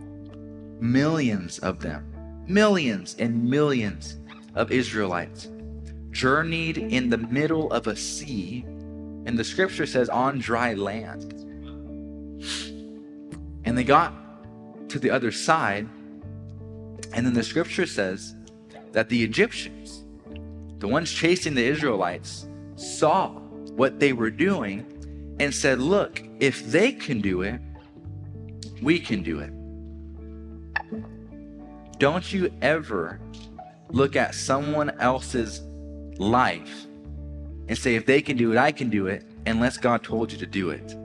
millions 0.80 1.58
of 1.60 1.80
them, 1.80 2.44
millions 2.48 3.16
and 3.18 3.48
millions 3.48 4.16
of 4.54 4.70
Israelites 4.70 5.48
journeyed 6.10 6.76
in 6.76 7.08
the 7.08 7.18
middle 7.18 7.72
of 7.72 7.86
a 7.86 7.96
sea, 7.96 8.64
and 9.24 9.38
the 9.38 9.44
scripture 9.44 9.86
says 9.86 10.08
on 10.08 10.38
dry 10.38 10.74
land. 10.74 11.32
And 13.64 13.78
they 13.78 13.84
got 13.84 14.12
to 14.90 14.98
the 14.98 15.10
other 15.10 15.32
side, 15.32 15.88
and 17.14 17.26
then 17.26 17.32
the 17.32 17.42
scripture 17.42 17.86
says 17.86 18.34
that 18.92 19.08
the 19.08 19.22
Egyptians, 19.22 20.04
the 20.78 20.88
ones 20.88 21.10
chasing 21.10 21.54
the 21.54 21.64
Israelites, 21.64 22.46
saw 22.76 23.30
what 23.30 23.98
they 23.98 24.12
were 24.12 24.30
doing 24.30 24.86
and 25.38 25.54
said, 25.54 25.80
Look, 25.80 26.22
if 26.40 26.66
they 26.66 26.92
can 26.92 27.20
do 27.20 27.42
it, 27.42 27.60
we 28.82 28.98
can 28.98 29.22
do 29.22 29.38
it. 29.40 29.52
Don't 31.98 32.32
you 32.32 32.52
ever 32.62 33.20
look 33.90 34.16
at 34.16 34.34
someone 34.34 34.90
else's 34.98 35.62
life 36.18 36.86
and 37.68 37.78
say, 37.78 37.94
if 37.94 38.06
they 38.06 38.20
can 38.20 38.36
do 38.36 38.52
it, 38.52 38.58
I 38.58 38.72
can 38.72 38.90
do 38.90 39.06
it, 39.06 39.24
unless 39.46 39.76
God 39.76 40.02
told 40.02 40.32
you 40.32 40.38
to 40.38 40.46
do 40.46 40.70
it. 40.70 40.96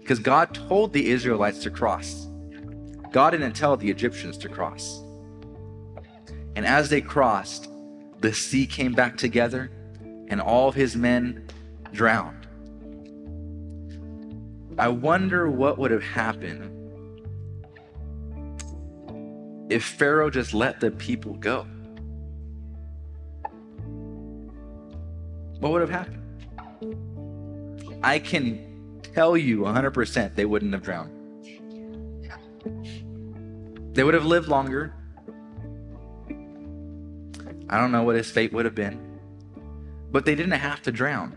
Because 0.00 0.18
God 0.18 0.54
told 0.54 0.92
the 0.92 1.10
Israelites 1.10 1.62
to 1.64 1.70
cross. 1.70 2.26
God 3.12 3.30
didn't 3.30 3.52
tell 3.52 3.76
the 3.76 3.90
Egyptians 3.90 4.38
to 4.38 4.48
cross. 4.48 5.02
And 6.56 6.64
as 6.64 6.88
they 6.88 7.00
crossed, 7.00 7.68
the 8.20 8.32
sea 8.32 8.66
came 8.66 8.92
back 8.92 9.16
together 9.16 9.70
and 10.28 10.40
all 10.40 10.68
of 10.68 10.74
his 10.74 10.96
men 10.96 11.46
drowned. 11.92 12.39
I 14.78 14.88
wonder 14.88 15.50
what 15.50 15.78
would 15.78 15.90
have 15.90 16.02
happened 16.02 16.76
if 19.70 19.84
Pharaoh 19.84 20.30
just 20.30 20.52
let 20.52 20.80
the 20.80 20.90
people 20.90 21.34
go? 21.34 21.64
What 25.60 25.72
would 25.72 25.80
have 25.80 25.90
happened? 25.90 26.16
I 28.02 28.18
can 28.18 29.00
tell 29.14 29.36
you 29.36 29.60
100% 29.60 30.34
they 30.34 30.44
wouldn't 30.44 30.72
have 30.72 30.82
drowned. 30.82 31.16
They 33.94 34.02
would 34.02 34.14
have 34.14 34.24
lived 34.24 34.48
longer. 34.48 34.94
I 37.68 37.78
don't 37.78 37.92
know 37.92 38.02
what 38.02 38.16
his 38.16 38.30
fate 38.30 38.52
would 38.52 38.64
have 38.64 38.74
been, 38.74 39.20
but 40.10 40.24
they 40.24 40.34
didn't 40.34 40.52
have 40.52 40.82
to 40.82 40.92
drown. 40.92 41.36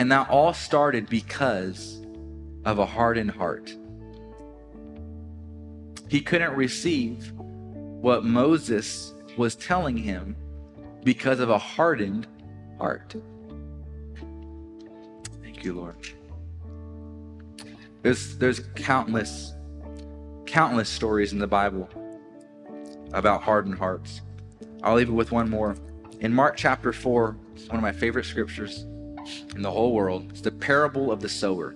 And 0.00 0.10
that 0.10 0.30
all 0.30 0.54
started 0.54 1.10
because 1.10 2.00
of 2.64 2.78
a 2.78 2.86
hardened 2.86 3.32
heart 3.32 3.76
he 6.10 6.20
couldn't 6.20 6.56
receive 6.56 7.32
what 7.36 8.24
Moses 8.24 9.14
was 9.36 9.54
telling 9.54 9.96
him 9.96 10.34
because 11.04 11.38
of 11.38 11.50
a 11.50 11.58
hardened 11.58 12.26
heart. 12.78 13.14
Thank 15.40 15.64
you, 15.64 15.74
Lord. 15.74 15.94
There's, 18.02 18.36
there's 18.38 18.60
countless, 18.74 19.54
countless 20.46 20.88
stories 20.88 21.32
in 21.32 21.38
the 21.38 21.46
Bible 21.46 21.88
about 23.12 23.44
hardened 23.44 23.78
hearts. 23.78 24.20
I'll 24.82 24.96
leave 24.96 25.10
it 25.10 25.12
with 25.12 25.30
one 25.30 25.48
more. 25.48 25.76
In 26.18 26.34
Mark 26.34 26.56
chapter 26.56 26.92
4, 26.92 27.36
it's 27.54 27.68
one 27.68 27.76
of 27.76 27.82
my 27.82 27.92
favorite 27.92 28.24
scriptures 28.24 28.84
in 29.54 29.62
the 29.62 29.70
whole 29.70 29.92
world. 29.92 30.26
It's 30.30 30.40
the 30.40 30.50
parable 30.50 31.10
of 31.10 31.20
the 31.20 31.28
sower. 31.28 31.74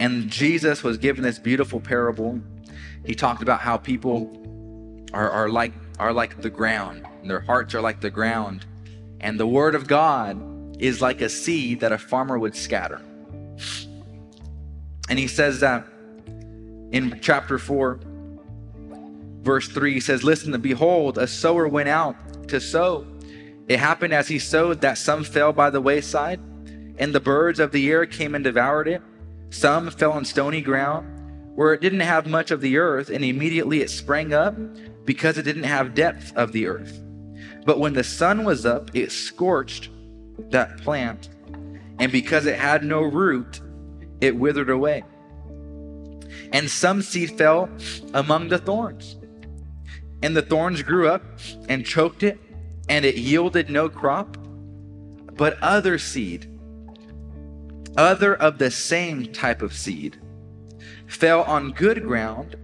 And 0.00 0.28
Jesus 0.28 0.82
was 0.82 0.98
given 0.98 1.22
this 1.22 1.38
beautiful 1.38 1.80
parable. 1.80 2.40
He 3.04 3.14
talked 3.14 3.42
about 3.42 3.60
how 3.60 3.76
people 3.76 5.08
are, 5.12 5.30
are 5.30 5.48
like 5.48 5.72
are 5.98 6.12
like 6.12 6.40
the 6.40 6.50
ground, 6.50 7.06
and 7.20 7.30
their 7.30 7.40
hearts 7.40 7.74
are 7.74 7.80
like 7.80 8.00
the 8.00 8.10
ground. 8.10 8.66
And 9.20 9.38
the 9.38 9.46
word 9.46 9.74
of 9.74 9.86
God 9.86 10.36
is 10.80 11.00
like 11.00 11.20
a 11.20 11.28
seed 11.28 11.80
that 11.80 11.92
a 11.92 11.98
farmer 11.98 12.38
would 12.38 12.56
scatter. 12.56 13.00
And 15.08 15.18
he 15.18 15.28
says 15.28 15.60
that 15.60 15.86
in 16.90 17.18
chapter 17.22 17.58
4, 17.58 18.00
verse 19.42 19.68
3, 19.68 19.94
he 19.94 20.00
says, 20.00 20.24
Listen, 20.24 20.58
behold, 20.60 21.18
a 21.18 21.26
sower 21.26 21.68
went 21.68 21.88
out 21.88 22.48
to 22.48 22.60
sow. 22.60 23.06
It 23.68 23.78
happened 23.78 24.12
as 24.12 24.28
he 24.28 24.38
sowed 24.38 24.80
that 24.82 24.98
some 24.98 25.24
fell 25.24 25.52
by 25.52 25.70
the 25.70 25.80
wayside, 25.80 26.40
and 26.98 27.14
the 27.14 27.20
birds 27.20 27.58
of 27.58 27.72
the 27.72 27.90
air 27.90 28.06
came 28.06 28.34
and 28.34 28.44
devoured 28.44 28.88
it. 28.88 29.02
Some 29.50 29.90
fell 29.90 30.12
on 30.12 30.24
stony 30.24 30.60
ground, 30.60 31.06
where 31.54 31.72
it 31.72 31.80
didn't 31.80 32.00
have 32.00 32.26
much 32.26 32.50
of 32.50 32.60
the 32.60 32.76
earth, 32.76 33.08
and 33.08 33.24
immediately 33.24 33.80
it 33.80 33.90
sprang 33.90 34.34
up 34.34 34.54
because 35.04 35.38
it 35.38 35.44
didn't 35.44 35.64
have 35.64 35.94
depth 35.94 36.36
of 36.36 36.52
the 36.52 36.66
earth. 36.66 37.00
But 37.64 37.78
when 37.78 37.94
the 37.94 38.04
sun 38.04 38.44
was 38.44 38.66
up, 38.66 38.90
it 38.94 39.12
scorched 39.12 39.88
that 40.50 40.78
plant, 40.78 41.30
and 41.98 42.12
because 42.12 42.46
it 42.46 42.58
had 42.58 42.84
no 42.84 43.02
root, 43.02 43.60
it 44.20 44.36
withered 44.36 44.70
away. 44.70 45.04
And 46.52 46.68
some 46.68 47.00
seed 47.00 47.38
fell 47.38 47.70
among 48.12 48.48
the 48.48 48.58
thorns, 48.58 49.16
and 50.22 50.36
the 50.36 50.42
thorns 50.42 50.82
grew 50.82 51.08
up 51.08 51.22
and 51.68 51.86
choked 51.86 52.22
it, 52.22 52.38
and 52.88 53.04
it 53.04 53.16
yielded 53.16 53.70
no 53.70 53.88
crop. 53.88 54.36
But 55.36 55.58
other 55.62 55.98
seed, 55.98 56.48
other 57.96 58.34
of 58.34 58.58
the 58.58 58.70
same 58.70 59.32
type 59.32 59.62
of 59.62 59.72
seed, 59.72 60.18
fell 61.06 61.42
on 61.42 61.72
good 61.72 62.02
ground 62.02 62.56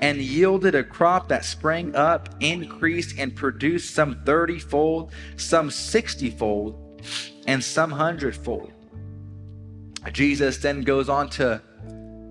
and 0.00 0.18
yielded 0.18 0.74
a 0.74 0.84
crop 0.84 1.28
that 1.28 1.44
sprang 1.44 1.94
up, 1.94 2.34
increased, 2.40 3.18
and 3.18 3.34
produced 3.34 3.94
some 3.94 4.22
30 4.24 4.58
fold, 4.58 5.12
some 5.36 5.70
60 5.70 6.30
fold, 6.30 7.02
and 7.46 7.62
some 7.62 7.90
hundredfold. 7.90 8.72
Jesus 10.12 10.58
then 10.58 10.82
goes 10.82 11.08
on 11.08 11.28
to 11.30 11.62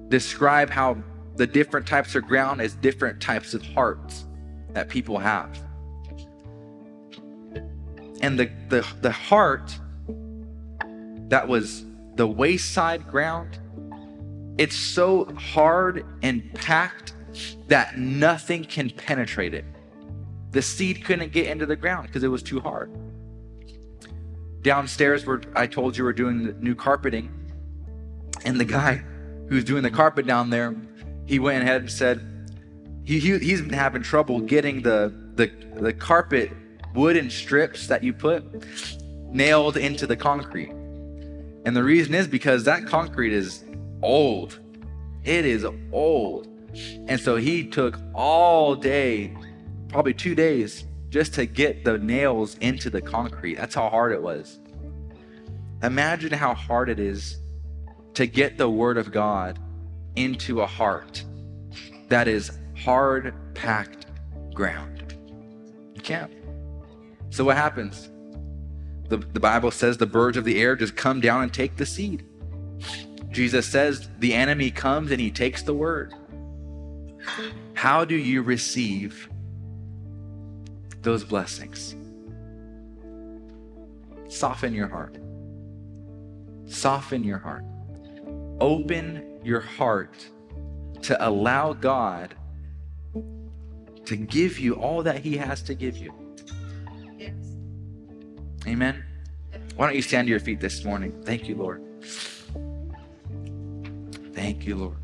describe 0.09 0.69
how 0.69 0.97
the 1.35 1.47
different 1.47 1.85
types 1.85 2.15
of 2.15 2.23
ground 2.25 2.61
is 2.61 2.75
different 2.75 3.19
types 3.19 3.53
of 3.53 3.61
hearts 3.63 4.25
that 4.73 4.87
people 4.87 5.17
have. 5.17 5.59
And 8.21 8.39
the, 8.39 8.49
the, 8.69 8.85
the 9.01 9.11
heart 9.11 9.77
that 11.29 11.47
was 11.47 11.85
the 12.15 12.27
wayside 12.27 13.07
ground, 13.07 13.59
it's 14.57 14.75
so 14.75 15.25
hard 15.35 16.05
and 16.21 16.53
packed 16.53 17.13
that 17.67 17.97
nothing 17.97 18.63
can 18.63 18.89
penetrate 18.89 19.53
it. 19.53 19.65
The 20.51 20.61
seed 20.61 21.03
couldn't 21.03 21.31
get 21.33 21.47
into 21.47 21.65
the 21.65 21.75
ground 21.75 22.07
because 22.07 22.23
it 22.23 22.29
was 22.29 22.41
too 22.41 22.59
hard. 22.61 22.89
Downstairs, 24.61 25.25
where 25.25 25.41
I 25.55 25.67
told 25.67 25.97
you 25.97 26.05
we're 26.05 26.13
doing 26.13 26.43
the 26.43 26.53
new 26.53 26.75
carpeting, 26.75 27.29
and 28.45 28.59
the 28.59 28.65
guy 28.65 29.03
who's 29.49 29.63
doing 29.63 29.83
the 29.83 29.91
carpet 29.91 30.25
down 30.25 30.49
there, 30.49 30.75
he 31.25 31.39
went 31.39 31.63
ahead 31.63 31.81
and 31.81 31.91
said 31.91 32.35
he, 33.03 33.19
he 33.19 33.37
he's 33.39 33.61
been 33.61 33.73
having 33.73 34.01
trouble 34.01 34.39
getting 34.39 34.81
the 34.81 35.13
the 35.35 35.51
the 35.75 35.93
carpet 35.93 36.51
wooden 36.95 37.29
strips 37.29 37.87
that 37.87 38.03
you 38.03 38.13
put 38.13 38.43
nailed 39.31 39.77
into 39.77 40.07
the 40.07 40.15
concrete. 40.15 40.71
And 41.65 41.75
the 41.75 41.83
reason 41.83 42.13
is 42.13 42.27
because 42.27 42.63
that 42.63 42.85
concrete 42.85 43.33
is 43.33 43.63
old. 44.01 44.59
It 45.23 45.45
is 45.45 45.65
old. 45.91 46.47
And 47.07 47.19
so 47.19 47.35
he 47.35 47.67
took 47.67 47.99
all 48.13 48.75
day, 48.75 49.35
probably 49.89 50.13
two 50.13 50.35
days, 50.35 50.85
just 51.09 51.33
to 51.33 51.45
get 51.45 51.83
the 51.83 51.97
nails 51.97 52.57
into 52.59 52.89
the 52.89 53.01
concrete. 53.01 53.55
That's 53.55 53.75
how 53.75 53.89
hard 53.89 54.11
it 54.11 54.21
was. 54.21 54.59
Imagine 55.83 56.33
how 56.33 56.53
hard 56.53 56.89
it 56.89 56.99
is 56.99 57.37
to 58.13 58.27
get 58.27 58.57
the 58.57 58.69
word 58.69 58.97
of 58.97 59.11
God 59.11 59.59
into 60.15 60.61
a 60.61 60.65
heart 60.65 61.23
that 62.09 62.27
is 62.27 62.51
hard 62.77 63.33
packed 63.53 64.05
ground. 64.53 65.15
You 65.93 66.01
can't. 66.01 66.31
So 67.29 67.43
what 67.43 67.57
happens? 67.57 68.09
The, 69.09 69.17
the 69.17 69.39
Bible 69.39 69.71
says 69.71 69.97
the 69.97 70.05
birds 70.05 70.37
of 70.37 70.45
the 70.45 70.59
air 70.59 70.75
just 70.75 70.95
come 70.95 71.21
down 71.21 71.43
and 71.43 71.53
take 71.53 71.77
the 71.77 71.85
seed. 71.85 72.25
Jesus 73.31 73.67
says 73.67 74.09
the 74.19 74.33
enemy 74.33 74.71
comes 74.71 75.11
and 75.11 75.19
he 75.19 75.29
takes 75.29 75.61
the 75.61 75.73
word. 75.73 76.13
How 77.73 78.05
do 78.05 78.15
you 78.15 78.41
receive 78.41 79.29
those 81.01 81.23
blessings? 81.23 81.95
Soften 84.27 84.73
your 84.73 84.87
heart. 84.87 85.17
Soften 86.65 87.23
your 87.23 87.37
heart. 87.37 87.63
Open 88.59 89.39
your 89.43 89.61
heart 89.61 90.25
to 91.03 91.27
allow 91.27 91.73
God 91.73 92.35
to 94.05 94.15
give 94.15 94.59
you 94.59 94.73
all 94.75 95.03
that 95.03 95.19
He 95.19 95.37
has 95.37 95.61
to 95.63 95.75
give 95.75 95.97
you. 95.97 96.13
Amen. 98.67 99.03
Why 99.75 99.87
don't 99.87 99.95
you 99.95 100.01
stand 100.01 100.27
to 100.27 100.31
your 100.31 100.39
feet 100.39 100.59
this 100.59 100.83
morning? 100.83 101.21
Thank 101.23 101.47
you, 101.47 101.55
Lord. 101.55 101.83
Thank 104.33 104.65
you, 104.65 104.75
Lord. 104.75 104.97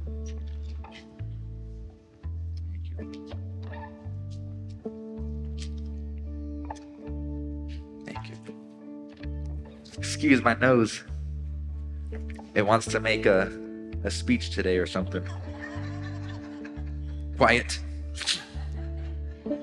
Thank 8.05 8.29
you. 8.29 8.35
Excuse 9.97 10.41
my 10.41 10.55
nose. 10.55 11.03
It 12.55 12.63
wants 12.63 12.87
to 12.87 12.99
make 12.99 13.25
a, 13.25 13.51
a 14.03 14.11
speech 14.11 14.49
today 14.49 14.77
or 14.77 14.85
something. 14.85 15.23
Quiet. 17.37 17.79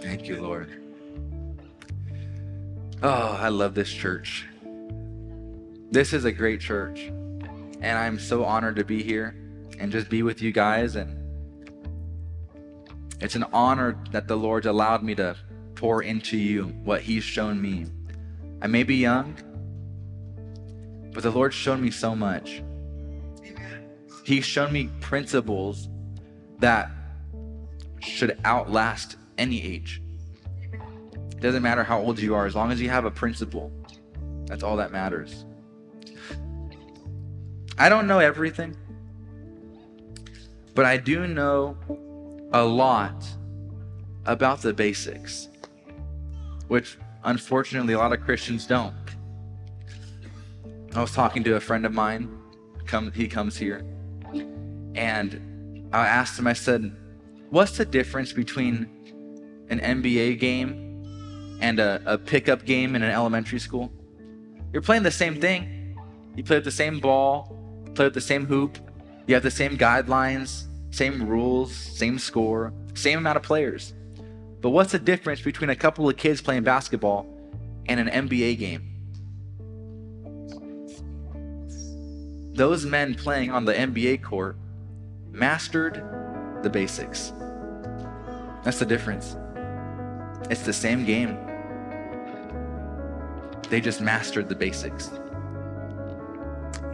Thank 0.01 0.29
you, 0.29 0.41
Lord. 0.41 0.88
Oh, 3.01 3.39
I 3.41 3.49
love 3.49 3.75
this 3.75 3.93
church. 3.93 4.45
This 5.93 6.13
is 6.13 6.25
a 6.25 6.33
great 6.33 6.61
church. 6.61 7.13
And 7.81 7.97
I'm 7.97 8.19
so 8.19 8.45
honored 8.45 8.75
to 8.75 8.85
be 8.85 9.05
here 9.05 9.37
and 9.79 9.93
just 9.93 10.09
be 10.09 10.25
with 10.25 10.43
you 10.43 10.51
guys. 10.51 10.97
And 10.97 11.17
it's 13.21 13.37
an 13.37 13.45
honor 13.53 13.97
that 14.11 14.27
the 14.27 14.35
Lord's 14.35 14.67
allowed 14.67 15.05
me 15.05 15.15
to 15.15 15.37
pour 15.77 16.03
into 16.03 16.37
you 16.37 16.65
what 16.83 17.03
He's 17.03 17.23
shown 17.23 17.63
me. 17.63 17.87
I 18.61 18.67
may 18.67 18.83
be 18.83 18.97
young, 18.97 19.37
but 21.15 21.23
the 21.23 21.31
Lord's 21.31 21.55
shown 21.55 21.81
me 21.81 21.93
so 21.93 22.17
much. 22.17 22.65
He's 24.25 24.45
shown 24.45 24.73
me 24.73 24.91
principles 25.01 25.89
that 26.59 26.91
should 28.01 28.37
outlast 28.45 29.17
any 29.39 29.63
age. 29.63 30.03
It 31.39 31.43
doesn't 31.43 31.63
matter 31.63 31.85
how 31.85 32.01
old 32.01 32.19
you 32.19 32.35
are, 32.35 32.47
as 32.47 32.57
long 32.57 32.73
as 32.73 32.81
you 32.81 32.91
have 32.91 33.05
a 33.05 33.13
principle, 33.13 33.71
that's 34.47 34.65
all 34.65 34.77
that 34.79 34.91
matters. 34.91 35.45
I 37.79 37.89
don't 37.89 38.09
know 38.09 38.19
everything, 38.19 38.77
but 40.75 40.85
I 40.85 40.97
do 40.97 41.29
know 41.29 41.77
a 42.53 42.65
lot 42.65 43.25
about 44.27 44.63
the 44.63 44.73
basics, 44.73 45.49
which 46.67 46.99
unfortunately 47.23 47.95
a 47.95 47.99
lot 47.99 48.13
of 48.13 48.21
Christians 48.23 48.67
don't. 48.67 48.97
I 50.97 51.01
was 51.01 51.13
talking 51.13 51.45
to 51.45 51.55
a 51.55 51.61
friend 51.61 51.87
of 51.87 51.95
mine. 51.95 52.37
Come, 52.85 53.13
he 53.13 53.29
comes 53.29 53.57
here, 53.57 53.85
and 54.97 55.89
I 55.93 56.05
asked 56.05 56.37
him. 56.37 56.49
I 56.49 56.53
said, 56.55 56.97
"What's 57.51 57.77
the 57.77 57.85
difference 57.85 58.33
between 58.33 58.89
an 59.71 59.79
NBA 59.79 60.41
game 60.41 60.88
and 61.61 61.81
a, 61.81 62.01
a 62.07 62.19
pickup 62.19 62.65
game 62.65 62.95
in 62.95 63.03
an 63.03 63.11
elementary 63.11 63.59
school? 63.59 63.93
You're 64.73 64.83
playing 64.83 65.03
the 65.03 65.11
same 65.11 65.41
thing. 65.41 65.97
You 66.37 66.45
play 66.45 66.57
with 66.57 66.65
the 66.65 66.71
same 66.71 67.01
ball, 67.01 67.57
play 67.95 68.07
with 68.07 68.15
the 68.15 68.21
same 68.21 68.47
hoop. 68.47 68.79
You 69.27 69.35
have 69.35 69.43
the 69.43 69.51
same 69.51 69.77
guidelines, 69.77 70.67
same 70.91 71.27
rules, 71.27 71.75
same 71.75 72.19
score, 72.19 72.73
same 72.95 73.19
amount 73.19 73.37
of 73.37 73.43
players. 73.43 73.95
But 74.61 74.71
what's 74.71 74.93
the 74.93 74.99
difference 74.99 75.41
between 75.41 75.71
a 75.71 75.77
couple 75.77 76.09
of 76.09 76.17
kids 76.17 76.41
playing 76.41 76.65
basketball 76.65 77.27
and 77.87 78.01
an 78.01 78.29
NBA 78.29 78.59
game? 78.59 78.99
those 82.59 82.85
men 82.85 83.15
playing 83.15 83.53
on 83.53 83.65
the 83.65 83.73
NBA 83.73 84.21
court 84.21 84.57
mastered 85.31 86.03
the 86.65 86.69
basics. 86.69 87.33
That's 88.65 88.81
the 88.81 88.85
difference. 88.85 89.37
It's 90.51 90.63
the 90.63 90.73
same 90.73 91.07
game. 91.07 91.39
They 93.69 93.81
just 93.81 94.01
mastered 94.01 94.49
the 94.49 94.55
basics. 94.55 95.11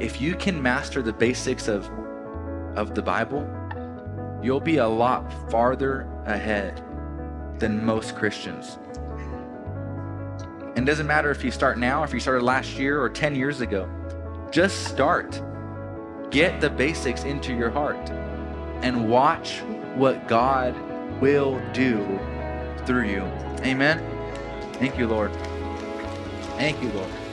If 0.01 0.21
you 0.21 0.35
can 0.35 0.61
master 0.61 1.03
the 1.03 1.13
basics 1.13 1.69
of, 1.69 1.89
of 2.77 2.95
the 2.95 3.03
Bible, 3.03 3.49
you'll 4.43 4.61
be 4.61 4.79
a 4.79 4.89
lot 4.89 5.33
farther 5.51 6.09
ahead 6.27 6.83
than 7.59 7.85
most 7.85 8.17
Christians. 8.17 8.79
And 10.77 10.81
it 10.81 10.85
doesn't 10.85 11.07
matter 11.07 11.31
if 11.31 11.45
you 11.45 11.53
start 11.53 11.79
now, 11.79 12.03
if 12.03 12.13
you 12.13 12.19
started 12.19 12.43
last 12.43 12.77
year 12.77 13.01
or 13.01 13.09
10 13.09 13.37
years 13.37 13.61
ago. 13.61 13.89
Just 14.51 14.85
start. 14.85 15.41
Get 16.31 16.61
the 16.61 16.71
basics 16.71 17.23
into 17.23 17.55
your 17.55 17.71
heart 17.71 18.11
and 18.83 19.09
watch 19.09 19.61
what 19.95 20.27
God 20.27 20.75
will 21.21 21.63
do 21.73 22.19
through 22.85 23.09
you. 23.09 23.23
Amen. 23.65 24.03
Thank 24.75 24.99
you, 24.99 25.07
Lord. 25.07 25.31
Thank 26.57 26.83
you, 26.83 26.91
Lord. 26.93 27.24